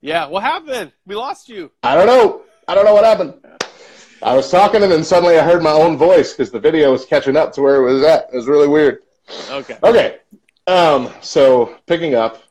Yeah, 0.00 0.26
what 0.26 0.42
happened? 0.42 0.90
We 1.06 1.14
lost 1.14 1.48
you. 1.48 1.70
I 1.84 1.94
don't 1.94 2.08
know. 2.08 2.42
I 2.66 2.74
don't 2.74 2.84
know 2.84 2.92
what 2.92 3.04
happened. 3.04 3.34
I 4.20 4.34
was 4.34 4.50
talking, 4.50 4.82
and 4.82 4.90
then 4.90 5.04
suddenly 5.04 5.38
I 5.38 5.44
heard 5.44 5.62
my 5.62 5.70
own 5.70 5.96
voice 5.96 6.32
because 6.32 6.50
the 6.50 6.58
video 6.58 6.90
was 6.90 7.04
catching 7.04 7.36
up 7.36 7.52
to 7.52 7.62
where 7.62 7.76
it 7.76 7.92
was 7.92 8.02
at. 8.02 8.30
It 8.32 8.36
was 8.36 8.48
really 8.48 8.66
weird. 8.66 9.02
Okay. 9.48 9.78
Okay. 9.80 10.18
Um, 10.66 11.12
so 11.20 11.76
picking 11.86 12.16
up, 12.16 12.42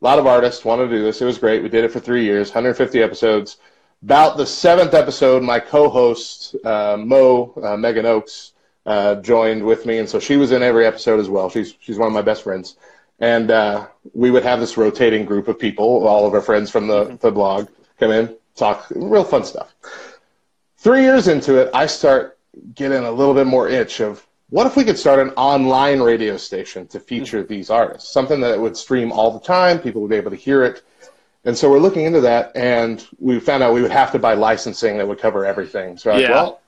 a 0.00 0.04
lot 0.04 0.18
of 0.18 0.26
artists 0.26 0.64
wanted 0.64 0.88
to 0.88 0.96
do 0.96 1.02
this. 1.02 1.20
It 1.20 1.26
was 1.26 1.36
great. 1.36 1.62
We 1.62 1.68
did 1.68 1.84
it 1.84 1.92
for 1.92 2.00
three 2.00 2.24
years, 2.24 2.48
150 2.48 3.02
episodes. 3.02 3.58
About 4.02 4.38
the 4.38 4.46
seventh 4.46 4.94
episode, 4.94 5.42
my 5.42 5.60
co-host 5.60 6.56
uh, 6.64 6.96
Mo 6.98 7.52
uh, 7.62 7.76
Megan 7.76 8.06
Oaks 8.06 8.52
uh, 8.86 9.16
joined 9.16 9.62
with 9.62 9.84
me, 9.84 9.98
and 9.98 10.08
so 10.08 10.18
she 10.18 10.36
was 10.36 10.50
in 10.50 10.62
every 10.62 10.86
episode 10.86 11.20
as 11.20 11.28
well. 11.28 11.50
She's 11.50 11.74
she's 11.78 11.98
one 11.98 12.08
of 12.08 12.14
my 12.14 12.22
best 12.22 12.42
friends, 12.42 12.76
and 13.22 13.52
uh, 13.52 13.86
we 14.14 14.32
would 14.32 14.42
have 14.42 14.58
this 14.58 14.76
rotating 14.76 15.24
group 15.24 15.46
of 15.46 15.56
people, 15.56 16.06
all 16.08 16.26
of 16.26 16.34
our 16.34 16.40
friends 16.40 16.72
from 16.72 16.88
the, 16.88 17.16
the 17.20 17.30
blog, 17.30 17.68
come 18.00 18.10
in, 18.10 18.36
talk 18.56 18.88
real 18.96 19.22
fun 19.22 19.44
stuff. 19.44 19.72
Three 20.76 21.02
years 21.02 21.28
into 21.28 21.56
it, 21.58 21.70
I 21.72 21.86
start 21.86 22.36
getting 22.74 23.04
a 23.04 23.10
little 23.10 23.32
bit 23.32 23.46
more 23.46 23.68
itch 23.68 24.00
of 24.00 24.26
what 24.50 24.66
if 24.66 24.76
we 24.76 24.82
could 24.82 24.98
start 24.98 25.20
an 25.20 25.30
online 25.34 26.00
radio 26.00 26.36
station 26.36 26.88
to 26.88 26.98
feature 26.98 27.44
these 27.44 27.70
artists? 27.70 28.12
Something 28.12 28.40
that 28.40 28.58
would 28.58 28.76
stream 28.76 29.12
all 29.12 29.30
the 29.30 29.40
time, 29.40 29.78
people 29.78 30.02
would 30.02 30.10
be 30.10 30.16
able 30.16 30.32
to 30.32 30.36
hear 30.36 30.64
it. 30.64 30.82
And 31.44 31.56
so 31.56 31.70
we're 31.70 31.78
looking 31.78 32.04
into 32.04 32.20
that, 32.22 32.50
and 32.56 33.06
we 33.20 33.38
found 33.38 33.62
out 33.62 33.72
we 33.72 33.82
would 33.82 33.92
have 33.92 34.10
to 34.12 34.18
buy 34.18 34.34
licensing 34.34 34.98
that 34.98 35.06
would 35.06 35.20
cover 35.20 35.46
everything. 35.46 35.96
So, 35.96 36.12
was 36.12 36.22
like, 36.22 36.30
well, 36.30 36.60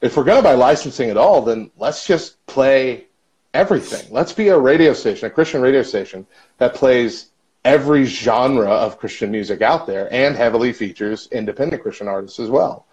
if 0.00 0.16
we're 0.16 0.24
going 0.24 0.38
to 0.38 0.42
buy 0.42 0.54
licensing 0.54 1.10
at 1.10 1.16
all, 1.16 1.42
then 1.42 1.70
let's 1.76 2.06
just 2.06 2.44
play 2.46 3.06
everything. 3.54 4.06
Let's 4.10 4.32
be 4.32 4.48
a 4.48 4.58
radio 4.58 4.92
station, 4.92 5.26
a 5.26 5.30
Christian 5.30 5.60
radio 5.60 5.82
station 5.82 6.26
that 6.58 6.74
plays 6.74 7.30
every 7.64 8.04
genre 8.04 8.68
of 8.70 8.98
Christian 8.98 9.30
music 9.30 9.60
out 9.62 9.86
there 9.86 10.08
and 10.12 10.34
heavily 10.36 10.72
features 10.72 11.28
independent 11.32 11.82
Christian 11.82 12.08
artists 12.08 12.38
as 12.40 12.48
well. 12.48 12.86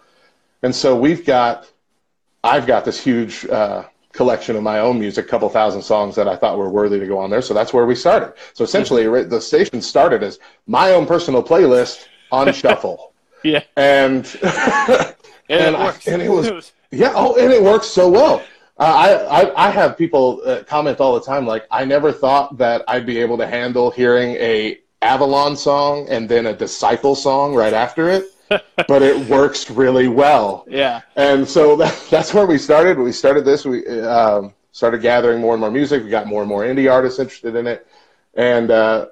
And 0.62 0.74
so 0.74 0.96
we've 0.96 1.24
got, 1.24 1.70
I've 2.44 2.66
got 2.66 2.84
this 2.84 3.00
huge 3.00 3.46
uh, 3.46 3.84
collection 4.12 4.56
of 4.56 4.62
my 4.62 4.80
own 4.80 4.98
music, 4.98 5.28
couple 5.28 5.48
thousand 5.48 5.82
songs 5.82 6.14
that 6.16 6.28
I 6.28 6.36
thought 6.36 6.58
were 6.58 6.68
worthy 6.68 6.98
to 6.98 7.06
go 7.06 7.18
on 7.18 7.30
there. 7.30 7.40
So 7.42 7.54
that's 7.54 7.72
where 7.72 7.86
we 7.86 7.94
started. 7.94 8.34
So 8.52 8.64
essentially, 8.64 9.04
Mm-hmm. 9.04 9.30
the 9.30 9.40
station 9.40 9.80
started 9.80 10.22
as 10.22 10.38
my 10.66 10.92
own 10.92 11.06
personal 11.06 11.42
playlist 11.42 12.06
on 12.32 12.52
shuffle. 12.60 13.12
Yeah. 13.44 13.62
And 13.76 14.26
And, 14.42 15.14
And 15.50 15.74
it 15.76 15.78
I- 15.80 15.98
and 16.08 16.20
it 16.20 16.28
was- 16.28 16.72
yeah, 16.90 17.12
oh, 17.14 17.36
and 17.36 17.50
it 17.52 17.62
works 17.62 17.86
so 17.86 18.08
well. 18.10 18.42
Uh, 18.78 18.84
I, 18.84 19.42
I 19.42 19.66
I 19.68 19.70
have 19.70 19.98
people 19.98 20.40
uh, 20.44 20.62
comment 20.62 21.00
all 21.00 21.14
the 21.14 21.20
time 21.20 21.46
like 21.46 21.66
I 21.70 21.84
never 21.84 22.12
thought 22.12 22.58
that 22.58 22.84
I'd 22.86 23.06
be 23.06 23.18
able 23.18 23.36
to 23.38 23.46
handle 23.46 23.90
hearing 23.90 24.36
a 24.36 24.78
Avalon 25.02 25.56
song 25.56 26.06
and 26.08 26.28
then 26.28 26.46
a 26.46 26.52
Disciple 26.52 27.14
song 27.14 27.54
right 27.54 27.72
after 27.72 28.08
it, 28.08 28.24
but 28.48 29.02
it 29.02 29.28
works 29.28 29.70
really 29.70 30.08
well. 30.08 30.64
yeah. 30.68 31.02
And 31.16 31.48
so 31.48 31.76
that, 31.82 32.06
that's 32.10 32.32
where 32.34 32.46
we 32.46 32.58
started. 32.58 32.98
We 32.98 33.12
started 33.12 33.44
this. 33.44 33.64
We 33.64 33.86
um, 34.00 34.54
started 34.72 35.02
gathering 35.02 35.40
more 35.40 35.54
and 35.54 35.60
more 35.60 35.70
music. 35.70 36.04
We 36.04 36.10
got 36.10 36.26
more 36.26 36.42
and 36.42 36.48
more 36.48 36.62
indie 36.62 36.90
artists 36.90 37.18
interested 37.18 37.56
in 37.56 37.66
it, 37.66 37.86
and 38.34 38.70
uh, 38.70 39.06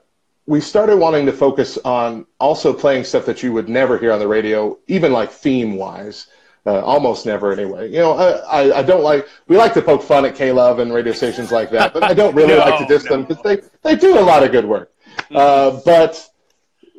we 0.47 0.61
started 0.61 0.97
wanting 0.97 1.27
to 1.27 1.33
focus 1.33 1.77
on 1.85 2.25
also 2.39 2.73
playing 2.73 3.03
stuff 3.05 3.27
that 3.27 3.43
you 3.43 3.53
would 3.53 3.69
never 3.69 3.99
hear 3.99 4.13
on 4.13 4.21
the 4.21 4.29
radio, 4.29 4.79
even 4.87 5.13
like 5.13 5.31
theme 5.31 5.77
wise. 5.77 6.29
Uh, 6.67 6.81
almost 6.81 7.27
never, 7.27 7.53
anyway. 7.53 7.89
You 7.89 7.99
know, 7.99 8.13
I, 8.15 8.31
I, 8.63 8.79
I 8.79 8.83
don't 8.83 9.05
like. 9.05 9.29
We 9.47 9.57
like 9.57 9.73
to 9.75 9.83
poke 9.83 10.03
fun 10.03 10.25
at 10.25 10.35
K 10.35 10.51
Love 10.51 10.81
and 10.81 10.93
radio 10.93 11.13
stations 11.13 11.53
like 11.53 11.71
that, 11.71 11.95
but 11.95 12.03
I 12.03 12.13
don't 12.13 12.35
really 12.35 12.55
No, 12.59 12.59
like 12.59 12.81
to 12.81 12.87
diss 12.87 13.05
them 13.05 13.25
because 13.25 13.41
they 13.45 13.61
they 13.83 13.95
do 13.95 14.19
a 14.19 14.21
lot 14.21 14.43
of 14.43 14.51
good 14.51 14.65
work. 14.65 14.93
Uh, 15.31 15.81
but 15.85 16.29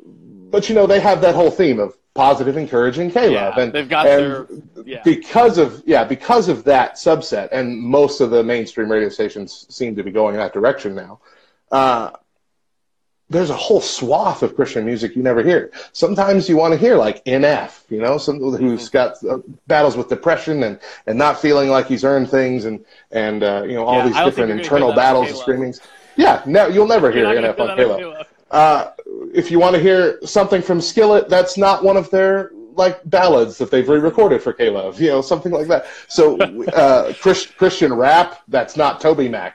but 0.06 0.70
you 0.70 0.76
know 0.76 0.88
they 0.88 1.00
have 1.02 1.20
that 1.22 1.36
whole 1.36 1.52
theme 1.52 1.80
of 1.80 1.98
positive, 2.14 2.56
encouraging 2.58 3.12
K 3.12 3.24
Love, 3.30 3.54
Yeah, 3.58 3.64
and 3.64 3.74
they've 3.74 3.90
got 3.90 4.08
and 4.08 4.22
their- 4.24 4.48
yeah. 4.86 5.02
because 5.04 5.58
of 5.58 5.84
yeah 5.86 6.06
because 6.06 6.48
of 6.48 6.64
that 6.64 6.94
subset, 6.96 7.50
and 7.52 7.78
most 7.78 8.22
of 8.22 8.30
the 8.32 8.42
mainstream 8.44 8.90
radio 8.90 9.10
stations 9.10 9.66
seem 9.70 9.96
to 9.98 10.04
be 10.04 10.12
going 10.12 10.36
that 10.38 10.54
direction 10.54 10.96
now. 10.96 11.20
Uh, 11.72 12.12
there's 13.30 13.50
a 13.50 13.56
whole 13.56 13.82
swath 13.82 14.42
of 14.42 14.56
Christian 14.56 14.86
music 14.86 15.16
you 15.16 15.22
never 15.22 15.44
hear. 15.44 15.72
Sometimes 15.92 16.48
you 16.48 16.56
want 16.56 16.74
to 16.74 16.80
hear 16.80 16.96
like 16.96 17.24
NF, 17.26 17.82
you 17.90 18.02
know, 18.02 18.18
some 18.18 18.40
who's 18.40 18.90
got 18.90 19.22
uh, 19.26 19.40
battles 19.68 19.98
with 19.98 20.08
depression 20.08 20.64
and, 20.64 20.80
and 21.08 21.18
not 21.18 21.40
feeling 21.40 21.70
like 21.70 21.88
he's 21.88 22.04
earned 22.04 22.30
things 22.30 22.66
and 22.66 22.84
and 23.12 23.44
uh, 23.44 23.64
you 23.66 23.74
know 23.74 23.86
all 23.86 23.98
Yeah, 23.98 24.06
these 24.08 24.16
different 24.16 24.36
think 24.36 24.38
you're 24.38 24.48
gonna 24.48 24.62
internal 24.62 24.94
battles 24.94 25.28
and 25.30 25.38
screamings. 25.38 25.82
Yeah, 26.16 26.42
no, 26.46 26.68
you'll 26.68 26.88
never 26.88 27.12
hear 27.12 27.26
NF 27.26 27.60
on 27.60 27.78
Halo. 27.78 28.24
Uh, 28.50 28.92
if 29.34 29.52
you 29.52 29.60
want 29.60 29.76
to 29.76 29.82
hear 29.82 30.20
something 30.26 30.62
from 30.62 30.80
Skillet, 30.80 31.28
that's 31.28 31.58
not 31.58 31.84
one 31.84 31.98
of 31.98 32.10
their 32.10 32.52
like 32.76 33.02
ballads 33.10 33.58
that 33.58 33.72
they've 33.72 33.88
re-recorded 33.90 34.42
for 34.42 34.54
K-Love, 34.54 35.02
you 35.02 35.10
know, 35.10 35.22
something 35.22 35.52
like 35.52 35.68
that. 35.68 35.88
So 36.08 36.40
uh, 36.68 37.14
Chris, 37.14 37.46
Christian 37.46 37.94
rap, 37.94 38.42
that's 38.48 38.78
not 38.78 39.02
TobyMac. 39.02 39.54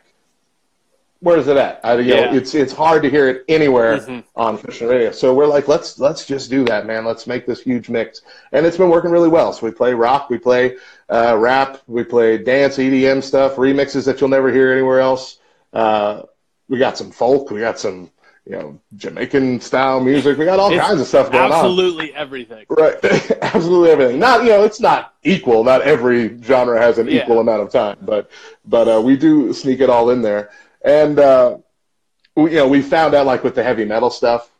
Where 1.22 1.36
is 1.38 1.46
it 1.46 1.56
at? 1.56 1.78
I, 1.84 1.94
you 1.98 2.14
Yeah. 2.14 2.30
know, 2.32 2.36
it's 2.36 2.52
it's 2.52 2.72
hard 2.72 3.04
to 3.04 3.08
hear 3.08 3.28
it 3.28 3.44
anywhere 3.48 3.98
Mhm. 3.98 4.24
on 4.34 4.58
Christian 4.58 4.88
radio. 4.88 5.12
So 5.12 5.32
we're 5.32 5.46
like, 5.46 5.68
let's 5.68 6.00
let's 6.00 6.26
just 6.26 6.50
do 6.50 6.64
that, 6.64 6.84
man. 6.84 7.04
Let's 7.04 7.28
make 7.28 7.46
this 7.46 7.60
huge 7.62 7.88
mix, 7.88 8.22
and 8.50 8.66
it's 8.66 8.76
been 8.76 8.90
working 8.90 9.12
really 9.12 9.28
well. 9.28 9.52
So 9.52 9.64
we 9.66 9.72
play 9.72 9.94
rock, 9.94 10.30
we 10.30 10.38
play 10.38 10.76
uh, 11.08 11.36
rap, 11.38 11.78
we 11.86 12.02
play 12.02 12.38
dance, 12.38 12.76
EDM 12.78 13.22
stuff, 13.22 13.54
remixes 13.54 14.04
that 14.06 14.20
you'll 14.20 14.30
never 14.30 14.50
hear 14.52 14.72
anywhere 14.72 14.98
else. 14.98 15.38
Uh, 15.72 16.22
we 16.68 16.78
got 16.78 16.98
some 16.98 17.12
folk, 17.12 17.50
we 17.52 17.60
got 17.60 17.78
some 17.78 18.10
you 18.44 18.56
know 18.56 18.80
Jamaican 18.96 19.60
style 19.60 20.00
music, 20.00 20.36
we 20.38 20.44
got 20.44 20.58
all 20.58 20.72
It's 20.72 20.84
kinds 20.84 21.00
of 21.00 21.06
stuff 21.06 21.30
going 21.30 21.44
on. 21.44 21.52
Absolutely 21.52 22.12
everything. 22.16 22.64
Right, 22.68 22.96
absolutely 23.42 23.90
everything. 23.90 24.18
Not 24.18 24.42
you 24.42 24.48
know, 24.48 24.64
it's 24.64 24.80
not 24.80 25.14
equal. 25.22 25.62
Not 25.62 25.82
every 25.82 26.42
genre 26.42 26.80
has 26.80 26.98
an 26.98 27.06
Yeah. 27.06 27.22
equal 27.22 27.38
amount 27.38 27.62
of 27.62 27.70
time, 27.70 27.98
but 28.02 28.28
but 28.64 28.88
uh, 28.88 29.00
we 29.00 29.16
do 29.16 29.52
sneak 29.52 29.80
it 29.80 29.88
all 29.88 30.10
in 30.10 30.20
there. 30.22 30.50
And 30.84 31.18
uh, 31.18 31.58
we, 32.34 32.50
you 32.52 32.56
know, 32.56 32.68
we 32.68 32.82
found 32.82 33.14
out 33.14 33.26
like 33.26 33.44
with 33.44 33.54
the 33.54 33.62
heavy 33.62 33.84
metal 33.84 34.10
stuff, 34.10 34.50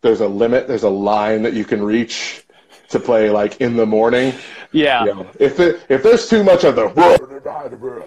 there's 0.00 0.20
a 0.20 0.28
limit. 0.28 0.68
There's 0.68 0.82
a 0.82 0.90
line 0.90 1.42
that 1.42 1.54
you 1.54 1.64
can 1.64 1.82
reach 1.82 2.44
to 2.88 3.00
play 3.00 3.30
like 3.30 3.60
in 3.60 3.76
the 3.76 3.86
morning. 3.86 4.34
Yeah. 4.72 5.04
You 5.04 5.14
know, 5.14 5.30
if 5.38 5.60
it, 5.60 5.80
if 5.88 6.02
there's 6.02 6.28
too 6.28 6.44
much 6.44 6.64
of 6.64 6.76
the 6.76 6.88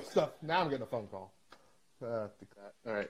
stuff, 0.09 0.31
now 0.41 0.61
I'm 0.61 0.69
getting 0.69 0.83
a 0.83 0.87
phone 0.87 1.07
call. 1.07 1.33
Uh, 2.03 2.27
all 2.87 2.93
right. 2.93 3.09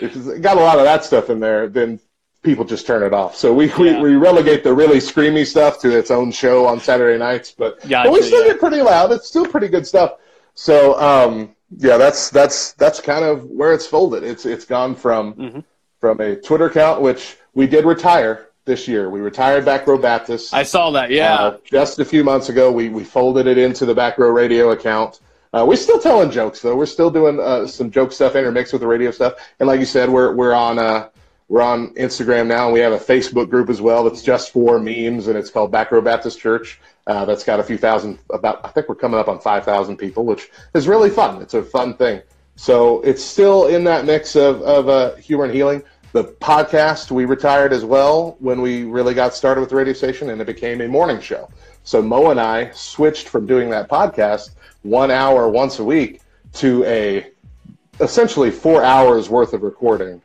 If 0.00 0.16
it's 0.16 0.38
got 0.40 0.56
a 0.56 0.60
lot 0.60 0.78
of 0.78 0.84
that 0.84 1.04
stuff 1.04 1.30
in 1.30 1.40
there, 1.40 1.68
then 1.68 2.00
people 2.42 2.64
just 2.64 2.86
turn 2.86 3.02
it 3.02 3.12
off. 3.12 3.34
So 3.36 3.52
we, 3.52 3.68
Yeah. 3.70 4.00
we, 4.00 4.10
we 4.10 4.16
relegate 4.16 4.62
the 4.64 4.72
really 4.72 4.98
screamy 4.98 5.46
stuff 5.46 5.80
to 5.80 5.96
its 5.96 6.10
own 6.10 6.30
show 6.30 6.66
on 6.66 6.78
Saturday 6.80 7.18
nights, 7.18 7.50
but, 7.56 7.80
Gotcha, 7.88 8.08
but 8.08 8.12
we 8.12 8.22
still 8.22 8.42
yeah. 8.42 8.52
get 8.52 8.60
pretty 8.60 8.82
loud. 8.82 9.12
It's 9.12 9.26
still 9.28 9.46
pretty 9.46 9.68
good 9.68 9.86
stuff. 9.86 10.14
So 10.54 10.98
um, 11.00 11.53
yeah, 11.76 11.96
that's 11.96 12.30
that's 12.30 12.72
that's 12.72 13.00
kind 13.00 13.24
of 13.24 13.44
where 13.44 13.72
it's 13.72 13.86
folded. 13.86 14.22
It's 14.22 14.46
it's 14.46 14.64
gone 14.64 14.94
from 14.94 15.34
Mm-hmm. 15.34 15.60
from 16.00 16.20
a 16.20 16.36
Twitter 16.36 16.66
account, 16.66 17.00
which 17.02 17.36
we 17.54 17.66
did 17.66 17.84
retire 17.84 18.48
this 18.64 18.88
year. 18.88 19.10
We 19.10 19.20
retired 19.20 19.64
Back 19.64 19.86
Row 19.86 19.98
Baptist. 19.98 20.54
I 20.54 20.62
saw 20.62 20.90
that. 20.92 21.10
Yeah. 21.10 21.34
Uh, 21.34 21.58
just 21.64 21.98
a 21.98 22.04
few 22.04 22.24
months 22.24 22.48
ago, 22.48 22.72
we, 22.72 22.88
we 22.88 23.04
folded 23.04 23.46
it 23.46 23.58
into 23.58 23.84
the 23.86 23.94
Back 23.94 24.16
Row 24.18 24.30
Radio 24.30 24.70
account. 24.70 25.20
Uh, 25.52 25.64
we're 25.68 25.76
still 25.76 26.00
telling 26.00 26.30
jokes 26.30 26.60
though. 26.62 26.74
We're 26.74 26.86
still 26.86 27.10
doing 27.10 27.38
uh, 27.40 27.66
some 27.66 27.90
joke 27.90 28.10
stuff 28.12 28.34
intermixed 28.36 28.72
with 28.72 28.80
the 28.80 28.88
radio 28.88 29.10
stuff. 29.10 29.34
And 29.60 29.66
like 29.68 29.80
you 29.80 29.86
said, 29.86 30.08
we're 30.10 30.34
we're 30.34 30.54
on 30.54 30.78
uh, 30.78 31.08
we're 31.48 31.62
on 31.62 31.94
Instagram 31.94 32.46
now, 32.46 32.64
and 32.64 32.72
we 32.72 32.80
have 32.80 32.92
a 32.92 32.98
Facebook 32.98 33.50
group 33.50 33.68
as 33.68 33.80
well 33.80 34.02
that's 34.04 34.22
just 34.22 34.50
for 34.52 34.78
memes, 34.80 35.28
and 35.28 35.36
it's 35.38 35.50
called 35.50 35.70
Back 35.70 35.92
Row 35.92 36.00
Baptist 36.00 36.40
Church. 36.40 36.80
Uh, 37.06 37.24
that's 37.24 37.44
got 37.44 37.60
a 37.60 37.62
few 37.62 37.76
thousand. 37.76 38.18
About 38.30 38.64
I 38.64 38.68
think 38.68 38.88
we're 38.88 38.94
coming 38.94 39.20
up 39.20 39.28
on 39.28 39.38
five 39.38 39.64
thousand 39.64 39.96
people, 39.96 40.24
which 40.24 40.50
is 40.74 40.88
really 40.88 41.10
fun. 41.10 41.42
It's 41.42 41.54
a 41.54 41.62
fun 41.62 41.94
thing. 41.94 42.22
So 42.56 43.00
it's 43.02 43.22
still 43.22 43.66
in 43.66 43.84
that 43.84 44.04
mix 44.04 44.36
of 44.36 44.62
of 44.62 44.88
uh, 44.88 45.14
humor 45.16 45.44
and 45.44 45.54
healing. 45.54 45.82
The 46.12 46.24
podcast 46.24 47.10
we 47.10 47.24
retired 47.24 47.72
as 47.72 47.84
well 47.84 48.36
when 48.38 48.62
we 48.62 48.84
really 48.84 49.14
got 49.14 49.34
started 49.34 49.60
with 49.60 49.70
the 49.70 49.76
radio 49.76 49.92
station, 49.92 50.30
and 50.30 50.40
it 50.40 50.46
became 50.46 50.80
a 50.80 50.88
morning 50.88 51.20
show. 51.20 51.50
So 51.82 52.00
Mo 52.00 52.30
and 52.30 52.40
I 52.40 52.70
switched 52.70 53.28
from 53.28 53.46
doing 53.46 53.68
that 53.70 53.90
podcast 53.90 54.50
one 54.82 55.10
hour 55.10 55.48
once 55.48 55.80
a 55.80 55.84
week 55.84 56.20
to 56.54 56.84
a 56.84 57.30
essentially 58.00 58.50
four 58.50 58.82
hours 58.82 59.28
worth 59.28 59.52
of 59.52 59.62
recording 59.62 60.22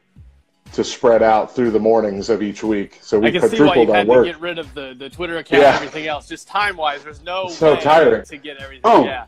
to 0.74 0.84
spread 0.84 1.24
out 1.24 1.54
through 1.56 1.72
the 1.72 1.80
mornings 1.80 2.30
of 2.30 2.42
each 2.42 2.64
week. 2.64 3.00
So 3.02 3.20
we 3.20 3.28
I 3.28 3.32
can 3.32 3.42
see 3.50 3.60
why 3.62 3.74
quadrupled 3.74 3.88
you 3.88 3.92
our 3.94 3.98
had 3.98 4.08
work. 4.08 4.26
to 4.26 4.32
get 4.32 4.42
rid 4.42 4.60
of 4.60 4.74
the, 4.76 4.96
the 4.98 5.10
Twitter 5.10 5.38
account 5.38 5.62
Yeah. 5.62 5.68
and 5.70 5.76
everything 5.78 6.08
else. 6.08 6.28
Just 6.28 6.48
time 6.48 6.78
wise, 6.78 7.04
there's 7.04 7.24
no 7.24 7.50
So 7.50 7.74
way 7.74 7.82
tiring. 7.82 8.24
to 8.26 8.38
get 8.38 8.58
everything. 8.58 8.82
Oh. 8.84 9.04
Yeah. 9.06 9.26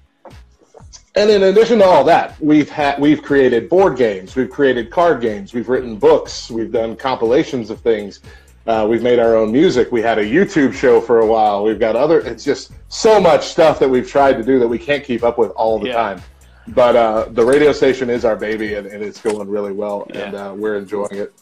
And 1.15 1.29
in 1.29 1.43
addition 1.43 1.79
to 1.79 1.85
all 1.85 2.03
that, 2.05 2.39
we've 2.39 2.69
had 2.69 2.97
we've 2.99 3.21
created 3.21 3.67
board 3.69 3.97
games, 3.97 4.35
we've 4.35 4.49
created 4.49 4.89
card 4.91 5.19
games, 5.19 5.53
we've 5.53 5.67
written 5.67 5.97
books, 5.97 6.49
we've 6.49 6.71
done 6.71 6.95
compilations 6.95 7.69
of 7.69 7.81
things. 7.81 8.21
Uh, 8.67 8.85
we've 8.89 9.01
made 9.01 9.17
our 9.19 9.35
own 9.35 9.51
music. 9.51 9.91
We 9.91 10.01
had 10.03 10.19
a 10.19 10.23
YouTube 10.23 10.71
show 10.71 11.01
for 11.01 11.19
a 11.19 11.25
while. 11.25 11.63
We've 11.63 11.79
got 11.79 11.95
other. 11.95 12.19
It's 12.19 12.43
just 12.43 12.71
so 12.89 13.19
much 13.19 13.47
stuff 13.47 13.79
that 13.79 13.89
we've 13.89 14.07
tried 14.07 14.33
to 14.37 14.43
do 14.43 14.59
that 14.59 14.67
we 14.67 14.77
can't 14.77 15.03
keep 15.03 15.23
up 15.23 15.37
with 15.39 15.49
all 15.51 15.79
the 15.79 15.87
Yeah. 15.87 15.93
time. 15.95 16.21
But 16.67 16.95
uh, 16.95 17.25
the 17.31 17.43
radio 17.45 17.71
station 17.73 18.09
is 18.09 18.23
our 18.23 18.35
baby, 18.35 18.75
and, 18.75 18.85
and 18.87 19.03
it's 19.03 19.19
going 19.19 19.49
really 19.49 19.71
well, 19.71 20.07
and 20.13 20.35
uh, 20.35 20.53
we're 20.55 20.77
enjoying 20.77 21.15
it. 21.15 21.33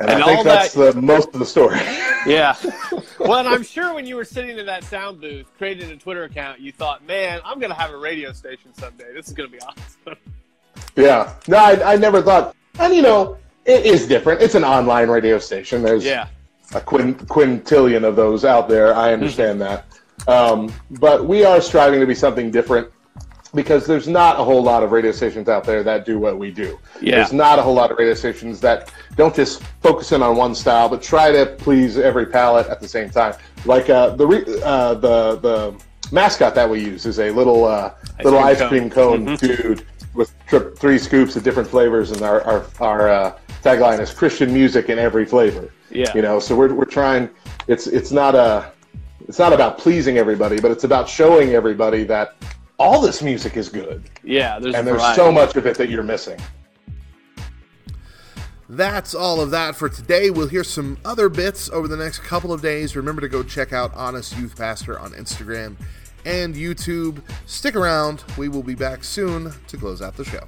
And, 0.00 0.10
And 0.10 0.22
I 0.22 0.26
think 0.26 0.44
that's 0.44 0.74
that- 0.74 0.94
the 0.96 1.00
most 1.00 1.28
of 1.34 1.38
the 1.38 1.46
story. 1.46 1.78
Yeah. 2.26 2.56
well, 3.20 3.34
and 3.40 3.46
I'm 3.46 3.62
sure 3.62 3.92
when 3.92 4.06
you 4.06 4.16
were 4.16 4.24
sitting 4.24 4.56
in 4.56 4.64
that 4.64 4.82
sound 4.84 5.20
booth 5.20 5.46
creating 5.58 5.90
a 5.90 5.96
Twitter 5.98 6.24
account, 6.24 6.58
you 6.58 6.72
thought, 6.72 7.04
man, 7.04 7.38
I'm 7.44 7.58
going 7.58 7.68
to 7.68 7.76
have 7.76 7.90
a 7.90 7.98
radio 7.98 8.32
station 8.32 8.72
someday. 8.72 9.12
This 9.12 9.28
is 9.28 9.34
going 9.34 9.50
to 9.50 9.54
be 9.54 9.60
awesome. 9.62 10.16
Yeah. 10.96 11.34
No, 11.48 11.58
I, 11.58 11.92
I 11.92 11.96
never 11.96 12.22
thought. 12.22 12.56
And 12.78 12.94
you 12.94 13.02
know, 13.02 13.36
it 13.66 13.84
is 13.84 14.06
different. 14.06 14.40
It's 14.40 14.54
an 14.54 14.64
online 14.64 15.08
radio 15.10 15.38
station. 15.38 15.82
There's 15.82 16.02
yeah. 16.02 16.28
a 16.74 16.80
quin- 16.80 17.14
quintillion 17.16 18.04
of 18.04 18.16
those 18.16 18.46
out 18.46 18.70
there. 18.70 18.94
I 18.94 19.12
understand 19.12 19.60
that. 19.60 19.84
Um, 20.26 20.72
but 20.92 21.26
we 21.26 21.44
are 21.44 21.60
striving 21.60 22.00
to 22.00 22.06
be 22.06 22.14
something 22.14 22.50
different 22.50 22.88
because 23.54 23.86
there's 23.86 24.08
not 24.08 24.38
a 24.38 24.44
whole 24.44 24.62
lot 24.62 24.82
of 24.82 24.92
radio 24.92 25.12
stations 25.12 25.48
out 25.48 25.64
there 25.64 25.82
that 25.82 26.04
do 26.04 26.18
what 26.18 26.38
we 26.38 26.50
do. 26.50 26.78
Yeah. 27.00 27.16
There's 27.16 27.32
not 27.32 27.58
a 27.58 27.62
whole 27.62 27.74
lot 27.74 27.90
of 27.90 27.98
radio 27.98 28.14
stations 28.14 28.60
that 28.60 28.92
don't 29.16 29.34
just 29.34 29.62
focus 29.82 30.12
in 30.12 30.22
on 30.22 30.36
one 30.36 30.54
style, 30.54 30.88
but 30.88 31.02
try 31.02 31.30
to 31.30 31.46
please 31.46 31.98
every 31.98 32.26
palate 32.26 32.66
at 32.66 32.80
the 32.80 32.88
same 32.88 33.10
time. 33.10 33.34
Like 33.64 33.88
uh, 33.88 34.10
the 34.16 34.26
re- 34.26 34.62
uh, 34.62 34.94
the 34.94 35.36
the 35.36 35.82
mascot 36.12 36.54
that 36.54 36.68
we 36.68 36.80
use 36.80 37.06
is 37.06 37.18
a 37.18 37.30
little 37.30 37.64
uh, 37.64 37.94
little 38.22 38.40
cream 38.40 38.46
ice 38.46 38.58
cone. 38.58 38.68
cream 38.68 38.90
cone 38.90 39.36
dude 39.36 39.86
with 40.14 40.34
tri- 40.46 40.70
three 40.76 40.98
scoops 40.98 41.36
of 41.36 41.44
different 41.44 41.68
flavors, 41.68 42.10
and 42.10 42.22
our 42.22 42.42
our, 42.42 42.66
our 42.80 43.08
uh, 43.08 43.38
tagline 43.62 44.00
is 44.00 44.12
Christian 44.12 44.52
music 44.52 44.88
in 44.88 44.98
every 44.98 45.24
flavor. 45.24 45.70
Yeah. 45.90 46.12
You 46.14 46.22
know, 46.22 46.40
so 46.40 46.56
we're 46.56 46.74
we're 46.74 46.84
trying. 46.84 47.30
It's 47.68 47.86
it's 47.86 48.10
not 48.10 48.34
a 48.34 48.72
it's 49.28 49.38
not 49.38 49.52
about 49.52 49.78
pleasing 49.78 50.18
everybody, 50.18 50.60
but 50.60 50.70
it's 50.70 50.84
about 50.84 51.08
showing 51.08 51.50
everybody 51.50 52.04
that 52.04 52.34
all 52.78 53.00
this 53.00 53.22
music 53.22 53.56
is 53.56 53.68
good, 53.68 54.02
Yeah. 54.22 54.58
There's 54.58 54.74
and 54.74 54.86
there's 54.86 55.00
variety. 55.00 55.16
so 55.16 55.30
much 55.32 55.56
of 55.56 55.66
it 55.66 55.76
that 55.78 55.88
you're 55.88 56.02
missing. 56.02 56.38
That's 58.68 59.14
all 59.14 59.40
of 59.40 59.50
that 59.50 59.76
for 59.76 59.88
today. 59.88 60.30
We'll 60.30 60.48
hear 60.48 60.64
some 60.64 60.96
other 61.04 61.28
bits 61.28 61.68
over 61.70 61.86
the 61.86 61.96
next 61.98 62.20
couple 62.20 62.52
of 62.52 62.62
days. 62.62 62.96
Remember 62.96 63.20
to 63.20 63.28
go 63.28 63.42
check 63.42 63.72
out 63.72 63.92
Honest 63.94 64.36
Youth 64.38 64.56
Pastor 64.56 64.98
on 64.98 65.12
Instagram 65.12 65.76
and 66.24 66.54
YouTube. 66.54 67.20
Stick 67.46 67.76
around. 67.76 68.24
We 68.38 68.48
will 68.48 68.62
be 68.62 68.74
back 68.74 69.04
soon 69.04 69.52
to 69.68 69.76
close 69.76 70.00
out 70.00 70.16
the 70.16 70.24
show. 70.24 70.44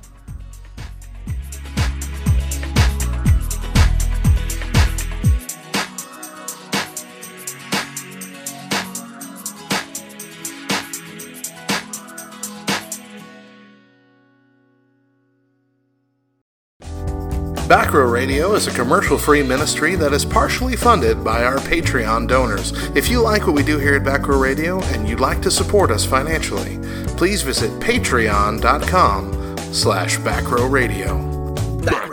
Back 17.69 17.95
Row 17.95 18.09
Radio 18.09 18.55
is 18.55 18.69
a 18.69 18.71
commercial 18.71 19.19
free 19.19 19.43
ministry 19.43 19.97
that 19.97 20.13
is 20.13 20.25
partially 20.25 20.77
funded 20.77 21.25
by 21.25 21.43
our 21.43 21.57
Patreon 21.57 22.29
donors. 22.29 22.71
If 22.95 23.09
you 23.09 23.21
like 23.21 23.45
what 23.45 23.57
we 23.57 23.65
do 23.65 23.77
here 23.81 23.97
at 23.97 24.05
Back 24.05 24.29
Row 24.29 24.39
Radio 24.39 24.81
and 24.85 25.09
you'd 25.09 25.19
like 25.19 25.43
to 25.43 25.51
support 25.51 25.91
us 25.91 26.05
financially, 26.05 26.79
please 27.17 27.43
visit 27.43 27.73
patreon.com 27.81 29.57
slash 29.73 30.17
backrowradio. 30.19 31.85
Let 31.85 32.09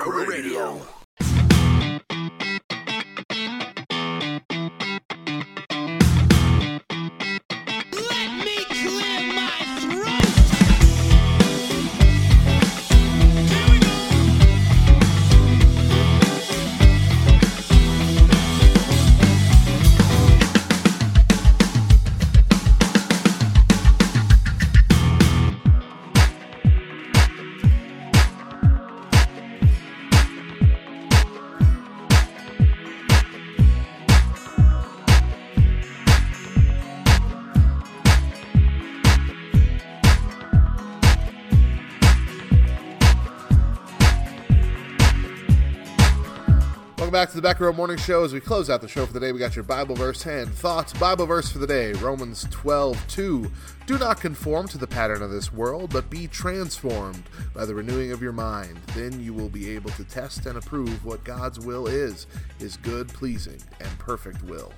back 47.24 47.30
to 47.30 47.38
the 47.38 47.42
Back 47.42 47.62
Row 47.62 47.72
Morning 47.72 47.96
Show. 47.96 48.26
As 48.26 48.34
we 48.34 48.42
close 48.42 48.70
out 48.70 48.82
the 48.82 48.88
show 48.90 49.06
for 49.06 49.14
the 49.14 49.20
day, 49.22 49.32
we 49.32 49.40
got 49.40 49.56
your 49.56 49.64
Bible 49.64 49.96
verse 49.96 50.26
and 50.26 50.54
thoughts. 50.54 50.92
Bible 50.92 51.26
verse 51.26 51.50
for 51.50 51.58
the 51.58 51.66
day, 51.66 51.94
Romans 51.94 52.46
12, 52.52 53.02
2. 53.08 53.50
Do 53.86 53.98
not 53.98 54.20
conform 54.20 54.68
to 54.68 54.78
the 54.78 54.88
pattern 54.88 55.22
of 55.22 55.32
this 55.32 55.54
world, 55.54 55.94
but 55.94 56.10
be 56.10 56.28
transformed 56.28 57.24
by 57.54 57.64
the 57.64 57.74
renewing 57.74 58.12
of 58.12 58.22
your 58.22 58.34
mind. 58.34 58.76
Then 58.88 59.22
you 59.22 59.34
will 59.34 59.48
be 59.48 59.70
able 59.70 59.90
to 59.92 60.04
test 60.04 60.48
and 60.48 60.58
approve 60.58 61.06
what 61.06 61.24
God's 61.24 61.62
will 61.62 61.88
is, 61.88 62.28
his 62.60 62.76
good, 62.76 63.08
pleasing, 63.08 63.62
and 63.80 64.00
perfect 64.00 64.44
will. 64.44 64.74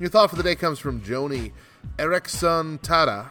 Your 0.00 0.08
thought 0.08 0.30
for 0.30 0.36
the 0.36 0.42
day 0.42 0.54
comes 0.54 0.78
from 0.78 1.02
Joni 1.02 1.52
Eareckson 1.98 2.80
Tada. 2.80 3.30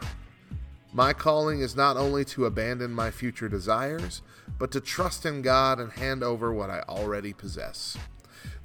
My 0.94 1.14
calling 1.14 1.62
is 1.62 1.76
not 1.76 1.98
only 1.98 2.24
to 2.26 2.46
abandon 2.46 2.92
my 2.92 3.10
future 3.10 3.50
desires, 3.50 4.22
but 4.60 4.72
to 4.74 4.80
trust 4.80 5.26
in 5.26 5.42
God 5.42 5.80
and 5.80 5.92
hand 5.94 6.22
over 6.22 6.54
what 6.54 6.70
I 6.70 6.82
already 6.82 7.34
possess. 7.34 7.98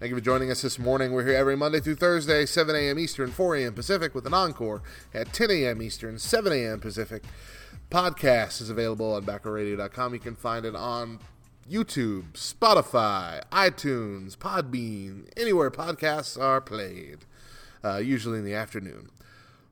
Thank 0.01 0.09
you 0.09 0.17
for 0.17 0.25
joining 0.25 0.51
us 0.51 0.63
this 0.63 0.79
morning. 0.79 1.13
We're 1.13 1.27
here 1.27 1.37
every 1.37 1.59
Monday 1.59 1.79
through 1.79 1.97
Thursday, 1.97 2.47
7 2.47 2.75
a.m. 2.75 2.99
Eastern, 2.99 3.31
4 3.31 3.57
a.m. 3.57 3.75
Pacific, 3.75 4.15
with 4.15 4.27
an 4.27 4.33
encore 4.33 4.81
at 5.13 5.35
10 5.35 5.51
a.m. 5.51 5.83
Eastern, 5.83 6.19
7 6.19 6.51
a.m. 6.55 6.81
Pacific. 6.81 7.23
Podcast 7.91 8.63
is 8.63 8.71
available 8.71 9.13
on 9.13 9.27
backrowradio.com. 9.27 10.15
You 10.15 10.21
can 10.21 10.37
find 10.37 10.65
it 10.65 10.75
on 10.75 11.19
YouTube, 11.71 12.33
Spotify, 12.33 13.43
iTunes, 13.53 14.39
Podbean, 14.39 15.29
anywhere 15.37 15.71
podcasts 15.71 16.41
are 16.41 16.63
played, 16.63 17.27
uh, 17.85 17.99
usually 17.99 18.39
in 18.39 18.47
the 18.47 18.55
afternoon. 18.55 19.11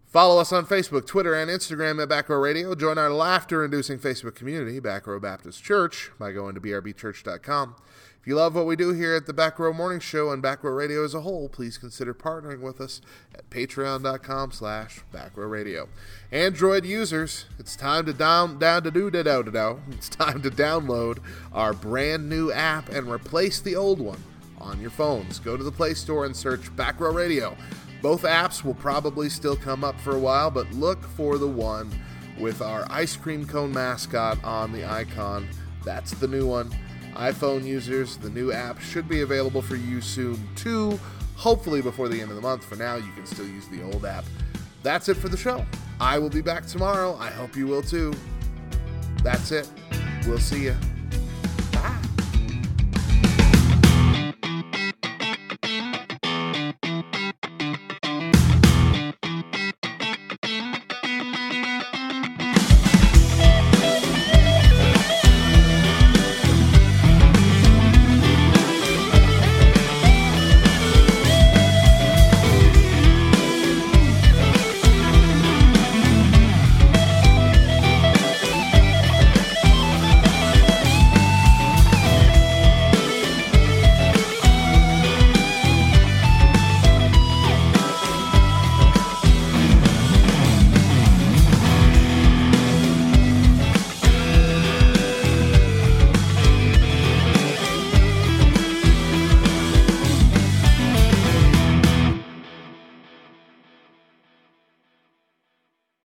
Follow 0.04 0.40
us 0.40 0.52
on 0.52 0.66
Facebook, 0.66 1.06
Twitter, 1.06 1.34
and 1.34 1.50
Instagram 1.50 2.02
at 2.02 2.08
Back 2.10 2.28
Row 2.28 2.38
Radio. 2.38 2.74
Join 2.74 2.98
our 2.98 3.10
laughter 3.10 3.64
inducing 3.64 3.98
Facebook 3.98 4.34
community, 4.34 4.78
Back 4.78 5.06
Row 5.06 5.20
Baptist 5.20 5.64
Church, 5.64 6.10
by 6.18 6.32
going 6.32 6.54
to 6.54 6.60
brbchurch.com. 6.60 7.76
If 8.20 8.26
you 8.26 8.34
love 8.34 8.54
what 8.54 8.66
we 8.66 8.76
do 8.76 8.92
here 8.92 9.14
at 9.14 9.26
the 9.26 9.32
Back 9.32 9.58
Row 9.58 9.72
Morning 9.72 10.00
Show 10.00 10.30
and 10.30 10.42
Back 10.42 10.64
Row 10.64 10.72
Radio 10.72 11.04
as 11.04 11.14
a 11.14 11.20
whole, 11.20 11.48
please 11.48 11.78
consider 11.78 12.12
partnering 12.12 12.60
with 12.60 12.80
us 12.80 13.00
at 13.34 13.48
patreon.com 13.48 14.52
slash 14.52 15.00
backrowradio. 15.14 15.88
Android 16.32 16.84
users, 16.84 17.46
it's 17.58 17.76
time 17.76 18.04
to 18.06 18.12
down 18.12 18.58
down 18.58 18.82
to 18.82 18.90
do 18.90 19.10
da 19.10 19.22
da 19.22 19.42
da. 19.42 19.76
It's 19.92 20.08
time 20.08 20.42
to 20.42 20.50
download 20.50 21.18
our 21.52 21.72
brand 21.72 22.28
new 22.28 22.50
app 22.52 22.88
and 22.90 23.10
replace 23.10 23.60
the 23.60 23.76
old 23.76 24.00
one 24.00 24.22
on 24.58 24.80
your 24.80 24.90
phones. 24.90 25.38
Go 25.38 25.56
to 25.56 25.64
the 25.64 25.72
Play 25.72 25.94
Store 25.94 26.26
and 26.26 26.36
search 26.36 26.74
Back 26.76 27.00
Row 27.00 27.12
Radio. 27.12 27.56
Both 28.02 28.22
apps 28.22 28.64
will 28.64 28.74
probably 28.74 29.28
still 29.28 29.56
come 29.56 29.84
up 29.84 29.98
for 30.00 30.14
a 30.14 30.20
while, 30.20 30.50
but 30.50 30.70
look 30.72 31.02
for 31.02 31.38
the 31.38 31.48
one 31.48 31.90
with 32.38 32.62
our 32.62 32.84
ice 32.90 33.16
cream 33.16 33.46
cone 33.46 33.72
mascot 33.72 34.42
on 34.44 34.72
the 34.72 34.84
icon. 34.84 35.48
That's 35.84 36.10
the 36.12 36.28
new 36.28 36.46
one. 36.46 36.70
iPhone 37.18 37.64
users, 37.64 38.16
the 38.16 38.30
new 38.30 38.52
app 38.52 38.80
should 38.80 39.08
be 39.08 39.22
available 39.22 39.60
for 39.60 39.74
you 39.74 40.00
soon 40.00 40.38
too, 40.54 40.98
hopefully 41.36 41.82
before 41.82 42.08
the 42.08 42.20
end 42.20 42.30
of 42.30 42.36
the 42.36 42.42
month. 42.42 42.64
For 42.64 42.76
now, 42.76 42.94
you 42.94 43.10
can 43.12 43.26
still 43.26 43.46
use 43.46 43.66
the 43.68 43.82
old 43.82 44.06
app. 44.06 44.24
That's 44.84 45.08
it 45.08 45.16
for 45.16 45.28
the 45.28 45.36
show. 45.36 45.66
I 46.00 46.18
will 46.18 46.30
be 46.30 46.42
back 46.42 46.64
tomorrow. 46.64 47.16
I 47.16 47.30
hope 47.30 47.56
you 47.56 47.66
will 47.66 47.82
too. 47.82 48.14
That's 49.24 49.50
it. 49.50 49.68
We'll 50.26 50.38
see 50.38 50.62
you. 50.62 50.76